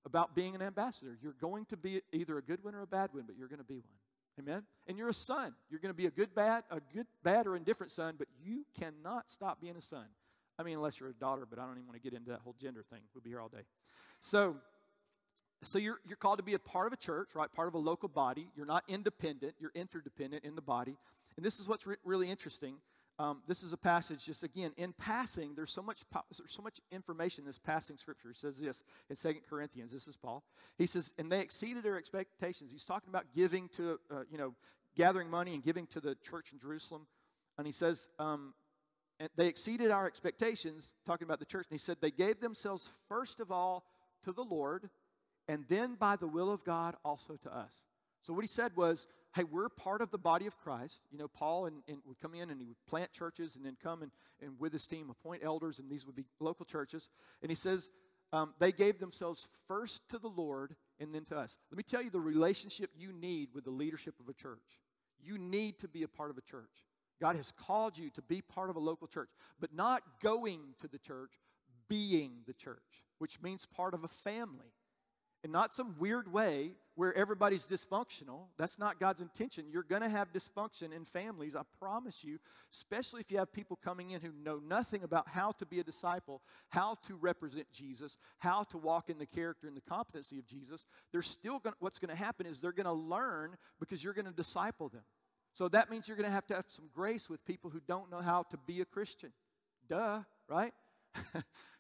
about 0.04 0.34
being 0.34 0.54
an 0.54 0.60
ambassador. 0.60 1.16
You're 1.22 1.34
going 1.40 1.64
to 1.66 1.76
be 1.76 2.02
either 2.12 2.36
a 2.36 2.42
good 2.42 2.62
one 2.62 2.74
or 2.74 2.82
a 2.82 2.86
bad 2.86 3.08
one, 3.12 3.24
but 3.26 3.36
you're 3.36 3.48
going 3.48 3.60
to 3.60 3.64
be 3.64 3.80
one. 3.80 3.98
Amen. 4.38 4.62
And 4.86 4.98
you're 4.98 5.08
a 5.08 5.14
son. 5.14 5.54
You're 5.70 5.80
going 5.80 5.92
to 5.92 5.96
be 5.96 6.04
a 6.04 6.10
good, 6.10 6.34
bad, 6.34 6.64
a 6.70 6.80
good, 6.94 7.06
bad, 7.24 7.46
or 7.46 7.56
indifferent 7.56 7.90
son, 7.90 8.16
but 8.18 8.28
you 8.44 8.66
cannot 8.78 9.30
stop 9.30 9.60
being 9.60 9.76
a 9.76 9.82
son. 9.82 10.04
I 10.58 10.62
mean, 10.62 10.76
unless 10.76 11.00
you're 11.00 11.08
a 11.08 11.14
daughter, 11.14 11.46
but 11.48 11.58
I 11.58 11.62
don't 11.62 11.76
even 11.76 11.86
want 11.86 12.00
to 12.00 12.02
get 12.02 12.16
into 12.16 12.30
that 12.30 12.40
whole 12.40 12.54
gender 12.60 12.84
thing. 12.90 13.00
We'll 13.14 13.22
be 13.22 13.30
here 13.30 13.40
all 13.40 13.48
day. 13.48 13.64
So, 14.20 14.56
so 15.64 15.78
you're, 15.78 15.98
you're 16.06 16.16
called 16.16 16.38
to 16.38 16.44
be 16.44 16.54
a 16.54 16.58
part 16.58 16.86
of 16.86 16.92
a 16.92 16.96
church, 16.96 17.34
right? 17.34 17.50
Part 17.52 17.68
of 17.68 17.74
a 17.74 17.78
local 17.78 18.08
body. 18.08 18.48
You're 18.56 18.66
not 18.66 18.84
independent, 18.88 19.54
you're 19.58 19.72
interdependent 19.74 20.44
in 20.44 20.54
the 20.54 20.62
body. 20.62 20.96
And 21.36 21.44
this 21.44 21.60
is 21.60 21.68
what's 21.68 21.86
re- 21.86 21.96
really 22.04 22.30
interesting. 22.30 22.76
Um, 23.18 23.42
this 23.46 23.62
is 23.62 23.74
a 23.74 23.76
passage, 23.76 24.24
just 24.24 24.44
again, 24.44 24.72
in 24.78 24.94
passing, 24.94 25.54
there's 25.54 25.70
so 25.70 25.82
much 25.82 26.04
there's 26.10 26.52
so 26.52 26.62
much 26.62 26.80
information 26.90 27.42
in 27.42 27.46
this 27.46 27.58
passing 27.58 27.98
scripture. 27.98 28.30
It 28.30 28.36
says 28.36 28.58
this 28.58 28.82
in 29.10 29.16
Second 29.16 29.42
Corinthians. 29.48 29.92
This 29.92 30.08
is 30.08 30.16
Paul. 30.16 30.42
He 30.78 30.86
says, 30.86 31.12
and 31.18 31.30
they 31.30 31.40
exceeded 31.40 31.82
their 31.82 31.98
expectations. 31.98 32.70
He's 32.72 32.86
talking 32.86 33.10
about 33.10 33.26
giving 33.34 33.68
to, 33.70 34.00
uh, 34.10 34.22
you 34.30 34.38
know, 34.38 34.54
gathering 34.96 35.28
money 35.28 35.52
and 35.52 35.62
giving 35.62 35.86
to 35.88 36.00
the 36.00 36.14
church 36.14 36.52
in 36.54 36.58
Jerusalem. 36.58 37.06
And 37.58 37.66
he 37.66 37.74
says, 37.74 38.08
um, 38.18 38.54
they 39.36 39.48
exceeded 39.48 39.90
our 39.90 40.06
expectations, 40.06 40.94
talking 41.06 41.26
about 41.26 41.40
the 41.40 41.44
church. 41.44 41.66
And 41.70 41.78
he 41.78 41.78
said, 41.78 41.98
they 42.00 42.10
gave 42.10 42.40
themselves 42.40 42.90
first 43.06 43.40
of 43.40 43.52
all 43.52 43.84
to 44.24 44.32
the 44.32 44.44
Lord, 44.44 44.90
and 45.48 45.64
then 45.68 45.94
by 45.94 46.16
the 46.16 46.28
will 46.28 46.52
of 46.52 46.64
God 46.64 46.94
also 47.04 47.36
to 47.36 47.54
us. 47.54 47.84
So 48.22 48.34
what 48.34 48.42
he 48.42 48.48
said 48.48 48.72
was, 48.76 49.06
hey, 49.34 49.44
we're 49.44 49.68
part 49.68 50.02
of 50.02 50.10
the 50.10 50.18
body 50.18 50.46
of 50.46 50.58
Christ. 50.58 51.02
You 51.10 51.18
know, 51.18 51.28
Paul 51.28 51.66
and, 51.66 51.82
and 51.88 51.98
would 52.04 52.20
come 52.20 52.34
in 52.34 52.50
and 52.50 52.60
he 52.60 52.66
would 52.66 52.86
plant 52.86 53.12
churches 53.12 53.56
and 53.56 53.64
then 53.64 53.76
come 53.82 54.02
and, 54.02 54.10
and 54.42 54.58
with 54.58 54.72
his 54.72 54.86
team 54.86 55.10
appoint 55.10 55.42
elders, 55.44 55.78
and 55.78 55.90
these 55.90 56.04
would 56.06 56.16
be 56.16 56.26
local 56.38 56.66
churches. 56.66 57.08
And 57.42 57.50
he 57.50 57.54
says 57.54 57.90
um, 58.32 58.54
they 58.58 58.72
gave 58.72 58.98
themselves 58.98 59.48
first 59.66 60.08
to 60.10 60.18
the 60.18 60.28
Lord 60.28 60.76
and 60.98 61.14
then 61.14 61.24
to 61.26 61.38
us. 61.38 61.58
Let 61.70 61.78
me 61.78 61.82
tell 61.82 62.02
you 62.02 62.10
the 62.10 62.20
relationship 62.20 62.90
you 62.96 63.12
need 63.12 63.48
with 63.54 63.64
the 63.64 63.70
leadership 63.70 64.14
of 64.20 64.28
a 64.28 64.34
church. 64.34 64.58
You 65.22 65.38
need 65.38 65.78
to 65.80 65.88
be 65.88 66.02
a 66.02 66.08
part 66.08 66.30
of 66.30 66.38
a 66.38 66.42
church. 66.42 66.84
God 67.20 67.36
has 67.36 67.52
called 67.52 67.98
you 67.98 68.10
to 68.10 68.22
be 68.22 68.40
part 68.40 68.70
of 68.70 68.76
a 68.76 68.80
local 68.80 69.06
church, 69.06 69.28
but 69.60 69.74
not 69.74 70.02
going 70.22 70.60
to 70.80 70.88
the 70.88 70.98
church, 70.98 71.32
being 71.88 72.32
the 72.46 72.54
church, 72.54 73.04
which 73.20 73.40
means 73.40 73.66
part 73.66 73.94
of 73.94 74.02
a 74.02 74.08
family 74.08 74.72
in 75.42 75.52
not 75.52 75.72
some 75.72 75.94
weird 75.98 76.30
way 76.32 76.72
where 76.96 77.14
everybody's 77.14 77.66
dysfunctional. 77.66 78.48
That's 78.58 78.78
not 78.78 79.00
God's 79.00 79.22
intention. 79.22 79.64
You're 79.70 79.82
going 79.82 80.02
to 80.02 80.08
have 80.08 80.32
dysfunction 80.32 80.94
in 80.94 81.06
families, 81.06 81.56
I 81.56 81.62
promise 81.78 82.22
you, 82.22 82.38
especially 82.72 83.20
if 83.20 83.30
you 83.30 83.38
have 83.38 83.52
people 83.52 83.78
coming 83.82 84.10
in 84.10 84.20
who 84.20 84.32
know 84.44 84.60
nothing 84.66 85.02
about 85.02 85.28
how 85.28 85.52
to 85.52 85.64
be 85.64 85.80
a 85.80 85.84
disciple, 85.84 86.42
how 86.68 86.96
to 87.06 87.14
represent 87.14 87.70
Jesus, 87.72 88.18
how 88.38 88.64
to 88.64 88.76
walk 88.76 89.08
in 89.08 89.18
the 89.18 89.26
character 89.26 89.66
and 89.66 89.76
the 89.76 89.82
competency 89.82 90.38
of 90.38 90.46
Jesus. 90.46 90.84
They're 91.10 91.22
still 91.22 91.58
going 91.58 91.74
what's 91.78 91.98
going 91.98 92.10
to 92.14 92.22
happen 92.22 92.46
is 92.46 92.60
they're 92.60 92.72
going 92.72 92.84
to 92.84 92.92
learn 92.92 93.56
because 93.78 94.04
you're 94.04 94.14
going 94.14 94.26
to 94.26 94.32
disciple 94.32 94.90
them. 94.90 95.04
So 95.52 95.68
that 95.68 95.90
means 95.90 96.06
you're 96.06 96.18
going 96.18 96.28
to 96.28 96.34
have 96.34 96.46
to 96.48 96.54
have 96.54 96.66
some 96.68 96.90
grace 96.94 97.30
with 97.30 97.44
people 97.46 97.70
who 97.70 97.80
don't 97.88 98.10
know 98.10 98.20
how 98.20 98.42
to 98.50 98.58
be 98.66 98.82
a 98.82 98.84
Christian. 98.84 99.32
Duh, 99.88 100.20
right? 100.48 100.72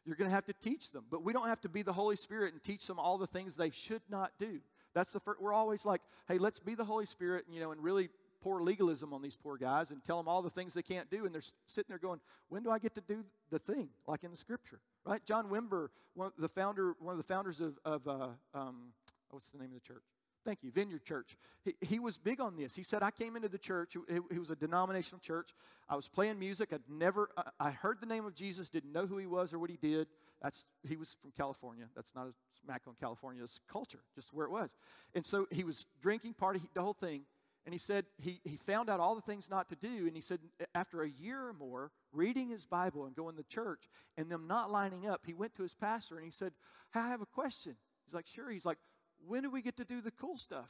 You're 0.04 0.16
going 0.16 0.28
to 0.28 0.34
have 0.34 0.46
to 0.46 0.52
teach 0.52 0.90
them. 0.90 1.04
But 1.10 1.24
we 1.24 1.32
don't 1.32 1.48
have 1.48 1.60
to 1.62 1.68
be 1.68 1.82
the 1.82 1.92
Holy 1.92 2.16
Spirit 2.16 2.52
and 2.52 2.62
teach 2.62 2.86
them 2.86 2.98
all 2.98 3.18
the 3.18 3.26
things 3.26 3.56
they 3.56 3.70
should 3.70 4.02
not 4.08 4.32
do. 4.38 4.60
That's 4.94 5.12
the 5.12 5.20
first, 5.20 5.40
we're 5.40 5.52
always 5.52 5.84
like, 5.84 6.00
hey, 6.26 6.38
let's 6.38 6.58
be 6.58 6.74
the 6.74 6.84
Holy 6.84 7.06
Spirit, 7.06 7.44
and, 7.46 7.54
you 7.54 7.60
know, 7.60 7.70
and 7.70 7.82
really 7.82 8.08
pour 8.40 8.62
legalism 8.62 9.12
on 9.12 9.22
these 9.22 9.36
poor 9.36 9.56
guys 9.56 9.90
and 9.90 10.02
tell 10.04 10.16
them 10.16 10.26
all 10.26 10.42
the 10.42 10.50
things 10.50 10.74
they 10.74 10.82
can't 10.82 11.10
do. 11.10 11.26
And 11.26 11.34
they're 11.34 11.42
sitting 11.66 11.88
there 11.88 11.98
going, 11.98 12.20
when 12.48 12.62
do 12.62 12.70
I 12.70 12.78
get 12.78 12.94
to 12.94 13.00
do 13.00 13.24
the 13.50 13.58
thing, 13.58 13.88
like 14.06 14.24
in 14.24 14.30
the 14.30 14.36
scripture, 14.36 14.80
right? 15.04 15.24
John 15.24 15.48
Wimber, 15.48 15.88
one 16.14 16.32
the 16.38 16.48
founder, 16.48 16.94
one 16.98 17.12
of 17.12 17.18
the 17.18 17.24
founders 17.24 17.60
of, 17.60 17.78
of 17.84 18.08
uh, 18.08 18.28
um, 18.54 18.92
what's 19.30 19.48
the 19.48 19.58
name 19.58 19.68
of 19.68 19.74
the 19.74 19.80
church? 19.80 20.02
Thank 20.44 20.62
you, 20.62 20.70
Vineyard 20.70 21.04
Church. 21.04 21.36
He, 21.64 21.74
he 21.80 21.98
was 21.98 22.16
big 22.16 22.40
on 22.40 22.56
this. 22.56 22.74
He 22.74 22.82
said, 22.82 23.02
I 23.02 23.10
came 23.10 23.36
into 23.36 23.48
the 23.48 23.58
church, 23.58 23.96
he, 24.30 24.38
was 24.38 24.50
a 24.50 24.56
denominational 24.56 25.20
church. 25.20 25.54
I 25.88 25.96
was 25.96 26.08
playing 26.08 26.38
music. 26.38 26.72
I'd 26.72 26.80
never, 26.88 27.28
I 27.58 27.70
heard 27.70 28.00
the 28.00 28.06
name 28.06 28.24
of 28.24 28.34
Jesus, 28.34 28.70
didn't 28.70 28.92
know 28.92 29.06
who 29.06 29.18
he 29.18 29.26
was 29.26 29.52
or 29.52 29.58
what 29.58 29.70
he 29.70 29.76
did. 29.76 30.08
That's, 30.40 30.64
he 30.88 30.96
was 30.96 31.18
from 31.20 31.32
California. 31.36 31.84
That's 31.94 32.14
not 32.14 32.26
a 32.26 32.32
smack 32.64 32.82
on 32.86 32.94
California, 32.98 33.42
it's 33.42 33.60
culture, 33.70 34.00
just 34.14 34.32
where 34.32 34.46
it 34.46 34.52
was. 34.52 34.74
And 35.14 35.24
so 35.24 35.46
he 35.50 35.64
was 35.64 35.86
drinking, 36.00 36.34
party, 36.34 36.60
the 36.74 36.82
whole 36.82 36.94
thing. 36.94 37.22
And 37.66 37.74
he 37.74 37.78
said 37.78 38.06
he, 38.18 38.40
he 38.42 38.56
found 38.56 38.88
out 38.88 39.00
all 39.00 39.14
the 39.14 39.20
things 39.20 39.50
not 39.50 39.68
to 39.68 39.76
do. 39.76 40.06
And 40.06 40.14
he 40.14 40.22
said, 40.22 40.40
after 40.74 41.02
a 41.02 41.08
year 41.08 41.48
or 41.48 41.52
more, 41.52 41.90
reading 42.12 42.48
his 42.48 42.64
Bible 42.64 43.04
and 43.04 43.14
going 43.14 43.36
to 43.36 43.42
church 43.42 43.88
and 44.16 44.30
them 44.30 44.46
not 44.46 44.70
lining 44.70 45.06
up, 45.06 45.22
he 45.26 45.34
went 45.34 45.54
to 45.56 45.62
his 45.62 45.74
pastor 45.74 46.16
and 46.16 46.24
he 46.24 46.30
said, 46.30 46.52
I 46.94 47.08
have 47.08 47.20
a 47.20 47.26
question. 47.26 47.76
He's 48.06 48.14
like, 48.14 48.26
sure. 48.26 48.50
He's 48.50 48.64
like, 48.64 48.78
when 49.26 49.42
do 49.42 49.50
we 49.50 49.62
get 49.62 49.76
to 49.76 49.84
do 49.84 50.00
the 50.00 50.10
cool 50.10 50.36
stuff? 50.36 50.68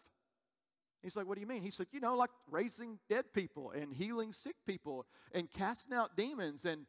He's 1.02 1.16
like, 1.16 1.26
What 1.26 1.34
do 1.34 1.40
you 1.40 1.46
mean? 1.46 1.62
He 1.62 1.70
said, 1.70 1.86
You 1.92 2.00
know, 2.00 2.16
like 2.16 2.30
raising 2.50 2.98
dead 3.08 3.32
people 3.32 3.70
and 3.70 3.92
healing 3.92 4.32
sick 4.32 4.56
people 4.66 5.06
and 5.32 5.50
casting 5.50 5.96
out 5.96 6.16
demons. 6.16 6.64
And, 6.64 6.86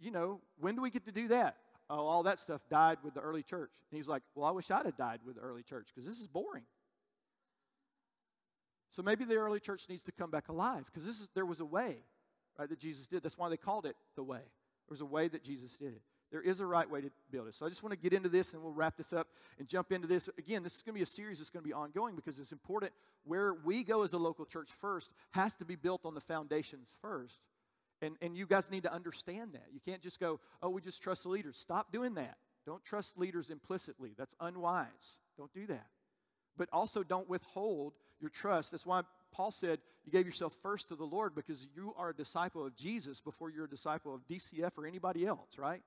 you 0.00 0.10
know, 0.10 0.40
when 0.58 0.74
do 0.74 0.82
we 0.82 0.90
get 0.90 1.04
to 1.06 1.12
do 1.12 1.28
that? 1.28 1.56
Oh, 1.90 2.06
all 2.06 2.22
that 2.22 2.38
stuff 2.38 2.62
died 2.70 2.98
with 3.04 3.14
the 3.14 3.20
early 3.20 3.42
church. 3.42 3.72
And 3.90 3.96
he's 3.96 4.08
like, 4.08 4.22
Well, 4.34 4.46
I 4.46 4.50
wish 4.50 4.70
I'd 4.70 4.86
have 4.86 4.96
died 4.96 5.20
with 5.26 5.36
the 5.36 5.42
early 5.42 5.62
church 5.62 5.88
because 5.94 6.08
this 6.08 6.20
is 6.20 6.26
boring. 6.26 6.64
So 8.90 9.02
maybe 9.02 9.24
the 9.24 9.36
early 9.36 9.60
church 9.60 9.88
needs 9.88 10.02
to 10.02 10.12
come 10.12 10.30
back 10.30 10.48
alive 10.48 10.84
because 10.86 11.06
this 11.06 11.20
is 11.20 11.28
there 11.34 11.46
was 11.46 11.60
a 11.60 11.64
way, 11.64 11.96
right, 12.58 12.68
that 12.68 12.78
Jesus 12.78 13.06
did. 13.06 13.22
That's 13.22 13.38
why 13.38 13.48
they 13.48 13.56
called 13.56 13.86
it 13.86 13.96
the 14.16 14.22
way. 14.22 14.38
There 14.38 14.90
was 14.90 15.00
a 15.00 15.06
way 15.06 15.28
that 15.28 15.42
Jesus 15.42 15.76
did 15.78 15.94
it. 15.94 16.02
There 16.32 16.40
is 16.40 16.60
a 16.60 16.66
right 16.66 16.90
way 16.90 17.02
to 17.02 17.10
build 17.30 17.46
it. 17.46 17.54
So 17.54 17.66
I 17.66 17.68
just 17.68 17.82
want 17.82 17.92
to 17.92 17.98
get 17.98 18.14
into 18.14 18.30
this 18.30 18.54
and 18.54 18.62
we'll 18.62 18.72
wrap 18.72 18.96
this 18.96 19.12
up 19.12 19.28
and 19.58 19.68
jump 19.68 19.92
into 19.92 20.08
this. 20.08 20.30
Again, 20.38 20.62
this 20.62 20.76
is 20.76 20.82
going 20.82 20.94
to 20.94 20.98
be 20.98 21.02
a 21.02 21.06
series 21.06 21.38
that's 21.38 21.50
going 21.50 21.62
to 21.62 21.68
be 21.68 21.74
ongoing 21.74 22.16
because 22.16 22.40
it's 22.40 22.52
important. 22.52 22.90
Where 23.24 23.52
we 23.52 23.84
go 23.84 24.02
as 24.02 24.14
a 24.14 24.18
local 24.18 24.46
church 24.46 24.70
first 24.80 25.12
has 25.32 25.52
to 25.56 25.66
be 25.66 25.76
built 25.76 26.06
on 26.06 26.14
the 26.14 26.22
foundations 26.22 26.88
first. 27.02 27.42
And, 28.00 28.16
and 28.22 28.34
you 28.34 28.46
guys 28.46 28.70
need 28.70 28.82
to 28.84 28.92
understand 28.92 29.52
that. 29.52 29.66
You 29.72 29.80
can't 29.84 30.00
just 30.00 30.18
go, 30.18 30.40
oh, 30.62 30.70
we 30.70 30.80
just 30.80 31.02
trust 31.02 31.24
the 31.24 31.28
leaders. 31.28 31.58
Stop 31.58 31.92
doing 31.92 32.14
that. 32.14 32.38
Don't 32.64 32.82
trust 32.82 33.18
leaders 33.18 33.50
implicitly. 33.50 34.14
That's 34.16 34.34
unwise. 34.40 35.18
Don't 35.36 35.52
do 35.52 35.66
that. 35.66 35.86
But 36.56 36.70
also 36.72 37.02
don't 37.02 37.28
withhold 37.28 37.92
your 38.20 38.30
trust. 38.30 38.70
That's 38.70 38.86
why 38.86 39.02
Paul 39.32 39.50
said 39.50 39.80
you 40.04 40.12
gave 40.12 40.26
yourself 40.26 40.56
first 40.62 40.88
to 40.88 40.96
the 40.96 41.04
Lord 41.04 41.34
because 41.34 41.68
you 41.74 41.94
are 41.96 42.10
a 42.10 42.14
disciple 42.14 42.64
of 42.64 42.74
Jesus 42.74 43.20
before 43.20 43.50
you're 43.50 43.64
a 43.66 43.70
disciple 43.70 44.14
of 44.14 44.26
DCF 44.26 44.70
or 44.78 44.86
anybody 44.86 45.26
else, 45.26 45.58
right? 45.58 45.82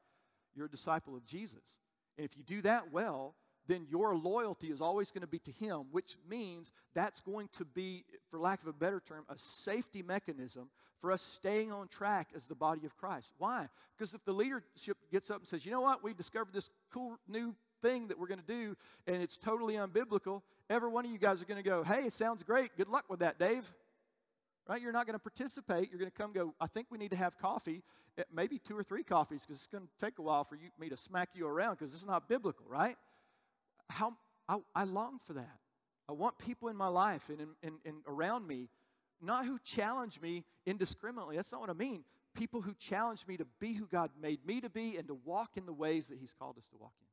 You're 0.56 0.68
a 0.68 0.70
disciple 0.70 1.16
of 1.16 1.26
Jesus. 1.26 1.80
And 2.18 2.26
if 2.26 2.38
you 2.38 2.44
do 2.44 2.62
that 2.62 2.92
well, 2.92 3.36
then 3.68 3.88
your 3.90 4.16
loyalty 4.16 4.68
is 4.68 4.80
always 4.80 5.12
going 5.12 5.22
to 5.22 5.28
be 5.28 5.40
to 5.40 5.52
Him, 5.52 5.86
which 5.92 6.16
means 6.30 6.72
that's 6.94 7.20
going 7.22 7.50
to 7.58 7.66
be, 7.66 8.06
for 8.30 8.40
lack 8.40 8.62
of 8.62 8.68
a 8.68 8.74
better 8.74 9.00
term, 9.00 9.26
a 9.30 9.38
safety 9.38 10.02
mechanism 10.04 10.70
for 11.02 11.12
us 11.12 11.22
staying 11.22 11.72
on 11.72 11.88
track 11.88 12.30
as 12.36 12.46
the 12.46 12.56
body 12.56 12.86
of 12.86 12.96
Christ. 12.96 13.34
Why? 13.38 13.68
Because 13.98 14.14
if 14.14 14.24
the 14.24 14.34
leadership 14.34 14.98
gets 15.12 15.30
up 15.30 15.38
and 15.38 15.48
says, 15.48 15.66
you 15.66 15.72
know 15.72 15.82
what, 15.82 16.04
we 16.04 16.14
discovered 16.14 16.54
this 16.54 16.70
cool 16.92 17.18
new 17.28 17.56
thing 17.82 18.08
that 18.08 18.20
we're 18.20 18.28
going 18.28 18.40
to 18.40 18.46
do, 18.46 18.76
and 19.08 19.22
it's 19.22 19.38
totally 19.38 19.76
unbiblical, 19.76 20.42
every 20.70 20.90
one 20.90 21.06
of 21.06 21.12
you 21.12 21.18
guys 21.18 21.42
are 21.42 21.46
going 21.46 21.62
to 21.62 21.70
go, 21.70 21.84
hey, 21.84 22.06
it 22.06 22.14
sounds 22.14 22.44
great. 22.44 22.76
Good 22.78 22.88
luck 22.88 23.06
with 23.10 23.20
that, 23.20 23.40
Dave. 23.40 23.72
Right? 24.68 24.82
You're 24.82 24.92
not 24.92 25.06
going 25.06 25.18
to 25.18 25.20
participate. 25.20 25.90
You're 25.92 26.00
going 26.00 26.12
to 26.12 26.18
come 26.18 26.32
go, 26.32 26.56
I 26.60 26.68
think 26.68 26.88
we 26.90 26.98
need 26.98 27.12
to 27.12 27.18
have 27.18 27.38
coffee, 27.38 27.84
eh, 28.18 28.24
maybe 28.34 28.58
two 28.58 28.76
or 28.76 28.84
three 28.84 29.04
coffees, 29.04 29.42
because 29.42 29.58
it's 29.58 29.68
going 29.68 29.84
to 29.84 30.06
take 30.06 30.18
a 30.18 30.24
while 30.24 30.44
for 30.44 30.56
you, 30.56 30.70
me 30.80 30.90
to 30.90 30.98
smack 30.98 31.30
you 31.36 31.48
around 31.48 31.76
because 31.78 31.94
it's 31.94 32.06
not 32.06 32.28
biblical, 32.28 32.66
right? 32.68 32.98
How, 33.90 34.16
I, 34.50 34.58
I 34.76 34.84
long 34.86 35.20
for 35.26 35.34
that. 35.34 35.60
I 36.10 36.14
want 36.14 36.38
people 36.38 36.70
in 36.70 36.76
my 36.76 36.88
life 36.88 37.30
and, 37.30 37.42
in, 37.42 37.50
and, 37.64 37.76
and 37.86 37.96
around 38.08 38.48
me, 38.48 38.70
not 39.22 39.46
who 39.46 39.60
challenge 39.60 40.22
me 40.22 40.44
indiscriminately. 40.66 41.36
That's 41.36 41.52
not 41.52 41.62
what 41.62 41.70
I 41.70 41.74
mean. 41.74 42.04
People 42.36 42.62
who 42.62 42.74
challenge 42.74 43.26
me 43.28 43.38
to 43.38 43.46
be 43.60 43.74
who 43.74 43.88
God 43.88 44.12
made 44.22 44.46
me 44.46 44.62
to 44.62 44.70
be 44.70 44.98
and 44.98 45.08
to 45.08 45.18
walk 45.26 45.58
in 45.58 45.66
the 45.66 45.74
ways 45.74 46.08
that 46.10 46.18
He's 46.20 46.34
called 46.34 46.58
us 46.58 46.68
to 46.70 46.78
walk 46.78 46.94
in. 47.02 47.08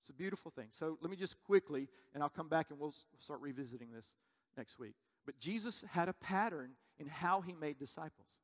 It's 0.00 0.10
a 0.10 0.12
beautiful 0.12 0.50
thing. 0.50 0.68
So 0.70 0.98
let 1.00 1.10
me 1.10 1.16
just 1.16 1.42
quickly, 1.44 1.88
and 2.14 2.22
I'll 2.22 2.28
come 2.28 2.48
back 2.48 2.70
and 2.70 2.78
we'll 2.78 2.94
start 3.18 3.40
revisiting 3.40 3.88
this 3.92 4.14
next 4.56 4.78
week. 4.78 4.94
But 5.24 5.38
Jesus 5.38 5.84
had 5.90 6.08
a 6.08 6.12
pattern 6.12 6.72
in 6.98 7.06
how 7.06 7.40
he 7.40 7.54
made 7.54 7.78
disciples, 7.78 8.40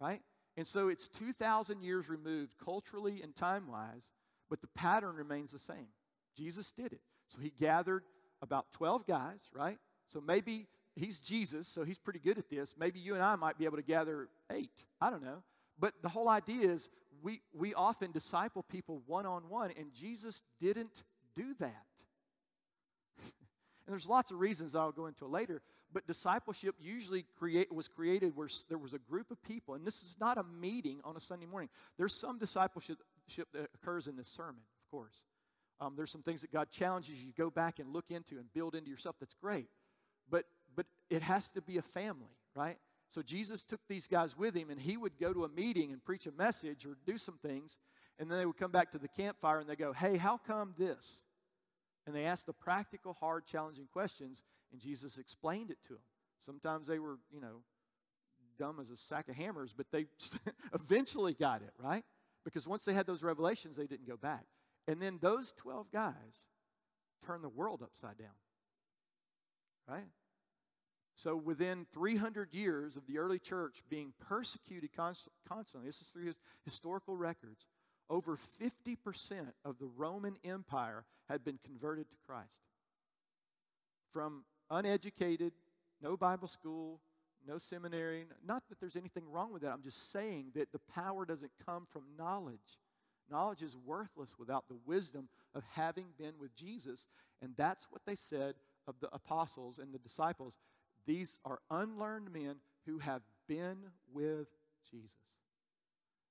right? 0.00 0.20
And 0.56 0.66
so 0.66 0.88
it's 0.88 1.08
2,000 1.08 1.82
years 1.82 2.08
removed 2.08 2.54
culturally 2.62 3.20
and 3.22 3.34
time 3.34 3.68
wise, 3.68 4.10
but 4.48 4.60
the 4.60 4.68
pattern 4.68 5.16
remains 5.16 5.52
the 5.52 5.58
same. 5.58 5.88
Jesus 6.36 6.70
did 6.70 6.92
it. 6.92 7.00
So 7.28 7.40
he 7.40 7.50
gathered 7.50 8.04
about 8.42 8.72
12 8.72 9.06
guys, 9.06 9.48
right? 9.52 9.78
So 10.08 10.20
maybe 10.20 10.66
he's 10.94 11.20
Jesus, 11.20 11.68
so 11.68 11.84
he's 11.84 11.98
pretty 11.98 12.20
good 12.20 12.38
at 12.38 12.48
this. 12.48 12.74
Maybe 12.78 13.00
you 13.00 13.14
and 13.14 13.22
I 13.22 13.36
might 13.36 13.58
be 13.58 13.64
able 13.64 13.76
to 13.76 13.82
gather 13.82 14.28
eight. 14.50 14.84
I 15.00 15.10
don't 15.10 15.22
know. 15.22 15.42
But 15.78 15.94
the 16.02 16.08
whole 16.08 16.28
idea 16.28 16.68
is 16.68 16.88
we, 17.22 17.40
we 17.52 17.74
often 17.74 18.12
disciple 18.12 18.62
people 18.62 19.02
one 19.06 19.26
on 19.26 19.48
one, 19.48 19.72
and 19.78 19.92
Jesus 19.92 20.42
didn't 20.60 21.02
do 21.34 21.54
that. 21.58 21.84
And 23.86 23.92
there's 23.92 24.08
lots 24.08 24.32
of 24.32 24.40
reasons 24.40 24.74
I'll 24.74 24.92
go 24.92 25.06
into 25.06 25.26
later, 25.26 25.62
but 25.92 26.06
discipleship 26.06 26.74
usually 26.80 27.24
create, 27.38 27.72
was 27.72 27.86
created 27.86 28.34
where 28.34 28.48
there 28.68 28.78
was 28.78 28.94
a 28.94 28.98
group 28.98 29.30
of 29.30 29.40
people, 29.42 29.74
and 29.74 29.86
this 29.86 30.02
is 30.02 30.16
not 30.20 30.38
a 30.38 30.42
meeting 30.42 31.00
on 31.04 31.16
a 31.16 31.20
Sunday 31.20 31.46
morning. 31.46 31.68
There's 31.96 32.14
some 32.14 32.38
discipleship 32.38 32.98
that 33.52 33.68
occurs 33.74 34.08
in 34.08 34.16
this 34.16 34.28
sermon, 34.28 34.62
of 34.84 34.90
course. 34.90 35.24
Um, 35.80 35.94
there's 35.96 36.10
some 36.10 36.22
things 36.22 36.40
that 36.40 36.52
God 36.52 36.70
challenges 36.70 37.22
you 37.22 37.30
to 37.30 37.36
go 37.36 37.50
back 37.50 37.78
and 37.78 37.92
look 37.92 38.06
into 38.10 38.38
and 38.38 38.52
build 38.52 38.74
into 38.74 38.90
yourself. 38.90 39.16
That's 39.20 39.34
great. 39.34 39.68
But, 40.28 40.44
but 40.74 40.86
it 41.10 41.22
has 41.22 41.50
to 41.52 41.62
be 41.62 41.76
a 41.76 41.82
family, 41.82 42.34
right? 42.54 42.78
So 43.08 43.22
Jesus 43.22 43.62
took 43.62 43.80
these 43.88 44.08
guys 44.08 44.36
with 44.36 44.56
him, 44.56 44.70
and 44.70 44.80
he 44.80 44.96
would 44.96 45.18
go 45.18 45.32
to 45.32 45.44
a 45.44 45.48
meeting 45.48 45.92
and 45.92 46.04
preach 46.04 46.26
a 46.26 46.32
message 46.32 46.86
or 46.86 46.96
do 47.06 47.16
some 47.16 47.38
things, 47.38 47.76
and 48.18 48.30
then 48.30 48.38
they 48.38 48.46
would 48.46 48.56
come 48.56 48.72
back 48.72 48.90
to 48.92 48.98
the 48.98 49.08
campfire 49.08 49.60
and 49.60 49.68
they 49.68 49.76
go, 49.76 49.92
Hey, 49.92 50.16
how 50.16 50.38
come 50.38 50.74
this? 50.76 51.24
And 52.06 52.14
they 52.14 52.24
asked 52.24 52.46
the 52.46 52.52
practical, 52.52 53.14
hard, 53.14 53.46
challenging 53.46 53.88
questions, 53.92 54.42
and 54.72 54.80
Jesus 54.80 55.18
explained 55.18 55.70
it 55.70 55.78
to 55.84 55.94
them. 55.94 56.02
Sometimes 56.38 56.86
they 56.86 56.98
were, 56.98 57.18
you 57.32 57.40
know, 57.40 57.62
dumb 58.58 58.78
as 58.80 58.90
a 58.90 58.96
sack 58.96 59.28
of 59.28 59.36
hammers, 59.36 59.74
but 59.76 59.86
they 59.90 60.06
eventually 60.74 61.34
got 61.34 61.62
it, 61.62 61.72
right? 61.78 62.04
Because 62.44 62.68
once 62.68 62.84
they 62.84 62.92
had 62.92 63.06
those 63.06 63.22
revelations, 63.22 63.76
they 63.76 63.86
didn't 63.86 64.06
go 64.06 64.16
back. 64.16 64.44
And 64.86 65.00
then 65.00 65.18
those 65.20 65.52
12 65.52 65.90
guys 65.90 66.14
turned 67.26 67.42
the 67.42 67.48
world 67.48 67.82
upside 67.82 68.18
down, 68.18 68.28
right? 69.88 70.06
So, 71.16 71.34
within 71.34 71.86
300 71.92 72.52
years 72.52 72.94
of 72.96 73.06
the 73.06 73.18
early 73.18 73.38
church 73.38 73.82
being 73.88 74.12
persecuted 74.28 74.90
constantly, 74.94 75.88
this 75.88 76.02
is 76.02 76.08
through 76.08 76.26
his 76.26 76.36
historical 76.62 77.16
records, 77.16 77.66
over 78.08 78.36
50% 78.36 78.96
of 79.64 79.78
the 79.78 79.86
Roman 79.96 80.36
Empire 80.44 81.04
had 81.28 81.44
been 81.44 81.58
converted 81.64 82.08
to 82.10 82.16
Christ. 82.26 82.60
From 84.12 84.44
uneducated, 84.70 85.52
no 86.02 86.16
Bible 86.16 86.48
school, 86.48 87.00
no 87.46 87.58
seminary, 87.58 88.26
not 88.44 88.68
that 88.68 88.80
there's 88.80 88.96
anything 88.96 89.24
wrong 89.30 89.52
with 89.52 89.62
that. 89.62 89.72
I'm 89.72 89.82
just 89.82 90.10
saying 90.10 90.52
that 90.54 90.72
the 90.72 90.80
power 90.94 91.24
doesn't 91.24 91.52
come 91.64 91.86
from 91.90 92.02
knowledge. 92.18 92.78
Knowledge 93.30 93.62
is 93.62 93.76
worthless 93.76 94.36
without 94.38 94.68
the 94.68 94.78
wisdom 94.86 95.28
of 95.54 95.62
having 95.72 96.06
been 96.18 96.34
with 96.40 96.54
Jesus. 96.54 97.08
And 97.42 97.54
that's 97.56 97.90
what 97.90 98.02
they 98.06 98.14
said 98.14 98.54
of 98.86 98.94
the 99.00 99.08
apostles 99.12 99.78
and 99.78 99.92
the 99.92 99.98
disciples. 99.98 100.58
These 101.06 101.38
are 101.44 101.58
unlearned 101.70 102.32
men 102.32 102.56
who 102.86 102.98
have 102.98 103.22
been 103.48 103.78
with 104.12 104.48
Jesus. 104.90 105.10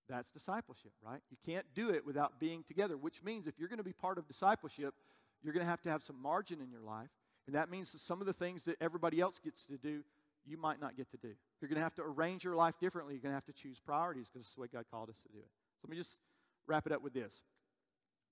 That's 0.07 0.31
discipleship, 0.31 0.91
right? 1.03 1.21
You 1.29 1.37
can't 1.45 1.65
do 1.73 1.89
it 1.89 2.05
without 2.05 2.39
being 2.39 2.63
together, 2.63 2.95
which 2.95 3.23
means 3.23 3.47
if 3.47 3.57
you're 3.57 3.69
going 3.69 3.77
to 3.77 3.83
be 3.83 3.93
part 3.93 4.17
of 4.17 4.27
discipleship, 4.27 4.93
you're 5.41 5.53
going 5.53 5.65
to 5.65 5.69
have 5.69 5.81
to 5.81 5.89
have 5.89 6.03
some 6.03 6.21
margin 6.21 6.61
in 6.61 6.69
your 6.69 6.81
life. 6.81 7.09
And 7.47 7.55
that 7.55 7.69
means 7.69 7.91
that 7.91 7.99
some 7.99 8.21
of 8.21 8.27
the 8.27 8.33
things 8.33 8.63
that 8.65 8.77
everybody 8.81 9.19
else 9.19 9.39
gets 9.39 9.65
to 9.65 9.77
do, 9.77 10.03
you 10.45 10.57
might 10.57 10.79
not 10.79 10.95
get 10.95 11.09
to 11.11 11.17
do. 11.17 11.33
You're 11.59 11.69
going 11.69 11.77
to 11.77 11.83
have 11.83 11.93
to 11.95 12.03
arrange 12.03 12.43
your 12.43 12.55
life 12.55 12.79
differently. 12.79 13.13
You're 13.15 13.21
going 13.21 13.31
to 13.31 13.35
have 13.35 13.45
to 13.45 13.53
choose 13.53 13.79
priorities 13.79 14.29
because 14.29 14.45
it's 14.45 14.55
the 14.55 14.61
way 14.61 14.67
God 14.71 14.85
called 14.91 15.09
us 15.09 15.21
to 15.23 15.29
do 15.29 15.39
it. 15.39 15.49
So 15.81 15.87
let 15.87 15.91
me 15.91 15.97
just 15.97 16.19
wrap 16.67 16.85
it 16.85 16.91
up 16.91 17.01
with 17.01 17.13
this 17.13 17.43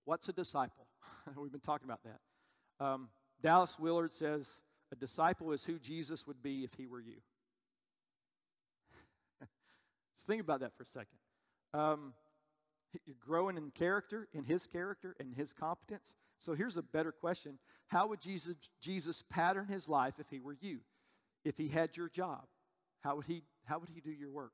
What's 0.06 0.28
a 0.30 0.34
disciple? 0.34 0.88
We've 1.38 1.52
been 1.52 1.62
talking 1.62 1.88
about 1.88 2.02
that. 2.04 2.86
Um, 2.86 3.10
Dallas 3.42 3.80
Willard 3.80 4.14
says, 4.14 4.62
a 4.92 4.96
disciple 4.96 5.52
is 5.52 5.64
who 5.64 5.80
Jesus 5.80 6.28
would 6.28 6.44
be 6.44 6.64
if 6.64 6.74
he 6.76 6.86
were 6.86 7.00
you. 7.00 7.16
think 10.28 10.42
about 10.42 10.60
that 10.60 10.76
for 10.76 10.84
a 10.84 10.88
second. 10.88 11.18
Um, 11.74 12.14
you're 13.06 13.16
growing 13.20 13.58
in 13.58 13.72
character, 13.72 14.28
in 14.34 14.44
his 14.44 14.68
character, 14.68 15.16
in 15.20 15.32
his 15.32 15.54
competence. 15.54 16.16
So 16.38 16.54
here's 16.54 16.78
a 16.78 16.84
better 16.84 17.12
question 17.12 17.58
How 17.88 18.08
would 18.08 18.22
Jesus, 18.22 18.56
Jesus 18.82 19.24
pattern 19.30 19.68
his 19.68 19.90
life 19.90 20.16
if 20.20 20.30
he 20.30 20.40
were 20.40 20.58
you? 20.60 20.80
If 21.44 21.58
he 21.58 21.68
had 21.68 21.98
your 21.98 22.10
job, 22.10 22.46
how 23.02 23.18
would 23.18 23.26
he, 23.26 23.44
how 23.66 23.80
would 23.80 23.90
he 23.90 24.00
do 24.00 24.12
your 24.12 24.30
work? 24.30 24.54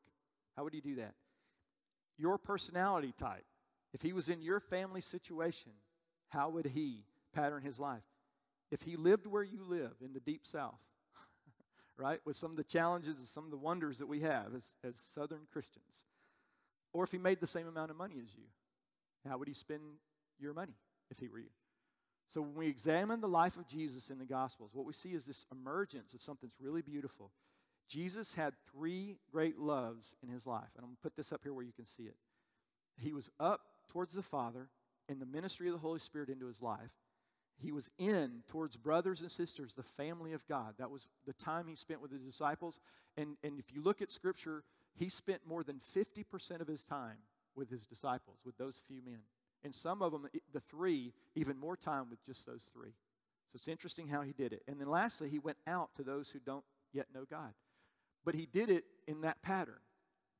How 0.55 0.63
would 0.63 0.73
he 0.73 0.81
do 0.81 0.95
that? 0.95 1.13
Your 2.17 2.37
personality 2.37 3.13
type. 3.17 3.45
If 3.93 4.01
he 4.01 4.13
was 4.13 4.29
in 4.29 4.41
your 4.41 4.59
family 4.59 5.01
situation, 5.01 5.71
how 6.29 6.49
would 6.49 6.65
he 6.65 7.05
pattern 7.33 7.61
his 7.61 7.79
life? 7.79 8.03
if 8.71 8.83
he 8.83 8.95
lived 8.95 9.27
where 9.27 9.43
you 9.43 9.63
live 9.63 9.93
in 10.03 10.13
the 10.13 10.19
deep 10.19 10.45
south, 10.45 10.79
right, 11.97 12.19
with 12.25 12.35
some 12.35 12.51
of 12.51 12.57
the 12.57 12.63
challenges 12.63 13.17
and 13.17 13.27
some 13.27 13.45
of 13.45 13.51
the 13.51 13.57
wonders 13.57 13.97
that 13.99 14.07
we 14.07 14.21
have 14.21 14.53
as, 14.55 14.75
as 14.83 14.95
Southern 15.13 15.47
Christians, 15.51 15.85
or 16.93 17.03
if 17.03 17.11
he 17.11 17.17
made 17.17 17.39
the 17.39 17.47
same 17.47 17.67
amount 17.67 17.91
of 17.91 17.97
money 17.97 18.15
as 18.23 18.35
you, 18.35 18.43
how 19.27 19.37
would 19.37 19.47
he 19.47 19.53
spend 19.53 19.81
your 20.39 20.53
money 20.53 20.75
if 21.11 21.19
he 21.19 21.27
were 21.27 21.39
you? 21.39 21.49
So 22.27 22.41
when 22.41 22.55
we 22.55 22.67
examine 22.67 23.21
the 23.21 23.27
life 23.27 23.57
of 23.57 23.67
Jesus 23.67 24.11
in 24.11 24.19
the 24.19 24.25
Gospels, 24.25 24.71
what 24.73 24.85
we 24.85 24.93
see 24.93 25.09
is 25.13 25.25
this 25.25 25.45
emergence 25.51 26.13
of 26.13 26.21
something 26.21 26.47
that's 26.47 26.61
really 26.61 26.83
beautiful. 26.83 27.31
Jesus 27.87 28.35
had 28.35 28.53
three 28.71 29.17
great 29.31 29.57
loves 29.57 30.13
in 30.21 30.29
his 30.29 30.45
life, 30.45 30.69
and 30.75 30.83
I'm 30.83 30.89
going 30.89 30.95
to 30.97 31.01
put 31.01 31.15
this 31.15 31.31
up 31.31 31.41
here 31.43 31.53
where 31.53 31.65
you 31.65 31.73
can 31.73 31.87
see 31.87 32.03
it. 32.03 32.15
He 33.01 33.13
was 33.13 33.31
up 33.39 33.61
towards 33.87 34.13
the 34.13 34.21
Father 34.21 34.69
in 35.07 35.17
the 35.17 35.25
ministry 35.25 35.67
of 35.67 35.73
the 35.73 35.79
Holy 35.79 35.97
Spirit 35.97 36.29
into 36.29 36.45
his 36.45 36.61
life. 36.61 36.91
he 37.61 37.71
was 37.71 37.89
in 37.97 38.43
towards 38.47 38.77
brothers 38.77 39.21
and 39.21 39.31
sisters, 39.31 39.73
the 39.73 39.83
family 39.83 40.33
of 40.33 40.47
God. 40.47 40.75
That 40.77 40.91
was 40.91 41.07
the 41.25 41.33
time 41.33 41.67
he 41.67 41.75
spent 41.75 42.01
with 42.01 42.11
the 42.11 42.17
disciples. 42.17 42.79
And, 43.17 43.35
and 43.43 43.59
if 43.59 43.73
you 43.73 43.81
look 43.81 44.01
at 44.01 44.11
Scripture, 44.11 44.63
he 44.99 45.09
spent 45.09 45.41
more 45.47 45.63
than 45.63 45.79
50% 45.95 46.59
of 46.59 46.67
his 46.67 46.83
time 46.83 47.17
with 47.55 47.69
his 47.69 47.85
disciples, 47.85 48.37
with 48.45 48.57
those 48.57 48.81
few 48.87 49.01
men. 49.03 49.19
And 49.63 49.73
some 49.73 50.01
of 50.01 50.11
them, 50.11 50.27
the 50.53 50.59
three, 50.59 51.13
even 51.35 51.57
more 51.57 51.77
time 51.77 52.09
with 52.09 52.23
just 52.25 52.45
those 52.45 52.65
three. 52.65 52.93
So 53.47 53.55
it's 53.55 53.67
interesting 53.67 54.07
how 54.07 54.21
he 54.21 54.33
did 54.33 54.53
it. 54.53 54.61
And 54.67 54.79
then 54.79 54.89
lastly, 54.89 55.29
he 55.29 55.39
went 55.39 55.57
out 55.65 55.95
to 55.95 56.03
those 56.03 56.29
who 56.29 56.39
don't 56.39 56.63
yet 56.93 57.07
know 57.13 57.25
God. 57.29 57.53
But 58.25 58.35
he 58.35 58.45
did 58.45 58.69
it 58.69 58.83
in 59.07 59.21
that 59.21 59.41
pattern. 59.41 59.79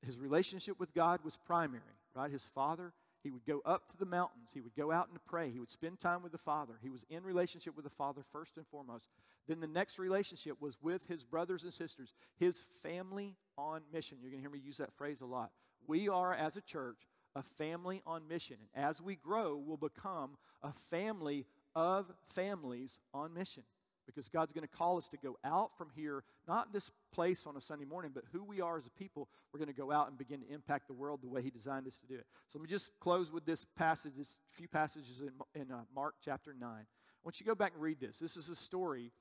His 0.05 0.19
relationship 0.19 0.79
with 0.79 0.93
God 0.93 1.21
was 1.23 1.37
primary, 1.37 1.81
right? 2.13 2.31
His 2.31 2.45
father, 2.45 2.93
he 3.23 3.31
would 3.31 3.45
go 3.45 3.61
up 3.65 3.89
to 3.89 3.97
the 3.97 4.05
mountains. 4.05 4.51
He 4.53 4.61
would 4.61 4.75
go 4.75 4.91
out 4.91 5.09
and 5.09 5.19
pray. 5.25 5.49
He 5.49 5.59
would 5.59 5.69
spend 5.69 5.99
time 5.99 6.23
with 6.23 6.31
the 6.31 6.37
Father. 6.37 6.79
He 6.81 6.89
was 6.89 7.05
in 7.09 7.23
relationship 7.23 7.75
with 7.75 7.83
the 7.83 7.89
Father 7.89 8.21
first 8.31 8.57
and 8.57 8.65
foremost. 8.67 9.09
Then 9.47 9.59
the 9.59 9.67
next 9.67 9.99
relationship 9.99 10.61
was 10.61 10.77
with 10.81 11.07
his 11.07 11.23
brothers 11.23 11.63
and 11.63 11.73
sisters, 11.73 12.13
his 12.37 12.65
family 12.81 13.35
on 13.57 13.81
mission. 13.91 14.19
You're 14.21 14.31
going 14.31 14.41
to 14.41 14.49
hear 14.49 14.51
me 14.51 14.59
use 14.59 14.77
that 14.77 14.93
phrase 14.93 15.21
a 15.21 15.25
lot. 15.25 15.51
We 15.87 16.07
are, 16.07 16.33
as 16.33 16.55
a 16.55 16.61
church, 16.61 17.07
a 17.35 17.43
family 17.43 18.01
on 18.05 18.27
mission. 18.27 18.57
And 18.73 18.85
as 18.85 19.01
we 19.01 19.15
grow, 19.15 19.57
we'll 19.57 19.77
become 19.77 20.37
a 20.63 20.71
family 20.71 21.45
of 21.75 22.11
families 22.29 22.99
on 23.13 23.33
mission 23.33 23.63
because 24.09 24.29
God's 24.29 24.53
going 24.53 24.67
to 24.67 24.75
call 24.75 24.97
us 24.97 25.07
to 25.09 25.17
go 25.17 25.37
out 25.43 25.77
from 25.77 25.89
here, 25.95 26.23
not 26.47 26.73
this 26.73 26.91
place 27.13 27.45
on 27.45 27.55
a 27.55 27.61
Sunday 27.61 27.85
morning, 27.85 28.11
but 28.13 28.23
who 28.31 28.43
we 28.43 28.59
are 28.59 28.77
as 28.77 28.87
a 28.87 28.91
people. 28.91 29.29
We're 29.53 29.59
going 29.59 29.73
to 29.73 29.79
go 29.79 29.91
out 29.91 30.07
and 30.07 30.17
begin 30.17 30.41
to 30.41 30.51
impact 30.51 30.87
the 30.87 30.93
world 30.93 31.21
the 31.21 31.27
way 31.27 31.41
He 31.41 31.49
designed 31.49 31.87
us 31.87 31.99
to 31.99 32.07
do 32.07 32.15
it. 32.15 32.25
So 32.47 32.57
let 32.57 32.63
me 32.63 32.69
just 32.69 32.91
close 32.99 33.31
with 33.31 33.45
this 33.45 33.65
passage, 33.65 34.13
this 34.17 34.37
few 34.51 34.67
passages 34.67 35.21
in, 35.21 35.61
in 35.61 35.71
uh, 35.71 35.81
Mark 35.93 36.15
chapter 36.23 36.55
9. 36.59 36.69
I 36.69 36.85
want 37.23 37.39
you 37.39 37.43
to 37.43 37.49
go 37.49 37.55
back 37.55 37.73
and 37.73 37.81
read 37.81 37.99
this. 37.99 38.17
This 38.19 38.35
is 38.35 38.49
a 38.49 38.55
story 38.55 39.11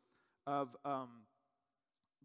of 0.47 0.74
um, 0.84 1.09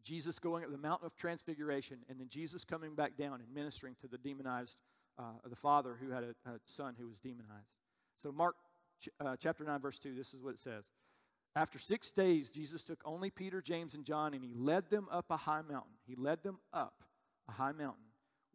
Jesus 0.04 0.40
going 0.40 0.64
up 0.64 0.72
the 0.72 0.78
mountain 0.78 1.06
of 1.06 1.16
transfiguration 1.16 1.98
and 2.10 2.20
then 2.20 2.28
Jesus 2.30 2.64
coming 2.64 2.96
back 2.96 3.18
down 3.18 3.42
and 3.42 3.54
ministering 3.54 3.96
to 4.02 4.08
the 4.08 4.18
demonized, 4.18 4.78
uh, 5.18 5.24
the 5.46 5.56
father 5.56 5.98
who 6.00 6.12
had 6.12 6.24
a, 6.24 6.50
a, 6.50 6.60
son 6.66 6.96
who 6.98 7.08
was 7.08 7.20
demonized. 7.20 7.72
So, 8.18 8.32
Mark 8.32 8.56
ch- 9.02 9.10
uh, 9.20 9.36
chapter 9.38 9.64
9, 9.64 9.80
verse 9.80 10.00
2, 10.00 10.14
this 10.14 10.34
is 10.34 10.42
what 10.42 10.54
it 10.54 10.60
says. 10.60 10.90
After 11.56 11.78
six 11.78 12.10
days, 12.10 12.50
Jesus 12.50 12.84
took 12.84 13.00
only 13.06 13.30
Peter, 13.30 13.62
James, 13.62 13.94
and 13.94 14.06
John, 14.06 14.34
and 14.34 14.44
he 14.44 14.54
led 14.56 14.90
them 14.90 15.08
up 15.12 15.26
a 15.30 15.38
high 15.38 15.62
mountain. 15.62 15.94
He 16.08 16.16
led 16.16 16.42
them 16.44 16.58
up 16.74 17.04
a 17.48 17.52
high 17.52 17.74
mountain 17.74 18.06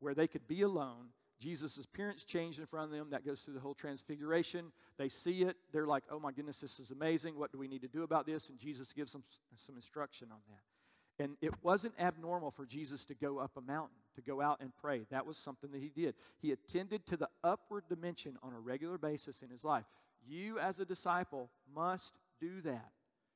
where 0.01 0.15
they 0.15 0.27
could 0.27 0.49
be 0.49 0.63
alone. 0.63 1.11
Jesus' 1.39 1.77
appearance 1.77 2.25
changed 2.25 2.59
in 2.59 2.67
front 2.67 2.91
of 2.91 2.99
them. 2.99 3.11
That 3.11 3.25
goes 3.25 3.43
through 3.43 3.55
the 3.55 3.61
whole 3.61 3.75
transfiguration. 3.75 4.73
They 4.99 5.09
see 5.09 5.43
it. 5.43 5.57
They're 5.73 5.87
like, 5.87 6.03
oh 6.11 6.19
my 6.19 6.33
goodness, 6.33 6.61
this 6.61 6.81
is 6.81 6.91
amazing. 6.91 7.39
What 7.39 7.53
do 7.53 7.59
we 7.59 7.69
need 7.69 7.83
to 7.83 7.89
do 7.89 8.03
about 8.03 8.27
this? 8.27 8.49
And 8.49 8.59
Jesus 8.59 8.93
gives 8.93 9.13
them 9.13 9.23
some 9.55 9.77
instruction 9.77 10.29
on 10.33 10.41
that. 10.49 11.25
And 11.25 11.37
it 11.41 11.53
wasn't 11.63 11.95
abnormal 12.01 12.51
for 12.51 12.67
Jesus 12.67 13.05
to 13.07 13.15
go 13.15 13.39
up 13.39 13.53
a 13.57 13.61
mountain, 13.61 13.97
to 14.17 14.21
go 14.21 14.41
out 14.41 14.61
and 14.61 14.73
pray. 14.81 15.07
That 15.11 15.27
was 15.27 15.37
something 15.37 15.71
that 15.71 15.81
he 15.81 15.91
did. 15.91 16.15
He 16.41 16.53
attended 16.53 17.07
to 17.07 17.17
the 17.17 17.29
upward 17.45 17.85
dimension 17.89 18.37
on 18.43 18.53
a 18.53 18.59
regular 18.59 18.99
basis 18.99 19.43
in 19.43 19.51
his 19.51 19.65
life. 19.65 19.85
You, 20.27 20.59
as 20.59 20.81
a 20.81 20.85
disciple, 20.85 21.51
must 21.75 22.15
do 22.41 22.61
that. 22.63 22.91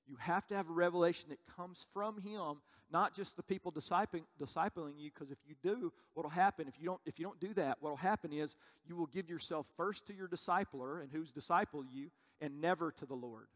You 0.07 0.17
have 0.19 0.47
to 0.49 0.57
have 0.57 0.69
a 0.69 0.73
revelation 0.73 1.31
that 1.31 1.39
comes 1.57 1.87
from 1.95 2.21
him, 2.21 2.61
not 2.91 3.15
just 3.15 3.37
the 3.37 3.43
people 3.43 3.73
discipling, 3.73 4.25
discipling 4.41 4.95
you, 4.99 5.11
because 5.15 5.31
if 5.31 5.39
you 5.47 5.55
do, 5.63 5.93
what'll 6.15 6.31
happen, 6.31 6.67
if 6.69 6.79
you 6.79 6.87
don't, 6.87 7.01
if 7.07 7.19
you 7.19 7.25
don't 7.25 7.41
do 7.41 7.55
that, 7.55 7.79
what'll 7.81 7.97
happen 7.97 8.33
is 8.33 8.57
you 8.85 8.97
will 8.97 9.07
give 9.07 9.31
yourself 9.31 9.67
first 9.77 10.07
to 10.09 10.15
your 10.15 10.29
discipler 10.29 11.01
and 11.01 11.11
who's 11.13 11.31
disciple 11.31 11.85
you, 11.85 12.11
and 12.41 12.61
never 12.61 12.91
to 12.93 13.07
the 13.07 13.15
Lord. 13.15 13.47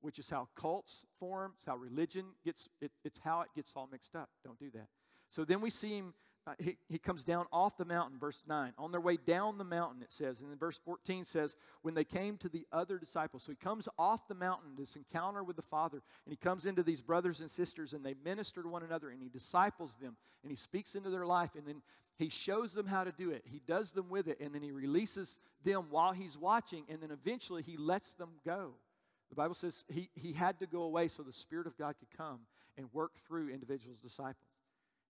Which 0.00 0.18
is 0.18 0.30
how 0.30 0.48
cults 0.54 1.04
form, 1.18 1.52
it's 1.56 1.64
how 1.64 1.76
religion 1.76 2.26
gets, 2.44 2.68
it, 2.80 2.92
it's 3.04 3.18
how 3.18 3.40
it 3.40 3.48
gets 3.56 3.72
all 3.74 3.88
mixed 3.90 4.14
up. 4.14 4.30
Don't 4.44 4.58
do 4.58 4.70
that. 4.74 4.86
So 5.28 5.44
then 5.44 5.60
we 5.60 5.70
see 5.70 5.98
him 5.98 6.14
uh, 6.46 6.52
he, 6.58 6.76
he 6.88 6.98
comes 6.98 7.24
down 7.24 7.46
off 7.52 7.76
the 7.76 7.84
mountain, 7.84 8.18
verse 8.18 8.44
9. 8.46 8.72
On 8.78 8.92
their 8.92 9.00
way 9.00 9.16
down 9.16 9.58
the 9.58 9.64
mountain, 9.64 10.00
it 10.00 10.12
says. 10.12 10.40
And 10.40 10.50
then 10.50 10.58
verse 10.58 10.78
14 10.78 11.24
says, 11.24 11.56
when 11.82 11.94
they 11.94 12.04
came 12.04 12.36
to 12.38 12.48
the 12.48 12.64
other 12.72 12.98
disciples. 12.98 13.42
So 13.42 13.52
he 13.52 13.56
comes 13.56 13.88
off 13.98 14.28
the 14.28 14.34
mountain, 14.34 14.70
this 14.78 14.94
encounter 14.94 15.42
with 15.42 15.56
the 15.56 15.62
Father, 15.62 16.02
and 16.24 16.32
he 16.32 16.36
comes 16.36 16.64
into 16.64 16.84
these 16.84 17.02
brothers 17.02 17.40
and 17.40 17.50
sisters, 17.50 17.94
and 17.94 18.04
they 18.04 18.14
minister 18.24 18.62
to 18.62 18.68
one 18.68 18.84
another, 18.84 19.10
and 19.10 19.20
he 19.20 19.28
disciples 19.28 19.96
them, 19.96 20.16
and 20.42 20.50
he 20.50 20.56
speaks 20.56 20.94
into 20.94 21.10
their 21.10 21.26
life, 21.26 21.50
and 21.56 21.66
then 21.66 21.82
he 22.16 22.28
shows 22.28 22.72
them 22.72 22.86
how 22.86 23.02
to 23.02 23.12
do 23.12 23.30
it. 23.30 23.42
He 23.44 23.60
does 23.66 23.90
them 23.90 24.08
with 24.08 24.28
it, 24.28 24.38
and 24.40 24.54
then 24.54 24.62
he 24.62 24.70
releases 24.70 25.40
them 25.64 25.86
while 25.90 26.12
he's 26.12 26.38
watching, 26.38 26.84
and 26.88 27.00
then 27.00 27.10
eventually 27.10 27.62
he 27.62 27.76
lets 27.76 28.12
them 28.12 28.30
go. 28.44 28.74
The 29.30 29.34
Bible 29.34 29.54
says 29.54 29.84
he, 29.88 30.08
he 30.14 30.32
had 30.32 30.60
to 30.60 30.66
go 30.66 30.82
away 30.82 31.08
so 31.08 31.22
the 31.22 31.32
Spirit 31.32 31.66
of 31.66 31.76
God 31.76 31.96
could 31.98 32.16
come 32.16 32.40
and 32.78 32.88
work 32.92 33.16
through 33.26 33.50
individuals' 33.50 33.98
disciples. 33.98 34.45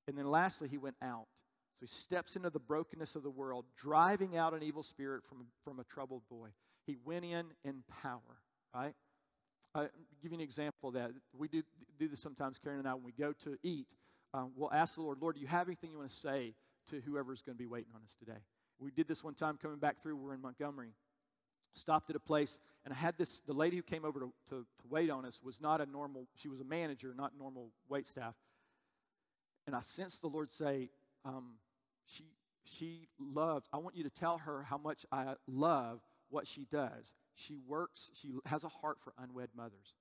And 0.08 0.16
then 0.16 0.26
lastly, 0.26 0.68
he 0.68 0.78
went 0.78 0.96
out. 1.02 1.26
So 1.74 1.80
he 1.80 1.86
steps 1.88 2.36
into 2.36 2.50
the 2.50 2.58
brokenness 2.58 3.16
of 3.16 3.22
the 3.22 3.30
world, 3.30 3.66
driving 3.76 4.36
out 4.36 4.54
an 4.54 4.62
evil 4.62 4.82
spirit 4.82 5.24
from, 5.24 5.46
from 5.64 5.78
a 5.78 5.84
troubled 5.84 6.22
boy. 6.30 6.48
He 6.86 6.96
went 7.04 7.24
in 7.24 7.46
in 7.64 7.82
power, 8.02 8.40
right? 8.74 8.94
I'll 9.74 9.88
give 10.22 10.32
you 10.32 10.38
an 10.38 10.40
example 10.40 10.88
of 10.88 10.94
that. 10.94 11.10
We 11.36 11.48
do, 11.48 11.62
do 11.98 12.08
this 12.08 12.20
sometimes, 12.20 12.58
Karen 12.58 12.78
and 12.78 12.88
I, 12.88 12.94
when 12.94 13.04
we 13.04 13.12
go 13.12 13.32
to 13.44 13.58
eat. 13.62 13.88
Um, 14.32 14.52
we'll 14.56 14.72
ask 14.72 14.94
the 14.94 15.02
Lord, 15.02 15.18
Lord, 15.20 15.34
do 15.34 15.40
you 15.40 15.46
have 15.48 15.68
anything 15.68 15.90
you 15.90 15.98
want 15.98 16.08
to 16.08 16.16
say 16.16 16.54
to 16.90 17.00
whoever's 17.00 17.42
going 17.42 17.56
to 17.56 17.62
be 17.62 17.66
waiting 17.66 17.92
on 17.94 18.00
us 18.02 18.16
today? 18.18 18.38
We 18.78 18.90
did 18.90 19.08
this 19.08 19.22
one 19.22 19.34
time 19.34 19.58
coming 19.60 19.78
back 19.78 20.00
through. 20.00 20.16
We're 20.16 20.34
in 20.34 20.40
Montgomery. 20.40 20.92
Stopped 21.74 22.08
at 22.08 22.16
a 22.16 22.20
place, 22.20 22.58
and 22.84 22.94
I 22.94 22.96
had 22.96 23.18
this. 23.18 23.40
The 23.40 23.52
lady 23.52 23.76
who 23.76 23.82
came 23.82 24.06
over 24.06 24.18
to, 24.20 24.32
to, 24.48 24.54
to 24.60 24.88
wait 24.88 25.10
on 25.10 25.26
us 25.26 25.42
was 25.42 25.60
not 25.60 25.82
a 25.82 25.86
normal, 25.86 26.26
she 26.34 26.48
was 26.48 26.60
a 26.60 26.64
manager, 26.64 27.12
not 27.14 27.32
normal 27.38 27.70
wait 27.90 28.06
staff. 28.06 28.34
And 29.66 29.74
I 29.74 29.80
sensed 29.80 30.20
the 30.20 30.28
Lord 30.28 30.52
say, 30.52 30.90
um, 31.24 31.54
she, 32.06 32.24
she 32.64 33.08
loves, 33.18 33.68
I 33.72 33.78
want 33.78 33.96
you 33.96 34.04
to 34.04 34.10
tell 34.10 34.38
her 34.38 34.62
how 34.62 34.78
much 34.78 35.04
I 35.10 35.34
love 35.48 36.00
what 36.30 36.46
she 36.46 36.66
does. 36.70 37.12
She 37.34 37.58
works, 37.66 38.10
she 38.14 38.30
has 38.46 38.64
a 38.64 38.68
heart 38.68 38.98
for 39.00 39.12
unwed 39.18 39.50
mothers. 39.56 39.94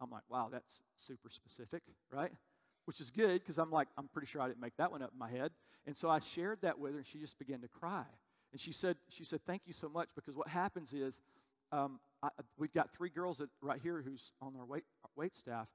I'm 0.00 0.10
like, 0.10 0.22
wow, 0.30 0.48
that's 0.50 0.82
super 0.96 1.28
specific, 1.28 1.82
right? 2.10 2.32
Which 2.86 3.00
is 3.00 3.10
good 3.10 3.40
because 3.40 3.58
I'm 3.58 3.70
like, 3.70 3.88
I'm 3.98 4.08
pretty 4.08 4.26
sure 4.26 4.40
I 4.40 4.48
didn't 4.48 4.60
make 4.60 4.76
that 4.78 4.90
one 4.90 5.02
up 5.02 5.10
in 5.12 5.18
my 5.18 5.30
head. 5.30 5.52
And 5.86 5.96
so 5.96 6.08
I 6.08 6.18
shared 6.18 6.62
that 6.62 6.78
with 6.78 6.92
her, 6.92 6.98
and 6.98 7.06
she 7.06 7.18
just 7.18 7.38
began 7.38 7.60
to 7.60 7.68
cry. 7.68 8.04
And 8.52 8.60
she 8.60 8.72
said, 8.72 8.96
she 9.08 9.24
said, 9.24 9.40
thank 9.46 9.62
you 9.66 9.72
so 9.72 9.88
much 9.88 10.08
because 10.14 10.34
what 10.34 10.48
happens 10.48 10.92
is 10.92 11.20
um, 11.72 12.00
I, 12.22 12.28
we've 12.58 12.72
got 12.72 12.90
three 12.90 13.10
girls 13.10 13.38
that, 13.38 13.50
right 13.60 13.80
here 13.82 14.02
who's 14.04 14.32
on 14.40 14.54
our 14.58 14.64
wait, 14.64 14.84
wait 15.14 15.34
staff 15.34 15.68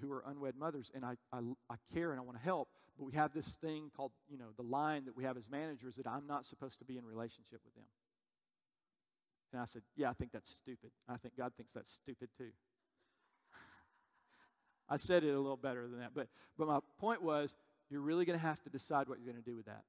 who 0.00 0.10
are 0.12 0.22
unwed 0.26 0.56
mothers, 0.56 0.90
and 0.94 1.04
I, 1.04 1.14
I, 1.32 1.38
I 1.70 1.74
care 1.94 2.12
and 2.12 2.20
I 2.20 2.22
want 2.22 2.38
to 2.38 2.44
help. 2.44 2.68
But 2.98 3.04
we 3.04 3.12
have 3.14 3.32
this 3.32 3.56
thing 3.56 3.90
called, 3.96 4.12
you 4.28 4.38
know, 4.38 4.50
the 4.56 4.62
line 4.62 5.04
that 5.06 5.16
we 5.16 5.24
have 5.24 5.36
as 5.36 5.48
managers 5.48 5.96
that 5.96 6.06
I'm 6.06 6.26
not 6.26 6.46
supposed 6.46 6.78
to 6.80 6.84
be 6.84 6.98
in 6.98 7.04
relationship 7.04 7.60
with 7.64 7.74
them. 7.74 7.84
And 9.52 9.60
I 9.60 9.64
said, 9.64 9.82
Yeah, 9.96 10.10
I 10.10 10.12
think 10.14 10.32
that's 10.32 10.50
stupid. 10.50 10.90
I 11.08 11.16
think 11.16 11.36
God 11.36 11.52
thinks 11.56 11.72
that's 11.72 11.92
stupid 11.92 12.30
too. 12.36 12.50
I 14.88 14.96
said 14.96 15.24
it 15.24 15.30
a 15.30 15.40
little 15.40 15.56
better 15.56 15.88
than 15.88 16.00
that. 16.00 16.12
But, 16.14 16.28
but 16.58 16.68
my 16.68 16.80
point 16.98 17.22
was, 17.22 17.56
you're 17.88 18.00
really 18.00 18.24
going 18.24 18.38
to 18.38 18.44
have 18.44 18.62
to 18.62 18.70
decide 18.70 19.08
what 19.08 19.18
you're 19.18 19.30
going 19.30 19.42
to 19.42 19.50
do 19.50 19.56
with 19.56 19.66
that. 19.66 19.84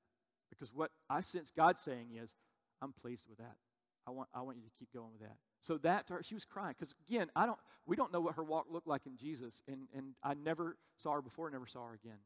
Because 0.50 0.74
what 0.74 0.92
I 1.10 1.22
sense 1.22 1.52
God 1.52 1.80
saying 1.80 2.10
is, 2.22 2.36
I'm 2.82 2.94
pleased 2.94 3.26
with 3.28 3.38
that. 3.40 3.56
I 4.08 4.12
want, 4.12 4.30
I 4.34 4.42
want 4.42 4.58
you 4.58 4.64
to 4.64 4.70
keep 4.78 4.94
going 4.94 5.12
with 5.12 5.22
that. 5.22 5.38
So 5.64 5.78
that 5.78 6.08
to 6.08 6.16
her, 6.16 6.24
she 6.24 6.34
was 6.34 6.44
crying 6.44 6.76
because 6.78 6.94
again, 7.08 7.32
I 7.38 7.46
don't. 7.46 7.58
We 7.86 7.96
don't 7.96 8.12
know 8.12 8.20
what 8.20 8.36
her 8.36 8.44
walk 8.44 8.68
looked 8.70 8.88
like 8.88 9.06
in 9.06 9.16
Jesus, 9.16 9.64
and 9.66 9.88
and 9.96 10.14
I 10.22 10.34
never 10.34 10.78
saw 10.98 11.14
her 11.14 11.22
before, 11.22 11.50
never 11.50 11.66
saw 11.66 11.88
her 11.88 11.94
again. 11.94 12.20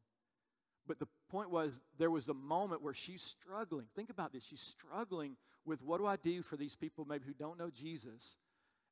But 0.88 0.98
the 0.98 1.06
point 1.30 1.48
was, 1.48 1.80
there 1.98 2.10
was 2.10 2.28
a 2.28 2.34
moment 2.34 2.82
where 2.82 2.94
she's 2.94 3.22
struggling. 3.22 3.86
Think 3.94 4.10
about 4.10 4.32
this. 4.32 4.44
She's 4.44 4.60
struggling 4.60 5.36
with 5.64 5.84
what 5.84 5.98
do 5.98 6.06
I 6.06 6.16
do 6.16 6.42
for 6.42 6.56
these 6.56 6.74
people 6.74 7.04
maybe 7.04 7.26
who 7.26 7.32
don't 7.32 7.56
know 7.56 7.70
Jesus, 7.70 8.36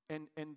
and 0.09 0.29
and 0.37 0.55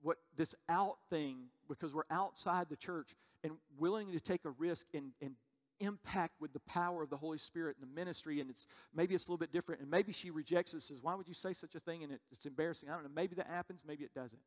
what 0.00 0.16
this 0.34 0.54
out 0.70 0.96
thing 1.10 1.48
because 1.68 1.92
we're 1.92 2.04
outside 2.10 2.70
the 2.70 2.76
church 2.76 3.14
and 3.44 3.52
willing 3.78 4.10
to 4.12 4.20
take 4.20 4.46
a 4.46 4.50
risk 4.50 4.86
and 4.94 5.12
and 5.20 5.34
impact 5.80 6.34
with 6.40 6.52
the 6.52 6.60
power 6.60 7.02
of 7.02 7.10
the 7.10 7.16
Holy 7.16 7.38
Spirit 7.38 7.76
and 7.80 7.90
the 7.90 7.94
ministry, 7.94 8.40
and 8.40 8.50
it's 8.50 8.66
maybe 8.94 9.14
it's 9.14 9.28
a 9.28 9.30
little 9.30 9.38
bit 9.38 9.52
different. 9.52 9.80
And 9.80 9.90
maybe 9.90 10.12
she 10.12 10.30
rejects 10.30 10.74
it, 10.74 10.82
says, 10.82 10.98
Why 11.02 11.14
would 11.14 11.28
you 11.28 11.34
say 11.34 11.52
such 11.52 11.74
a 11.74 11.80
thing? 11.80 12.02
And 12.02 12.12
it, 12.12 12.20
it's 12.30 12.46
embarrassing. 12.46 12.88
I 12.88 12.94
don't 12.94 13.04
know. 13.04 13.10
Maybe 13.14 13.36
that 13.36 13.46
happens, 13.46 13.84
maybe 13.86 14.04
it 14.04 14.14
doesn't. 14.14 14.40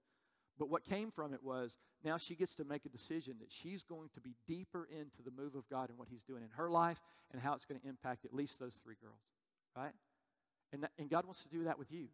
But 0.59 0.69
what 0.69 0.83
came 0.83 1.09
from 1.09 1.33
it 1.33 1.43
was 1.43 1.77
now 2.03 2.17
she 2.17 2.35
gets 2.35 2.55
to 2.55 2.63
make 2.63 2.85
a 2.85 2.89
decision 2.89 3.37
that 3.39 3.51
she's 3.51 3.83
going 3.83 4.09
to 4.13 4.21
be 4.21 4.35
deeper 4.47 4.87
into 4.91 5.23
the 5.23 5.31
move 5.31 5.55
of 5.55 5.67
God 5.69 5.89
and 5.89 5.97
what 5.97 6.07
He's 6.09 6.23
doing 6.23 6.43
in 6.43 6.49
her 6.55 6.69
life 6.69 7.01
and 7.31 7.41
how 7.41 7.53
it's 7.53 7.65
going 7.65 7.79
to 7.79 7.87
impact 7.87 8.25
at 8.25 8.33
least 8.33 8.59
those 8.59 8.75
three 8.75 8.95
girls, 9.01 9.21
right? 9.75 9.93
And, 10.73 10.83
that, 10.83 10.91
and 10.99 11.09
God 11.09 11.25
wants 11.25 11.43
to 11.43 11.49
do 11.49 11.63
that 11.63 11.79
with 11.79 11.91
you. 11.91 12.07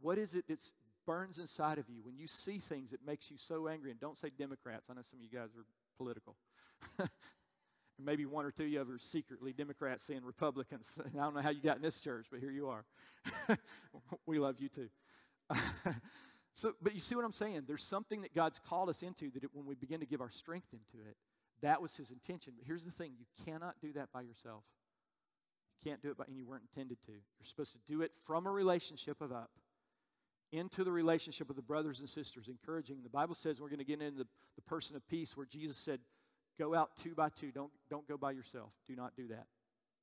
What 0.00 0.18
is 0.18 0.34
it 0.34 0.48
that 0.48 0.58
burns 1.06 1.38
inside 1.38 1.78
of 1.78 1.88
you 1.88 2.02
when 2.02 2.16
you 2.16 2.26
see 2.26 2.58
things 2.58 2.90
that 2.90 3.06
makes 3.06 3.30
you 3.30 3.36
so 3.36 3.68
angry? 3.68 3.90
And 3.90 4.00
don't 4.00 4.18
say 4.18 4.30
Democrats. 4.36 4.86
I 4.90 4.94
know 4.94 5.02
some 5.02 5.20
of 5.20 5.24
you 5.24 5.30
guys 5.30 5.50
are 5.56 5.64
political. 5.96 6.36
Maybe 8.04 8.26
one 8.26 8.44
or 8.44 8.50
two 8.50 8.64
of 8.64 8.68
you 8.68 8.80
are 8.80 8.98
secretly 8.98 9.52
Democrats 9.52 10.08
and 10.08 10.24
Republicans. 10.24 10.98
I 11.14 11.16
don't 11.16 11.34
know 11.34 11.42
how 11.42 11.50
you 11.50 11.62
got 11.62 11.76
in 11.76 11.82
this 11.82 12.00
church, 12.00 12.26
but 12.30 12.40
here 12.40 12.50
you 12.50 12.68
are. 12.68 12.84
we 14.26 14.38
love 14.38 14.60
you 14.60 14.68
too. 14.68 14.88
so, 16.54 16.72
but 16.82 16.94
you 16.94 17.00
see 17.00 17.14
what 17.14 17.24
I'm 17.24 17.32
saying? 17.32 17.64
There's 17.66 17.84
something 17.84 18.22
that 18.22 18.34
God's 18.34 18.58
called 18.58 18.88
us 18.88 19.02
into 19.02 19.30
that 19.32 19.44
it, 19.44 19.50
when 19.52 19.66
we 19.66 19.74
begin 19.74 20.00
to 20.00 20.06
give 20.06 20.20
our 20.20 20.30
strength 20.30 20.68
into 20.72 21.06
it, 21.08 21.16
that 21.62 21.80
was 21.80 21.96
His 21.96 22.10
intention. 22.10 22.54
But 22.56 22.66
here's 22.66 22.84
the 22.84 22.90
thing 22.90 23.12
you 23.18 23.26
cannot 23.44 23.76
do 23.80 23.92
that 23.92 24.10
by 24.12 24.22
yourself. 24.22 24.64
You 25.80 25.90
can't 25.90 26.02
do 26.02 26.10
it 26.10 26.16
by, 26.16 26.24
and 26.26 26.36
you 26.36 26.46
weren't 26.46 26.64
intended 26.74 26.98
to. 27.06 27.12
You're 27.12 27.44
supposed 27.44 27.72
to 27.72 27.78
do 27.86 28.02
it 28.02 28.12
from 28.26 28.46
a 28.46 28.50
relationship 28.50 29.20
of 29.20 29.32
up 29.32 29.50
into 30.52 30.84
the 30.84 30.92
relationship 30.92 31.48
of 31.48 31.56
the 31.56 31.62
brothers 31.62 32.00
and 32.00 32.08
sisters, 32.08 32.48
encouraging. 32.48 33.02
The 33.02 33.08
Bible 33.08 33.34
says 33.34 33.60
we're 33.60 33.70
going 33.70 33.78
to 33.78 33.84
get 33.84 34.02
into 34.02 34.18
the, 34.18 34.26
the 34.54 34.62
person 34.62 34.96
of 34.96 35.08
peace 35.08 35.36
where 35.36 35.46
Jesus 35.46 35.78
said, 35.78 36.00
Go 36.58 36.74
out 36.74 36.90
two 36.96 37.14
by 37.14 37.28
two. 37.28 37.50
Don't, 37.50 37.70
don't 37.90 38.06
go 38.06 38.16
by 38.16 38.32
yourself. 38.32 38.70
Do 38.86 38.94
not 38.94 39.16
do 39.16 39.28
that. 39.28 39.46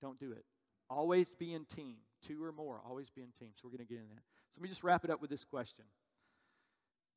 Don't 0.02 0.20
do 0.20 0.32
it. 0.32 0.45
Always 0.89 1.34
be 1.36 1.54
in 1.54 1.66
team. 1.66 1.95
Two 2.26 2.43
or 2.43 2.52
more. 2.52 2.82
Always 2.88 3.10
be 3.10 3.22
in 3.22 3.30
team. 3.39 3.50
So 3.56 3.68
we're 3.68 3.78
going 3.78 3.88
to 3.88 3.93
get 3.93 4.02
in 4.02 4.10
that. 4.10 4.24
So 4.52 4.58
let 4.58 4.64
me 4.64 4.70
just 4.70 4.84
wrap 4.84 5.06
it 5.06 5.12
up 5.12 5.22
with 5.22 5.30
this 5.30 5.43
question. 5.43 5.86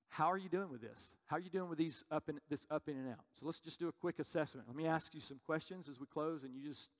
How 0.09 0.30
are 0.30 0.37
you 0.37 0.51
doing 0.51 0.70
with 0.70 0.83
this? 0.83 1.14
How 1.24 1.37
are 1.37 1.41
you 1.41 1.49
doing 1.49 1.70
with 1.70 1.78
these 1.78 2.05
up 2.11 2.28
and 2.28 2.39
this 2.51 2.66
up 2.70 2.87
in 2.87 2.97
and 2.97 3.09
out? 3.09 3.24
So 3.33 3.47
let's 3.47 3.61
just 3.61 3.80
do 3.80 3.89
a 3.89 3.93
quick 3.93 4.18
assessment. 4.18 4.68
Let 4.68 4.76
me 4.76 4.87
ask 4.87 5.14
you 5.14 5.20
some 5.20 5.41
questions 5.47 5.89
as 5.89 5.99
we 5.99 6.05
close, 6.05 6.45
and 6.45 6.55
you 6.55 6.68
just 6.68 6.91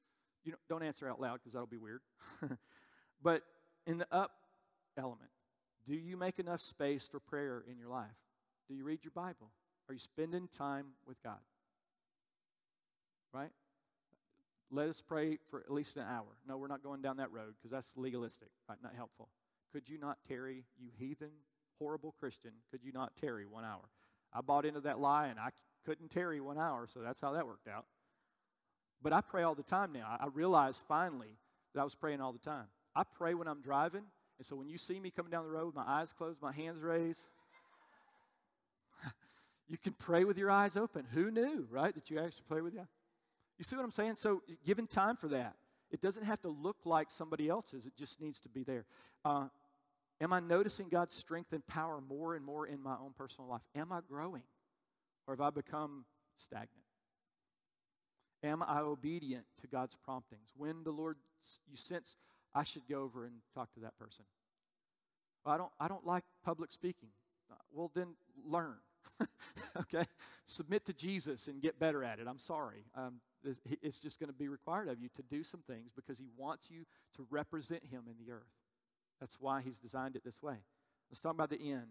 you 0.45 0.55
don't 0.71 0.83
answer 0.83 1.07
out 1.09 1.21
loud 1.21 1.35
because 1.35 1.53
that'll 1.53 1.67
be 1.67 1.77
weird. 1.77 2.01
but 3.23 3.43
in 3.87 3.99
the 3.99 4.07
up 4.11 4.33
element, 4.97 5.31
do 5.87 5.95
you 5.95 6.17
make 6.17 6.39
enough 6.39 6.63
space 6.63 7.07
for 7.07 7.21
prayer 7.21 7.63
in 7.71 7.77
your 7.77 7.89
life? 7.89 8.17
Do 8.67 8.75
you 8.75 8.85
read 8.85 9.05
your 9.05 9.13
Bible? 9.15 9.51
Are 9.89 9.93
you 9.93 10.01
spending 10.01 10.49
time 10.49 10.87
with 11.07 11.23
God? 11.23 11.41
Right? 13.33 13.51
Let 14.71 14.89
us 14.89 15.03
pray 15.03 15.39
for 15.51 15.61
at 15.61 15.71
least 15.71 15.97
an 15.97 16.05
hour. 16.09 16.27
No, 16.49 16.57
we're 16.57 16.67
not 16.67 16.83
going 16.83 17.03
down 17.03 17.19
that 17.19 17.31
road 17.31 17.55
because 17.59 17.71
that's 17.71 17.93
legalistic, 17.95 18.49
right? 18.69 18.79
Not 18.83 18.95
helpful. 18.95 19.29
Could 19.73 19.89
you 19.89 19.99
not 19.99 20.19
tarry, 20.27 20.65
you 20.79 20.91
heathen, 20.99 21.31
horrible 21.79 22.15
Christian? 22.19 22.53
Could 22.71 22.83
you 22.83 22.93
not 22.93 23.17
tarry 23.17 23.45
one 23.45 23.65
hour? 23.65 23.83
I 24.33 24.41
bought 24.41 24.65
into 24.65 24.81
that 24.81 24.99
lie 24.99 25.27
and 25.27 25.39
I 25.39 25.51
couldn't 25.85 26.11
tarry 26.11 26.41
one 26.41 26.59
hour, 26.59 26.87
so 26.87 27.01
that's 27.01 27.21
how 27.21 27.33
that 27.33 27.47
worked 27.47 27.69
out. 27.69 27.85
But 29.03 29.13
I 29.13 29.21
pray 29.21 29.43
all 29.43 29.55
the 29.55 29.63
time 29.63 29.93
now. 29.93 30.17
I 30.19 30.29
realized 30.33 30.85
finally 30.89 31.37
that 31.75 31.81
I 31.81 31.85
was 31.85 31.95
praying 31.95 32.21
all 32.21 32.33
the 32.33 32.39
time. 32.39 32.67
I 32.95 33.03
pray 33.05 33.35
when 33.35 33.49
I'm 33.49 33.61
driving, 33.61 34.05
and 34.39 34.47
so 34.47 34.57
when 34.57 34.69
you 34.69 34.79
see 34.79 35.01
me 35.01 35.11
coming 35.11 35.31
down 35.31 35.45
the 35.45 35.51
road 35.51 35.67
with 35.67 35.75
my 35.75 35.85
eyes 35.87 36.13
closed, 36.13 36.41
my 36.41 36.53
hands 36.53 36.81
raised, 36.81 37.27
you 39.69 39.77
can 39.77 39.93
pray 39.95 40.25
with 40.25 40.39
your 40.39 40.51
eyes 40.51 40.77
open. 40.77 41.07
Who 41.13 41.31
knew, 41.31 41.67
right, 41.71 41.95
that 41.95 42.11
you 42.11 42.19
actually 42.19 42.45
pray 42.49 42.61
with 42.61 42.75
your 42.75 42.87
You 43.59 43.65
see 43.65 43.77
what 43.77 43.85
I'm 43.85 43.91
saying? 43.91 44.17
So 44.17 44.43
given 44.65 44.87
time 44.87 45.17
for 45.17 45.29
that. 45.29 45.55
It 45.91 46.01
doesn't 46.01 46.25
have 46.25 46.41
to 46.43 46.49
look 46.49 46.79
like 46.85 47.11
somebody 47.11 47.49
else's, 47.49 47.87
it 47.87 47.95
just 47.97 48.21
needs 48.21 48.41
to 48.41 48.49
be 48.49 48.65
there. 48.65 48.87
Uh, 49.25 49.49
am 50.23 50.33
I 50.33 50.41
noticing 50.41 50.89
God's 50.89 51.15
strength 51.15 51.53
and 51.53 51.65
power 51.67 52.01
more 52.01 52.35
and 52.35 52.45
more 52.45 52.67
in 52.67 52.83
my 52.83 52.95
own 52.95 53.13
personal 53.17 53.51
life? 53.51 53.61
Am 53.77 53.93
I 53.93 54.01
growing? 54.09 54.43
Or 55.27 55.35
have 55.35 55.41
I 55.43 55.51
become 55.51 56.07
stagnant? 56.39 56.71
Am 58.43 58.63
I 58.67 58.81
obedient 58.81 59.45
to 59.61 59.67
God's 59.69 59.97
promptings? 59.97 60.49
When 60.57 60.83
the 60.83 60.91
Lord, 60.91 61.17
you 61.71 61.77
sense 61.77 62.17
I 62.55 62.65
should 62.65 62.89
go 62.89 63.03
over 63.03 63.25
and 63.25 63.35
talk 63.55 63.73
to 63.75 63.81
that 63.81 63.97
person. 63.99 64.25
Well, 65.45 65.55
I 65.55 65.59
don't, 65.59 65.71
I 65.79 65.89
don't 65.89 66.07
like 66.07 66.25
public 66.45 66.73
speaking. 66.73 67.11
Uh, 67.51 67.57
well, 67.73 67.91
then 67.95 68.15
learn. 68.45 68.77
okay? 69.77 70.05
Submit 70.47 70.85
to 70.87 70.93
Jesus 70.93 71.49
and 71.49 71.61
get 71.61 71.79
better 71.79 72.03
at 72.03 72.19
it. 72.19 72.27
I'm 72.27 72.39
sorry. 72.39 72.85
Um, 72.97 73.21
it's 73.83 74.01
just 74.01 74.19
going 74.19 74.29
to 74.29 74.35
be 74.35 74.49
required 74.49 74.89
of 74.89 75.01
you 75.01 75.09
to 75.17 75.23
do 75.23 75.43
some 75.43 75.61
things 75.67 75.91
because 75.95 76.19
He 76.19 76.29
wants 76.37 76.71
you 76.71 76.85
to 77.17 77.27
represent 77.31 77.85
Him 77.85 78.05
in 78.07 78.25
the 78.25 78.33
earth. 78.33 78.53
That's 79.21 79.41
why 79.41 79.63
He's 79.63 79.79
designed 79.79 80.17
it 80.17 80.25
this 80.25 80.43
way. 80.43 80.57
Let's 81.11 81.21
talk 81.21 81.35
about 81.35 81.51
the 81.51 81.73
end 81.73 81.89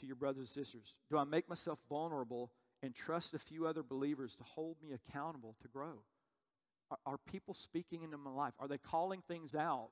to 0.00 0.06
your 0.06 0.16
brothers 0.16 0.38
and 0.38 0.48
sisters. 0.48 0.96
Do 1.10 1.18
I 1.18 1.24
make 1.24 1.48
myself 1.48 1.78
vulnerable 1.88 2.50
and 2.82 2.94
trust 2.94 3.34
a 3.34 3.38
few 3.38 3.66
other 3.66 3.82
believers 3.82 4.34
to 4.36 4.44
hold 4.44 4.76
me 4.82 4.92
accountable 4.92 5.56
to 5.60 5.68
grow? 5.68 6.02
Are, 6.90 6.98
are 7.06 7.18
people 7.30 7.54
speaking 7.54 8.02
into 8.02 8.16
my 8.16 8.30
life? 8.30 8.54
Are 8.58 8.68
they 8.68 8.78
calling 8.78 9.22
things 9.28 9.54
out? 9.54 9.90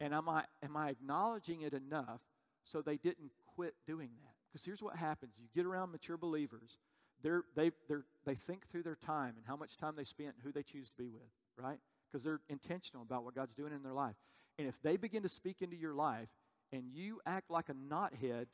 And 0.00 0.12
am 0.12 0.28
I, 0.28 0.44
am 0.62 0.76
I 0.76 0.90
acknowledging 0.90 1.62
it 1.62 1.72
enough 1.72 2.20
so 2.64 2.82
they 2.82 2.96
didn't 2.96 3.30
quit 3.54 3.74
doing 3.86 4.10
that? 4.22 4.34
Because 4.50 4.64
here's 4.64 4.82
what 4.82 4.96
happens 4.96 5.34
you 5.38 5.48
get 5.54 5.66
around 5.66 5.92
mature 5.92 6.16
believers, 6.16 6.78
they're, 7.22 7.44
they, 7.54 7.70
they're, 7.88 8.04
they 8.24 8.34
think 8.34 8.68
through 8.68 8.82
their 8.82 8.96
time 8.96 9.34
and 9.36 9.44
how 9.46 9.56
much 9.56 9.76
time 9.76 9.94
they 9.96 10.04
spent 10.04 10.34
and 10.34 10.42
who 10.42 10.52
they 10.52 10.62
choose 10.62 10.88
to 10.90 10.96
be 10.96 11.08
with, 11.08 11.22
right? 11.56 11.78
Because 12.10 12.24
they're 12.24 12.40
intentional 12.48 13.02
about 13.02 13.24
what 13.24 13.34
God's 13.34 13.54
doing 13.54 13.72
in 13.72 13.82
their 13.82 13.92
life. 13.92 14.16
And 14.58 14.66
if 14.66 14.80
they 14.82 14.96
begin 14.96 15.22
to 15.22 15.28
speak 15.28 15.62
into 15.62 15.76
your 15.76 15.94
life 15.94 16.28
and 16.72 16.84
you 16.92 17.20
act 17.26 17.50
like 17.50 17.68
a 17.68 17.74
knothead 17.74 18.46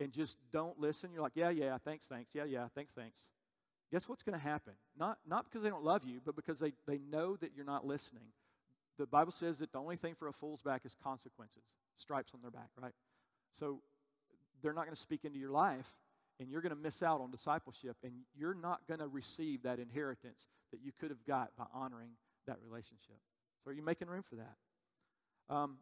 and 0.00 0.12
just 0.12 0.36
don't 0.52 0.78
listen, 0.78 1.10
you're 1.12 1.22
like, 1.22 1.32
yeah, 1.34 1.50
yeah, 1.50 1.78
thanks, 1.78 2.06
thanks, 2.06 2.34
yeah, 2.34 2.44
yeah, 2.44 2.68
thanks, 2.74 2.92
thanks 2.92 3.30
guess 3.90 4.08
what's 4.08 4.22
going 4.22 4.38
to 4.38 4.44
happen? 4.44 4.74
Not, 4.98 5.18
not 5.26 5.44
because 5.44 5.62
they 5.62 5.70
don't 5.70 5.84
love 5.84 6.04
you, 6.04 6.20
but 6.24 6.36
because 6.36 6.58
they, 6.58 6.72
they 6.86 6.98
know 6.98 7.36
that 7.36 7.52
you're 7.54 7.64
not 7.64 7.86
listening. 7.86 8.32
The 8.98 9.06
Bible 9.06 9.32
says 9.32 9.58
that 9.58 9.72
the 9.72 9.78
only 9.78 9.96
thing 9.96 10.14
for 10.14 10.28
a 10.28 10.32
fool's 10.32 10.60
back 10.60 10.82
is 10.84 10.94
consequences, 11.02 11.62
stripes 11.96 12.32
on 12.34 12.42
their 12.42 12.50
back, 12.50 12.70
right? 12.80 12.92
So 13.52 13.80
they're 14.62 14.72
not 14.72 14.84
going 14.84 14.94
to 14.94 15.00
speak 15.00 15.24
into 15.24 15.38
your 15.38 15.50
life, 15.50 15.88
and 16.40 16.50
you're 16.50 16.60
going 16.60 16.74
to 16.74 16.80
miss 16.80 17.02
out 17.02 17.20
on 17.20 17.30
discipleship, 17.30 17.96
and 18.02 18.12
you're 18.36 18.54
not 18.54 18.86
going 18.86 19.00
to 19.00 19.08
receive 19.08 19.62
that 19.62 19.78
inheritance 19.78 20.46
that 20.72 20.80
you 20.82 20.92
could 20.98 21.10
have 21.10 21.24
got 21.26 21.50
by 21.56 21.64
honoring 21.74 22.10
that 22.46 22.58
relationship. 22.64 23.16
So 23.64 23.70
are 23.70 23.74
you 23.74 23.82
making 23.82 24.08
room 24.08 24.22
for 24.22 24.36
that? 24.36 25.54
Um, 25.54 25.78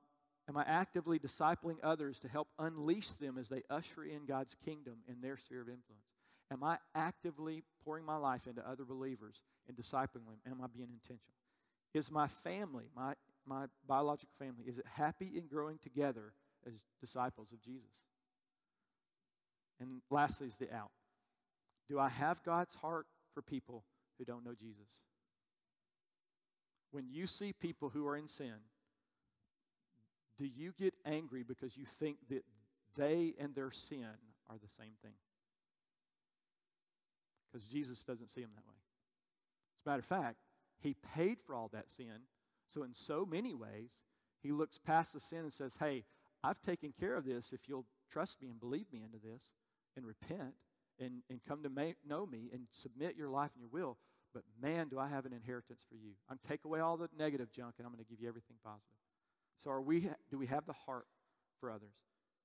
am 0.49 0.57
I 0.57 0.65
actively 0.67 1.19
discipling 1.19 1.77
others 1.83 2.19
to 2.21 2.29
help 2.29 2.49
unleash 2.59 3.09
them 3.11 3.37
as 3.39 3.49
they 3.49 3.63
usher 3.69 4.05
in 4.05 4.27
God's 4.27 4.57
kingdom 4.65 4.95
in 5.09 5.21
their 5.21 5.37
sphere 5.37 5.63
of 5.63 5.69
influence? 5.69 6.07
Am 6.53 6.63
I 6.63 6.79
actively 6.95 7.65
pouring 7.85 8.05
my 8.05 8.17
life 8.17 8.47
into 8.47 8.67
other 8.69 8.85
believers 8.85 9.43
and 9.69 9.77
discipling 9.77 10.27
them? 10.27 10.39
Am 10.47 10.61
I 10.63 10.69
being 10.69 10.89
intentional? 10.93 11.35
Is 11.93 12.11
my 12.11 12.29
family, 12.29 12.85
my, 12.95 13.15
my 13.45 13.67
biological 13.87 14.35
family, 14.39 14.65
is 14.67 14.79
it 14.79 14.85
happy 14.87 15.33
and 15.37 15.49
growing 15.49 15.79
together 15.79 16.33
as 16.67 16.85
disciples 17.01 17.53
of 17.53 17.61
Jesus? 17.61 18.03
And 19.81 20.01
lastly 20.11 20.49
is 20.49 20.57
the 20.57 20.75
out. 20.75 20.91
Do 21.89 21.99
I 21.99 22.09
have 22.09 22.43
God's 22.43 22.75
heart 22.77 23.07
for 23.35 23.43
people 23.43 23.85
who 24.19 24.25
don't 24.25 24.45
know 24.45 24.55
Jesus? 24.59 25.01
When 26.93 27.07
you 27.11 27.27
see 27.27 27.53
people 27.53 27.91
who 27.91 28.07
are 28.07 28.17
in 28.17 28.27
sin, 28.27 28.55
do 30.39 30.47
you 30.47 30.73
get 30.79 30.95
angry 31.05 31.43
because 31.43 31.77
you 31.77 31.85
think 31.85 32.17
that 32.31 32.45
they 32.97 33.35
and 33.39 33.55
their 33.55 33.71
sin 33.71 34.07
are 34.49 34.57
the 34.61 34.69
same 34.69 34.93
thing? 35.03 35.13
because 37.57 37.69
Jesus 37.69 38.05
doesn't 38.05 38.29
see 38.29 38.43
them 38.43 38.51
that 38.55 38.67
way. 38.69 38.77
As 39.81 39.87
a 39.87 39.89
matter 39.89 40.01
of 40.01 40.05
fact, 40.05 40.37
he 40.79 40.95
paid 41.15 41.39
for 41.41 41.55
all 41.55 41.71
that 41.73 41.91
sin. 41.91 42.27
So, 42.67 42.83
in 42.83 42.93
so 42.93 43.25
many 43.25 43.55
ways, 43.55 44.05
he 44.43 44.53
looks 44.53 44.79
past 44.79 45.15
the 45.15 45.21
sin 45.21 45.39
and 45.39 45.53
says, 45.53 45.77
Hey, 45.81 46.05
I've 46.45 46.61
taken 46.61 46.93
care 47.01 47.17
of 47.17 47.25
this 47.25 47.53
if 47.55 47.61
you'll 47.67 47.87
trust 48.11 48.43
me 48.43 48.51
and 48.51 48.61
believe 48.61 48.93
me 48.93 49.03
into 49.03 49.19
this 49.25 49.55
and 49.97 50.07
repent 50.07 50.55
and, 51.01 51.23
and 51.31 51.41
come 51.47 51.63
to 51.63 51.95
know 52.07 52.27
me 52.27 52.51
and 52.53 52.63
submit 52.71 53.17
your 53.17 53.29
life 53.29 53.51
and 53.55 53.61
your 53.61 53.71
will. 53.71 53.99
But 54.35 54.45
man, 54.61 54.89
do 54.89 54.99
I 54.99 55.09
have 55.09 55.25
an 55.27 55.33
inheritance 55.33 55.85
for 55.89 55.97
you. 55.97 56.13
I'm 56.29 56.39
take 56.47 56.65
away 56.65 56.81
all 56.81 56.97
the 56.97 57.09
negative 57.19 57.51
junk 57.51 57.75
and 57.79 57.87
I'm 57.87 57.93
going 57.93 58.05
to 58.05 58.11
give 58.11 58.21
you 58.21 58.29
everything 58.29 58.57
positive. 58.63 58.99
So, 59.59 59.71
are 59.71 59.81
we, 59.81 60.11
do 60.31 60.37
we 60.39 60.47
have 60.47 60.67
the 60.67 60.75
heart 60.75 61.07
for 61.59 61.71
others? 61.71 61.95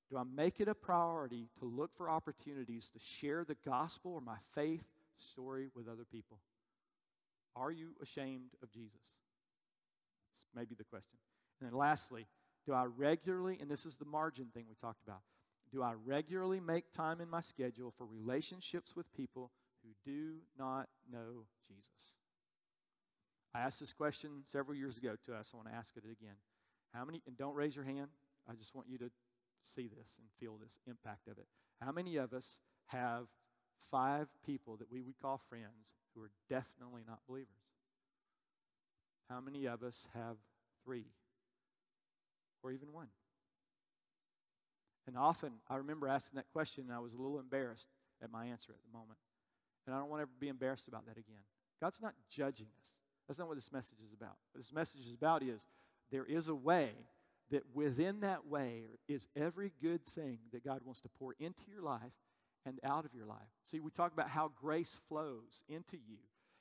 Do 0.10 0.18
I 0.18 0.24
make 0.24 0.60
it 0.60 0.68
a 0.68 0.76
priority 0.76 1.50
to 1.60 1.66
look 1.66 1.94
for 1.94 2.10
opportunities 2.10 2.90
to 2.92 3.00
share 3.00 3.44
the 3.44 3.56
gospel 3.66 4.14
or 4.14 4.22
my 4.22 4.38
faith 4.54 4.84
story 5.18 5.68
with 5.76 5.88
other 5.88 6.06
people? 6.10 6.40
Are 7.56 7.72
you 7.72 7.90
ashamed 8.02 8.52
of 8.62 8.72
Jesus? 8.72 9.16
Maybe 10.56 10.76
the 10.76 10.84
question. 10.84 11.18
And 11.60 11.70
then 11.70 11.78
lastly, 11.78 12.28
do 12.66 12.74
I 12.74 12.86
regularly, 12.86 13.58
and 13.62 13.70
this 13.70 13.86
is 13.86 13.96
the 13.96 14.06
margin 14.06 14.48
thing 14.54 14.66
we 14.68 14.76
talked 14.76 15.02
about, 15.06 15.22
do 15.72 15.82
I 15.84 15.94
regularly 16.06 16.60
make 16.60 16.92
time 16.92 17.22
in 17.22 17.30
my 17.30 17.42
schedule 17.42 17.94
for 17.98 18.06
relationships 18.06 18.96
with 18.96 19.12
people 19.14 19.52
who 19.84 19.90
do 20.12 20.36
not 20.58 20.88
know 21.12 21.46
Jesus? 21.68 21.86
I 23.54 23.62
asked 23.62 23.80
this 23.80 23.94
question 23.94 24.42
several 24.44 24.78
years 24.78 24.98
ago 24.98 25.16
to 25.26 25.36
us. 25.36 25.52
I 25.54 25.58
want 25.58 25.70
to 25.70 25.76
ask 25.76 25.96
it 25.98 26.04
again. 26.04 26.36
How 26.94 27.06
many, 27.06 27.22
and 27.26 27.38
don't 27.38 27.56
raise 27.56 27.76
your 27.76 27.86
hand, 27.86 28.08
I 28.50 28.54
just 28.54 28.76
want 28.76 28.88
you 28.90 28.98
to 29.00 29.10
see 29.64 29.88
this 29.88 30.18
and 30.18 30.28
feel 30.40 30.58
this 30.58 30.80
impact 30.88 31.28
of 31.28 31.38
it. 31.38 31.48
How 31.82 31.92
many 31.92 32.18
of 32.18 32.34
us 32.34 32.58
have 32.88 33.28
five 33.90 34.28
people 34.46 34.78
that 34.78 34.92
we 34.92 35.02
would 35.02 35.20
call 35.22 35.42
friends 35.50 35.96
who 36.16 36.22
are 36.22 36.32
definitely 36.50 37.02
not 37.08 37.20
believers. 37.28 37.48
How 39.30 39.42
many 39.42 39.66
of 39.66 39.84
us 39.84 40.08
have 40.14 40.38
three 40.84 41.06
or 42.64 42.72
even 42.72 42.92
one? 42.92 43.08
And 45.12 45.20
often 45.20 45.52
I 45.70 45.76
remember 45.76 46.08
asking 46.08 46.38
that 46.38 46.48
question 46.54 46.86
and 46.88 46.94
I 46.94 47.00
was 47.00 47.14
a 47.14 47.18
little 47.18 47.38
embarrassed 47.38 47.90
at 48.24 48.32
my 48.32 48.46
answer 48.46 48.72
at 48.72 48.80
the 48.82 48.98
moment. 48.98 49.20
And 49.86 49.94
I 49.94 50.00
don't 50.00 50.10
want 50.10 50.20
to 50.20 50.24
ever 50.24 50.32
be 50.40 50.48
embarrassed 50.48 50.88
about 50.88 51.06
that 51.08 51.18
again. 51.18 51.44
God's 51.82 52.02
not 52.02 52.14
judging 52.30 52.68
us. 52.80 52.92
That's 53.28 53.38
not 53.38 53.50
what 53.50 53.58
this 53.58 53.74
message 53.74 53.98
is 54.06 54.14
about. 54.14 54.38
What 54.54 54.62
this 54.62 54.72
message 54.72 55.02
is 55.02 55.12
about 55.14 55.44
is 55.44 55.66
there 56.14 56.24
is 56.24 56.48
a 56.48 56.56
way 56.56 56.92
that 57.50 57.64
within 57.74 58.22
that 58.22 58.48
way 58.48 58.84
is 59.10 59.28
every 59.36 59.74
good 59.82 60.06
thing 60.06 60.40
that 60.54 60.64
God 60.64 60.80
wants 60.86 61.02
to 61.02 61.10
pour 61.10 61.36
into 61.40 61.64
your 61.70 61.82
life 61.82 62.14
and 62.66 62.80
out 62.82 63.04
of 63.04 63.14
your 63.14 63.26
life. 63.26 63.50
See, 63.66 63.82
we 63.82 63.92
talk 63.92 64.14
about 64.14 64.30
how 64.30 64.50
grace 64.62 64.98
flows 65.10 65.66
into 65.68 65.98
you 65.98 66.20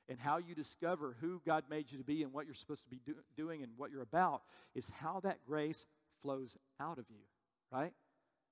and 0.08 0.18
how 0.18 0.38
you 0.38 0.56
discover 0.56 1.16
who 1.20 1.40
God 1.46 1.64
made 1.70 1.92
you 1.92 1.98
to 1.98 2.04
be 2.04 2.24
and 2.24 2.32
what 2.32 2.46
you're 2.46 2.54
supposed 2.54 2.82
to 2.82 2.90
be 2.90 3.00
do- 3.06 3.14
doing 3.36 3.62
and 3.62 3.70
what 3.76 3.92
you're 3.92 4.02
about 4.02 4.42
is 4.74 4.90
how 4.90 5.20
that 5.20 5.38
grace 5.46 5.86
flows 6.20 6.56
out 6.80 6.98
of 6.98 7.04
you, 7.08 7.22
right? 7.70 7.92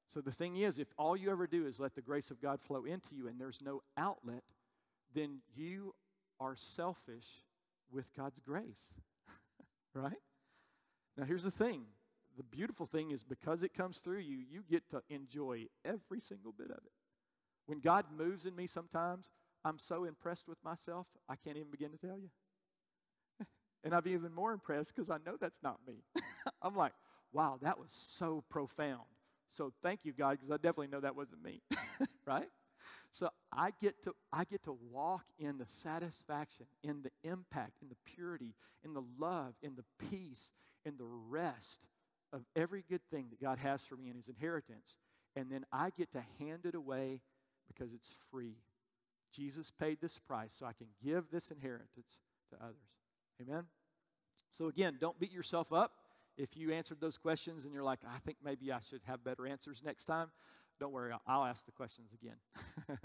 So 0.09 0.23
the 0.23 0.33
thing 0.33 0.57
is, 0.57 0.79
if 0.79 0.89
all 0.97 1.17
you 1.17 1.31
ever 1.31 1.47
do 1.47 1.67
is 1.67 1.79
let 1.79 1.95
the 1.95 2.03
grace 2.03 2.31
of 2.31 2.41
God 2.41 2.61
flow 2.63 2.85
into 2.85 3.15
you 3.15 3.29
and 3.29 3.39
there's 3.39 3.61
no 3.63 3.83
outlet, 3.97 4.43
then 5.15 5.41
you 5.55 5.95
are 6.41 6.57
selfish 6.57 7.45
with 7.93 8.13
God's 8.15 8.41
grace, 8.41 8.65
right? 9.95 10.17
Now, 11.17 11.25
here's 11.25 11.43
the 11.43 11.51
thing 11.51 11.85
the 12.39 12.45
beautiful 12.45 12.87
thing 12.87 13.11
is 13.11 13.23
because 13.23 13.63
it 13.63 13.75
comes 13.75 13.99
through 13.99 14.21
you, 14.21 14.39
you 14.49 14.63
get 14.71 14.89
to 14.91 15.03
enjoy 15.11 15.67
every 15.85 16.21
single 16.21 16.53
bit 16.53 16.71
of 16.71 16.79
it. 16.79 16.93
When 17.67 17.81
God 17.81 18.07
moves 18.17 18.47
in 18.47 18.55
me 18.55 18.67
sometimes, 18.67 19.29
I'm 19.65 19.77
so 19.77 20.05
impressed 20.05 20.49
with 20.49 20.63
myself, 20.65 21.07
I 21.29 21.35
can't 21.35 21.57
even 21.57 21.71
begin 21.71 21.91
to 21.91 21.99
tell 21.99 22.17
you. 22.17 22.31
and 23.85 23.93
I'm 23.93 24.07
even 24.07 24.33
more 24.33 24.53
impressed 24.53 24.95
because 24.95 25.11
I 25.11 25.19
know 25.27 25.37
that's 25.39 25.59
not 25.63 25.81
me. 25.87 26.05
I'm 26.63 26.77
like, 26.77 26.93
wow, 27.33 27.59
that 27.61 27.79
was 27.79 27.93
so 27.93 28.45
profound. 28.49 29.03
So 29.53 29.73
thank 29.83 30.05
you, 30.05 30.13
God, 30.13 30.39
because 30.39 30.51
I 30.51 30.57
definitely 30.57 30.89
know 30.89 31.01
that 31.01 31.17
wasn't 31.17 31.43
me. 31.43 31.63
right? 32.27 32.49
So 33.11 33.31
I 33.53 33.73
get 33.81 34.03
to 34.05 34.15
I 34.33 34.45
get 34.45 34.63
to 34.65 34.79
walk 34.91 35.25
in 35.39 35.59
the 35.59 35.67
satisfaction, 35.67 36.67
in 36.83 37.03
the 37.03 37.11
impact, 37.29 37.83
in 37.83 37.89
the 37.89 37.97
purity, 38.05 38.55
in 38.85 38.95
the 38.95 39.03
love, 39.19 39.55
in 39.63 39.75
the 39.75 39.85
peace, 40.11 40.53
in 40.85 40.97
the 40.97 41.05
rest 41.05 41.87
of 42.33 42.43
every 42.55 42.85
good 42.89 43.01
thing 43.11 43.27
that 43.31 43.41
God 43.41 43.59
has 43.59 43.85
for 43.85 43.97
me 43.97 44.11
in 44.11 44.17
his 44.17 44.29
inheritance. 44.29 44.99
And 45.35 45.51
then 45.51 45.65
I 45.73 45.91
get 45.91 46.13
to 46.13 46.23
hand 46.39 46.67
it 46.67 46.75
away 46.75 47.21
because 47.67 47.93
it's 47.93 48.15
free. 48.31 48.57
Jesus 49.33 49.71
paid 49.71 49.99
this 50.01 50.19
price 50.19 50.55
so 50.55 50.67
I 50.67 50.73
can 50.73 50.89
give 51.03 51.31
this 51.31 51.51
inheritance 51.51 52.21
to 52.51 52.57
others. 52.63 52.77
Amen? 53.41 53.65
So, 54.51 54.67
again, 54.67 54.97
don't 55.01 55.19
beat 55.19 55.33
yourself 55.33 55.73
up 55.73 55.93
if 56.39 56.57
you 56.57 56.73
answered 56.73 57.01
those 57.01 57.19
questions 57.19 57.65
and 57.65 57.75
you're 57.75 57.83
like, 57.83 58.01
I 58.09 58.19
think 58.21 58.39
maybe 58.43 58.73
I 58.73 58.79
should 58.81 59.03
have 59.07 59.23
better 59.23 59.47
answers 59.47 59.83
next 59.85 60.05
time. 60.05 60.31
Don't 60.81 60.93
worry, 60.93 61.13
I'll 61.27 61.45
ask 61.45 61.67
the 61.67 61.73
questions 61.73 62.11
again. 62.13 62.37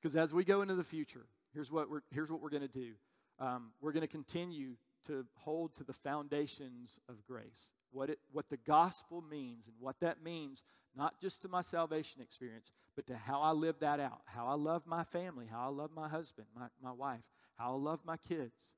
Because 0.00 0.16
as 0.16 0.34
we 0.34 0.44
go 0.44 0.62
into 0.62 0.74
the 0.74 0.84
future, 0.84 1.26
here's 1.52 1.70
what 1.70 1.88
we're, 1.90 2.02
here's 2.10 2.30
what 2.30 2.40
we're 2.40 2.50
going 2.50 2.62
to 2.62 2.68
do 2.68 2.92
um, 3.38 3.72
we're 3.80 3.92
going 3.92 4.02
to 4.02 4.08
continue 4.08 4.76
to 5.06 5.24
hold 5.34 5.74
to 5.74 5.84
the 5.84 5.92
foundations 5.92 7.00
of 7.08 7.24
grace 7.24 7.68
what, 7.92 8.10
it, 8.10 8.18
what 8.30 8.48
the 8.48 8.56
gospel 8.56 9.22
means 9.22 9.68
and 9.68 9.76
what 9.78 10.00
that 10.00 10.22
means, 10.22 10.62
not 10.96 11.20
just 11.20 11.42
to 11.42 11.48
my 11.48 11.60
salvation 11.60 12.22
experience, 12.22 12.72
but 12.96 13.06
to 13.06 13.16
how 13.16 13.40
I 13.40 13.52
live 13.52 13.78
that 13.80 14.00
out, 14.00 14.22
how 14.26 14.46
I 14.46 14.54
love 14.54 14.86
my 14.86 15.04
family, 15.04 15.46
how 15.50 15.66
I 15.66 15.70
love 15.70 15.90
my 15.94 16.08
husband, 16.08 16.46
my, 16.56 16.66
my 16.82 16.92
wife, 16.92 17.22
how 17.56 17.72
I 17.72 17.76
love 17.76 18.00
my 18.04 18.16
kids, 18.16 18.74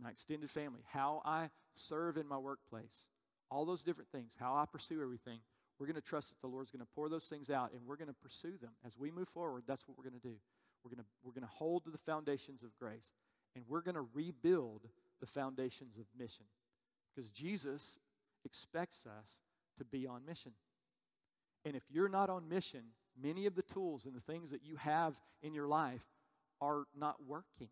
my 0.00 0.10
extended 0.10 0.50
family, 0.50 0.80
how 0.88 1.22
I 1.24 1.50
serve 1.74 2.16
in 2.16 2.26
my 2.26 2.38
workplace, 2.38 3.06
all 3.50 3.64
those 3.64 3.82
different 3.82 4.10
things, 4.10 4.32
how 4.38 4.54
I 4.54 4.64
pursue 4.66 5.02
everything. 5.02 5.40
We're 5.78 5.86
going 5.86 5.96
to 5.96 6.02
trust 6.02 6.30
that 6.30 6.40
the 6.40 6.46
Lord's 6.46 6.70
going 6.70 6.84
to 6.84 6.92
pour 6.94 7.08
those 7.08 7.26
things 7.26 7.50
out 7.50 7.72
and 7.72 7.80
we're 7.86 7.96
going 7.96 8.08
to 8.08 8.14
pursue 8.14 8.56
them. 8.60 8.70
As 8.86 8.96
we 8.96 9.10
move 9.10 9.28
forward, 9.28 9.64
that's 9.66 9.88
what 9.88 9.98
we're 9.98 10.08
going 10.08 10.20
to 10.20 10.28
do. 10.28 10.36
We're 10.84 10.90
going 10.90 11.02
to, 11.02 11.06
we're 11.22 11.32
going 11.32 11.42
to 11.42 11.52
hold 11.52 11.84
to 11.84 11.90
the 11.90 11.98
foundations 11.98 12.62
of 12.62 12.76
grace 12.78 13.10
and 13.56 13.64
we're 13.68 13.80
going 13.80 13.96
to 13.96 14.06
rebuild 14.14 14.82
the 15.20 15.26
foundations 15.26 15.98
of 15.98 16.04
mission. 16.18 16.46
Because 17.14 17.30
Jesus 17.30 17.98
expects 18.44 19.06
us 19.06 19.38
to 19.78 19.84
be 19.84 20.06
on 20.06 20.24
mission. 20.26 20.52
And 21.64 21.74
if 21.76 21.82
you're 21.90 22.08
not 22.08 22.30
on 22.30 22.48
mission, 22.48 22.82
many 23.20 23.46
of 23.46 23.54
the 23.54 23.62
tools 23.62 24.06
and 24.06 24.14
the 24.14 24.20
things 24.20 24.50
that 24.50 24.64
you 24.64 24.76
have 24.76 25.14
in 25.42 25.54
your 25.54 25.66
life 25.66 26.04
are 26.60 26.84
not 26.98 27.16
working. 27.26 27.68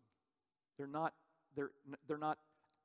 They're 0.77 0.87
not, 0.87 1.13
they're, 1.55 1.71
they're 2.07 2.17
not 2.17 2.37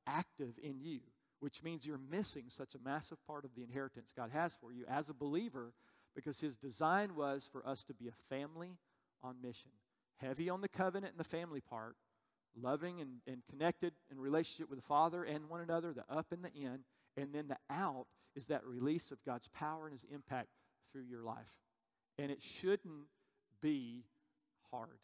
active 0.06 0.58
in 0.62 0.80
you, 0.80 1.00
which 1.40 1.62
means 1.62 1.86
you're 1.86 2.00
missing 2.10 2.44
such 2.48 2.74
a 2.74 2.78
massive 2.84 3.18
part 3.26 3.44
of 3.44 3.54
the 3.54 3.62
inheritance 3.62 4.12
God 4.16 4.30
has 4.32 4.56
for 4.56 4.72
you 4.72 4.84
as 4.88 5.08
a 5.08 5.14
believer 5.14 5.72
because 6.14 6.40
His 6.40 6.56
design 6.56 7.14
was 7.14 7.48
for 7.50 7.66
us 7.66 7.84
to 7.84 7.94
be 7.94 8.08
a 8.08 8.34
family 8.34 8.78
on 9.22 9.36
mission. 9.42 9.70
Heavy 10.16 10.50
on 10.50 10.60
the 10.60 10.68
covenant 10.68 11.12
and 11.12 11.20
the 11.20 11.28
family 11.28 11.60
part, 11.60 11.94
loving 12.60 13.00
and, 13.00 13.20
and 13.26 13.42
connected 13.48 13.92
in 14.10 14.18
relationship 14.18 14.68
with 14.68 14.80
the 14.80 14.86
Father 14.86 15.22
and 15.22 15.48
one 15.48 15.60
another, 15.60 15.92
the 15.92 16.04
up 16.12 16.32
and 16.32 16.44
the 16.44 16.52
in, 16.52 16.80
and 17.16 17.32
then 17.32 17.48
the 17.48 17.58
out 17.70 18.06
is 18.34 18.46
that 18.46 18.64
release 18.64 19.10
of 19.10 19.22
God's 19.24 19.48
power 19.48 19.86
and 19.86 19.92
His 19.92 20.06
impact 20.12 20.48
through 20.90 21.04
your 21.04 21.22
life. 21.22 21.52
And 22.18 22.30
it 22.30 22.42
shouldn't 22.42 23.06
be 23.60 24.04
hard. 24.70 24.98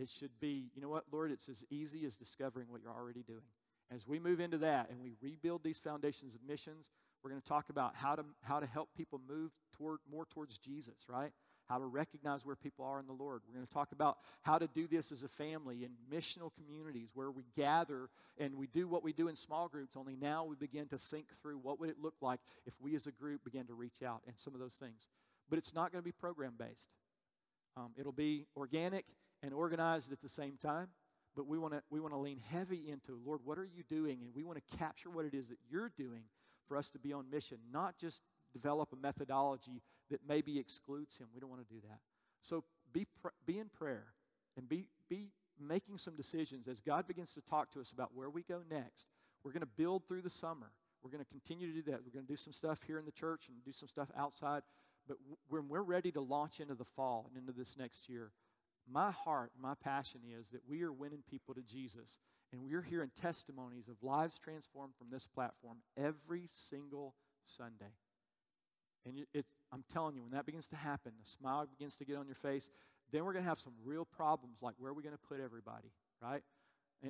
It 0.00 0.08
should 0.08 0.30
be, 0.40 0.70
you 0.74 0.80
know 0.80 0.88
what, 0.88 1.04
Lord, 1.12 1.30
it's 1.30 1.48
as 1.48 1.64
easy 1.70 2.06
as 2.06 2.16
discovering 2.16 2.68
what 2.70 2.80
you're 2.82 2.92
already 2.92 3.22
doing. 3.22 3.44
As 3.92 4.06
we 4.06 4.18
move 4.18 4.40
into 4.40 4.58
that 4.58 4.88
and 4.88 5.00
we 5.02 5.12
rebuild 5.20 5.62
these 5.62 5.78
foundations 5.78 6.34
of 6.34 6.40
missions, 6.46 6.90
we're 7.22 7.30
going 7.30 7.42
to 7.42 7.48
talk 7.48 7.68
about 7.68 7.94
how 7.94 8.14
to, 8.14 8.24
how 8.42 8.60
to 8.60 8.66
help 8.66 8.88
people 8.96 9.20
move 9.28 9.50
toward, 9.76 9.98
more 10.10 10.24
towards 10.24 10.56
Jesus, 10.58 10.94
right? 11.08 11.32
how 11.70 11.78
to 11.78 11.86
recognize 11.86 12.44
where 12.44 12.56
people 12.56 12.84
are 12.84 12.98
in 12.98 13.06
the 13.06 13.12
Lord. 13.12 13.42
We're 13.46 13.54
going 13.54 13.66
to 13.66 13.72
talk 13.72 13.92
about 13.92 14.18
how 14.42 14.58
to 14.58 14.66
do 14.66 14.88
this 14.88 15.12
as 15.12 15.22
a 15.22 15.28
family 15.28 15.84
in 15.84 15.90
missional 16.12 16.50
communities 16.52 17.10
where 17.14 17.30
we 17.30 17.44
gather 17.56 18.10
and 18.38 18.56
we 18.56 18.66
do 18.66 18.88
what 18.88 19.04
we 19.04 19.12
do 19.12 19.28
in 19.28 19.36
small 19.36 19.68
groups, 19.68 19.96
only 19.96 20.16
now 20.16 20.44
we 20.44 20.56
begin 20.56 20.88
to 20.88 20.98
think 20.98 21.26
through 21.40 21.58
what 21.58 21.78
would 21.78 21.88
it 21.88 21.98
look 22.02 22.14
like 22.20 22.40
if 22.66 22.74
we 22.80 22.96
as 22.96 23.06
a 23.06 23.12
group 23.12 23.44
began 23.44 23.66
to 23.66 23.74
reach 23.74 24.02
out 24.04 24.20
and 24.26 24.36
some 24.36 24.52
of 24.52 24.58
those 24.58 24.74
things. 24.74 25.06
But 25.48 25.60
it's 25.60 25.72
not 25.72 25.92
going 25.92 26.02
to 26.02 26.04
be 26.04 26.10
program 26.10 26.54
based. 26.58 26.88
Um, 27.76 27.92
it'll 27.96 28.10
be 28.10 28.46
organic 28.56 29.04
and 29.42 29.52
organized 29.54 30.12
at 30.12 30.20
the 30.20 30.28
same 30.28 30.56
time. 30.56 30.88
But 31.36 31.46
we 31.46 31.58
want 31.58 31.74
to 31.74 31.82
we 31.90 32.00
want 32.00 32.12
to 32.12 32.18
lean 32.18 32.40
heavy 32.50 32.90
into 32.90 33.18
Lord, 33.24 33.40
what 33.44 33.58
are 33.58 33.64
you 33.64 33.84
doing? 33.88 34.18
And 34.22 34.34
we 34.34 34.42
want 34.42 34.58
to 34.58 34.76
capture 34.76 35.10
what 35.10 35.24
it 35.24 35.34
is 35.34 35.48
that 35.48 35.58
you're 35.70 35.92
doing 35.96 36.24
for 36.66 36.76
us 36.76 36.90
to 36.90 36.98
be 36.98 37.12
on 37.12 37.30
mission, 37.30 37.58
not 37.72 37.98
just 37.98 38.22
develop 38.52 38.92
a 38.92 38.96
methodology 38.96 39.82
that 40.10 40.20
maybe 40.26 40.58
excludes 40.58 41.16
him. 41.18 41.28
We 41.34 41.40
don't 41.40 41.50
want 41.50 41.66
to 41.66 41.74
do 41.74 41.80
that. 41.88 42.00
So 42.42 42.64
be, 42.92 43.06
be 43.46 43.58
in 43.58 43.68
prayer 43.68 44.06
and 44.56 44.68
be, 44.68 44.86
be 45.08 45.28
making 45.58 45.98
some 45.98 46.16
decisions 46.16 46.68
as 46.68 46.80
God 46.80 47.06
begins 47.06 47.34
to 47.34 47.40
talk 47.42 47.70
to 47.72 47.80
us 47.80 47.92
about 47.92 48.10
where 48.14 48.30
we 48.30 48.42
go 48.42 48.60
next. 48.70 49.08
We're 49.44 49.52
going 49.52 49.62
to 49.62 49.66
build 49.66 50.06
through 50.06 50.22
the 50.22 50.30
summer. 50.30 50.70
We're 51.02 51.10
going 51.10 51.24
to 51.24 51.30
continue 51.30 51.66
to 51.68 51.72
do 51.72 51.90
that. 51.90 52.00
We're 52.04 52.12
going 52.12 52.26
to 52.26 52.32
do 52.32 52.36
some 52.36 52.52
stuff 52.52 52.82
here 52.86 52.98
in 52.98 53.04
the 53.04 53.12
church 53.12 53.48
and 53.48 53.56
do 53.64 53.72
some 53.72 53.88
stuff 53.88 54.08
outside. 54.16 54.62
But 55.08 55.16
when 55.48 55.68
we're 55.68 55.82
ready 55.82 56.12
to 56.12 56.20
launch 56.20 56.60
into 56.60 56.74
the 56.74 56.84
fall 56.84 57.26
and 57.28 57.40
into 57.40 57.56
this 57.56 57.76
next 57.76 58.08
year, 58.08 58.32
my 58.90 59.10
heart, 59.10 59.52
my 59.60 59.74
passion 59.74 60.20
is 60.38 60.50
that 60.50 60.60
we 60.68 60.82
are 60.82 60.92
winning 60.92 61.22
people 61.28 61.54
to 61.54 61.62
Jesus. 61.62 62.18
And 62.52 62.62
we're 62.62 62.82
hearing 62.82 63.10
testimonies 63.20 63.88
of 63.88 64.02
lives 64.02 64.38
transformed 64.38 64.94
from 64.98 65.08
this 65.10 65.26
platform 65.26 65.78
every 65.96 66.46
single 66.52 67.14
Sunday. 67.44 67.94
And 69.06 69.24
it's, 69.32 69.48
I'm 69.72 69.84
telling 69.92 70.16
you, 70.16 70.22
when 70.22 70.32
that 70.32 70.46
begins 70.46 70.68
to 70.68 70.76
happen, 70.76 71.12
the 71.22 71.28
smile 71.28 71.66
begins 71.66 71.96
to 71.98 72.04
get 72.04 72.16
on 72.16 72.26
your 72.26 72.34
face, 72.34 72.68
then 73.12 73.24
we're 73.24 73.32
going 73.32 73.44
to 73.44 73.48
have 73.48 73.60
some 73.60 73.72
real 73.84 74.04
problems 74.04 74.62
like 74.62 74.74
where 74.78 74.90
are 74.90 74.94
we 74.94 75.02
going 75.02 75.14
to 75.14 75.28
put 75.28 75.40
everybody, 75.40 75.92
right? 76.20 76.42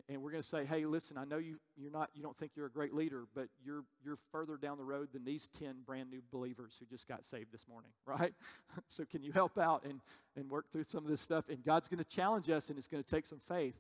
And, 0.09 0.23
we're 0.23 0.31
going 0.31 0.43
to 0.43 0.49
say, 0.49 0.65
hey, 0.65 0.85
listen, 0.87 1.19
I 1.19 1.25
know 1.25 1.39
you, 1.39 1.59
you're 1.77 1.91
not, 1.91 2.11
you 2.15 2.23
don't 2.23 2.37
think 2.39 2.53
you're 2.55 2.67
a 2.67 2.71
great 2.71 2.95
leader, 2.95 3.25
but 3.35 3.49
you're, 3.65 3.83
you're 4.05 4.19
further 4.31 4.57
down 4.57 4.79
the 4.79 4.85
road 4.85 5.09
than 5.13 5.25
these 5.25 5.49
10 5.59 5.83
brand 5.85 6.11
new 6.11 6.23
believers 6.31 6.77
who 6.79 6.87
just 6.87 7.09
got 7.09 7.25
saved 7.25 7.53
this 7.53 7.67
morning, 7.69 7.91
right? 8.07 8.33
so 8.87 9.05
can 9.05 9.23
you 9.23 9.33
help 9.33 9.59
out 9.59 9.85
and, 9.85 10.01
and 10.37 10.49
work 10.49 10.71
through 10.71 10.85
some 10.85 11.05
of 11.05 11.11
this 11.11 11.21
stuff? 11.21 11.49
And 11.49 11.65
God's 11.65 11.89
going 11.89 11.99
to 11.99 12.09
challenge 12.09 12.49
us 12.51 12.69
and 12.69 12.79
it's 12.79 12.87
going 12.87 13.03
to 13.03 13.09
take 13.09 13.27
some 13.27 13.41
faith. 13.41 13.75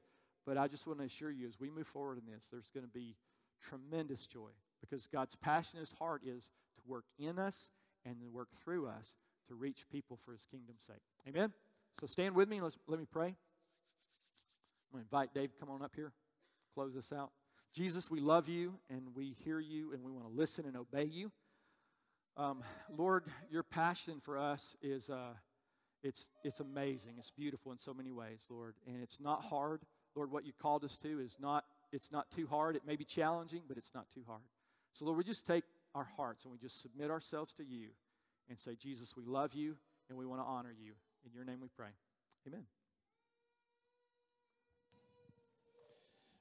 But 0.45 0.59
I 0.59 0.67
just 0.67 0.87
want 0.87 0.99
to 0.99 1.05
assure 1.05 1.31
you, 1.31 1.47
as 1.47 1.61
we 1.61 1.71
move 1.71 1.87
forward 1.87 2.19
in 2.19 2.33
this, 2.33 2.49
there's 2.51 2.71
going 2.71 2.87
to 2.87 2.93
be 2.93 3.15
tremendous 3.63 4.27
joy 4.27 4.51
because 4.81 5.07
God's 5.07 5.37
passion 5.37 5.77
in 5.77 5.81
his 5.81 5.93
heart 5.93 6.23
is 6.25 6.51
to 6.75 6.81
work 6.87 7.05
in 7.19 7.39
us 7.39 7.71
and 8.05 8.17
then 8.21 8.33
work 8.33 8.49
through 8.65 8.89
us 8.89 9.15
to 9.49 9.55
reach 9.55 9.85
people 9.91 10.19
for 10.25 10.33
his 10.33 10.47
kingdom's 10.51 10.83
sake. 10.83 11.03
Amen? 11.29 11.53
So 12.01 12.07
stand 12.07 12.35
with 12.35 12.49
me 12.49 12.61
let's, 12.61 12.79
let 12.87 12.99
me 12.99 13.07
pray. 13.11 13.37
I'm 14.91 14.99
going 14.99 15.07
to 15.09 15.17
invite 15.17 15.35
Dave 15.35 15.51
come 15.61 15.71
on 15.71 15.83
up 15.83 15.93
here, 15.95 16.13
close 16.75 16.97
us 16.97 17.13
out. 17.13 17.31
Jesus, 17.73 18.11
we 18.11 18.19
love 18.19 18.49
you 18.49 18.75
and 18.89 19.15
we 19.15 19.37
hear 19.45 19.61
you 19.61 19.93
and 19.93 20.03
we 20.03 20.11
want 20.11 20.27
to 20.27 20.33
listen 20.33 20.67
and 20.67 20.77
obey 20.77 21.05
you. 21.05 21.31
Um, 22.37 22.65
Lord, 22.97 23.25
your 23.51 23.63
passion 23.63 24.21
for 24.21 24.37
us 24.37 24.75
is 24.83 25.09
uh, 25.09 25.35
it's, 26.03 26.29
it's 26.43 26.59
amazing. 26.59 27.13
It's 27.19 27.31
beautiful 27.31 27.71
in 27.71 27.79
so 27.79 27.95
many 27.95 28.11
ways, 28.11 28.47
Lord. 28.51 28.75
And 28.87 29.01
it's 29.01 29.21
not 29.21 29.45
hard. 29.45 29.83
Lord, 30.17 30.33
what 30.33 30.45
you 30.45 30.53
called 30.61 30.85
us 30.85 30.97
to 30.99 31.21
is 31.21 31.37
not, 31.39 31.65
it's 31.93 32.11
not 32.11 32.29
too 32.31 32.49
hard. 32.49 32.75
It 32.75 32.83
may 32.85 32.97
be 32.97 33.05
challenging, 33.05 33.63
but 33.69 33.77
it's 33.77 33.95
not 33.95 34.11
too 34.13 34.23
hard. 34.27 34.43
So, 34.93 35.05
Lord, 35.05 35.19
we 35.19 35.25
just 35.25 35.47
take 35.47 35.65
our 35.95 36.09
hearts 36.17 36.45
and 36.45 36.53
we 36.53 36.59
just 36.59 36.83
submit 36.83 37.11
ourselves 37.11 37.53
to 37.55 37.65
you 37.65 37.91
and 38.49 38.59
say, 38.59 38.75
Jesus, 38.75 39.17
we 39.17 39.25
love 39.25 39.55
you 39.55 39.77
and 40.09 40.19
we 40.19 40.27
want 40.27 40.41
to 40.41 40.47
honor 40.47 40.75
you. 40.77 40.93
In 41.25 41.33
your 41.33 41.45
name 41.45 41.61
we 41.61 41.69
pray. 41.77 41.91
Amen. 42.49 42.65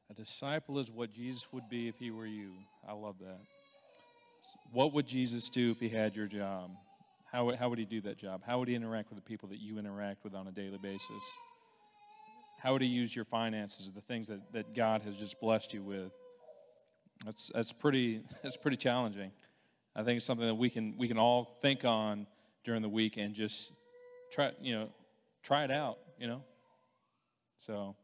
A 0.09 0.13
disciple 0.13 0.79
is 0.79 0.89
what 0.89 1.13
Jesus 1.13 1.47
would 1.53 1.69
be 1.69 1.87
if 1.87 1.97
he 1.99 2.09
were 2.11 2.25
you. 2.25 2.51
I 2.87 2.93
love 2.93 3.15
that. 3.19 3.39
what 4.71 4.93
would 4.93 5.07
Jesus 5.07 5.49
do 5.49 5.71
if 5.71 5.79
he 5.79 5.89
had 5.89 6.15
your 6.15 6.27
job? 6.27 6.71
How, 7.31 7.45
would- 7.45 7.55
how 7.55 7.69
would 7.69 7.77
he 7.79 7.85
do 7.85 8.01
that 8.01 8.17
job? 8.17 8.41
How 8.45 8.59
would 8.59 8.67
he 8.67 8.75
interact 8.75 9.09
with 9.09 9.17
the 9.17 9.27
people 9.27 9.49
that 9.49 9.59
you 9.59 9.77
interact 9.77 10.23
with 10.23 10.33
on 10.33 10.47
a 10.47 10.51
daily 10.51 10.77
basis? 10.77 11.35
How 12.59 12.73
would 12.73 12.81
he 12.81 12.87
use 12.87 13.15
your 13.15 13.25
finances, 13.25 13.89
the 13.91 14.01
things 14.01 14.27
that, 14.27 14.51
that 14.53 14.73
God 14.73 15.01
has 15.03 15.15
just 15.17 15.39
blessed 15.39 15.73
you 15.73 15.81
with? 15.81 16.11
That's, 17.25 17.51
that's, 17.53 17.71
pretty, 17.71 18.21
that's 18.43 18.57
pretty 18.57 18.77
challenging. 18.77 19.31
I 19.95 20.03
think 20.03 20.17
it's 20.17 20.25
something 20.25 20.47
that 20.47 20.55
we 20.55 20.69
can, 20.69 20.95
we 20.97 21.07
can 21.07 21.17
all 21.17 21.57
think 21.61 21.85
on 21.85 22.25
during 22.63 22.81
the 22.81 22.89
week 22.89 23.17
and 23.17 23.33
just 23.33 23.73
try, 24.31 24.51
you 24.61 24.73
know, 24.73 24.89
try 25.43 25.63
it 25.63 25.71
out, 25.71 25.97
you 26.19 26.27
know? 26.27 26.43
So 27.55 27.95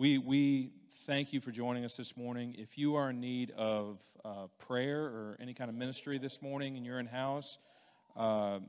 we, 0.00 0.16
we 0.16 0.70
thank 1.04 1.34
you 1.34 1.42
for 1.42 1.50
joining 1.50 1.84
us 1.84 1.94
this 1.94 2.16
morning. 2.16 2.56
If 2.56 2.78
you 2.78 2.94
are 2.94 3.10
in 3.10 3.20
need 3.20 3.50
of 3.50 3.98
uh, 4.24 4.46
prayer 4.56 5.02
or 5.02 5.36
any 5.38 5.52
kind 5.52 5.68
of 5.68 5.76
ministry 5.76 6.16
this 6.16 6.40
morning 6.40 6.78
and 6.78 6.86
you're 6.86 6.98
in 6.98 7.04
house, 7.04 7.58
uh, 8.16 8.60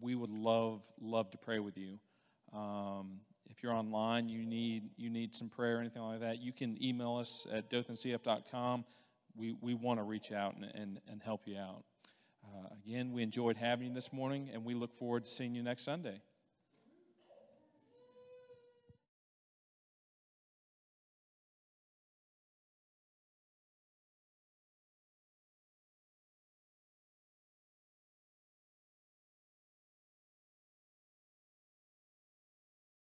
we 0.00 0.14
would 0.14 0.30
love, 0.30 0.80
love 0.98 1.30
to 1.32 1.36
pray 1.36 1.58
with 1.58 1.76
you. 1.76 1.98
Um, 2.54 3.20
if 3.50 3.62
you're 3.62 3.74
online, 3.74 4.30
you 4.30 4.42
need, 4.46 4.84
you 4.96 5.10
need 5.10 5.36
some 5.36 5.50
prayer 5.50 5.76
or 5.76 5.80
anything 5.80 6.00
like 6.00 6.20
that, 6.20 6.40
you 6.40 6.50
can 6.50 6.82
email 6.82 7.16
us 7.16 7.46
at 7.52 7.68
dothanCF.com. 7.68 8.86
We, 9.36 9.56
we 9.60 9.74
want 9.74 10.00
to 10.00 10.04
reach 10.04 10.32
out 10.32 10.56
and, 10.56 10.64
and, 10.64 10.98
and 11.10 11.22
help 11.22 11.42
you 11.44 11.58
out. 11.58 11.84
Uh, 12.42 12.68
again, 12.82 13.12
we 13.12 13.22
enjoyed 13.22 13.58
having 13.58 13.88
you 13.88 13.92
this 13.92 14.14
morning, 14.14 14.48
and 14.50 14.64
we 14.64 14.72
look 14.72 14.96
forward 14.98 15.26
to 15.26 15.30
seeing 15.30 15.54
you 15.54 15.62
next 15.62 15.84
Sunday. 15.84 16.22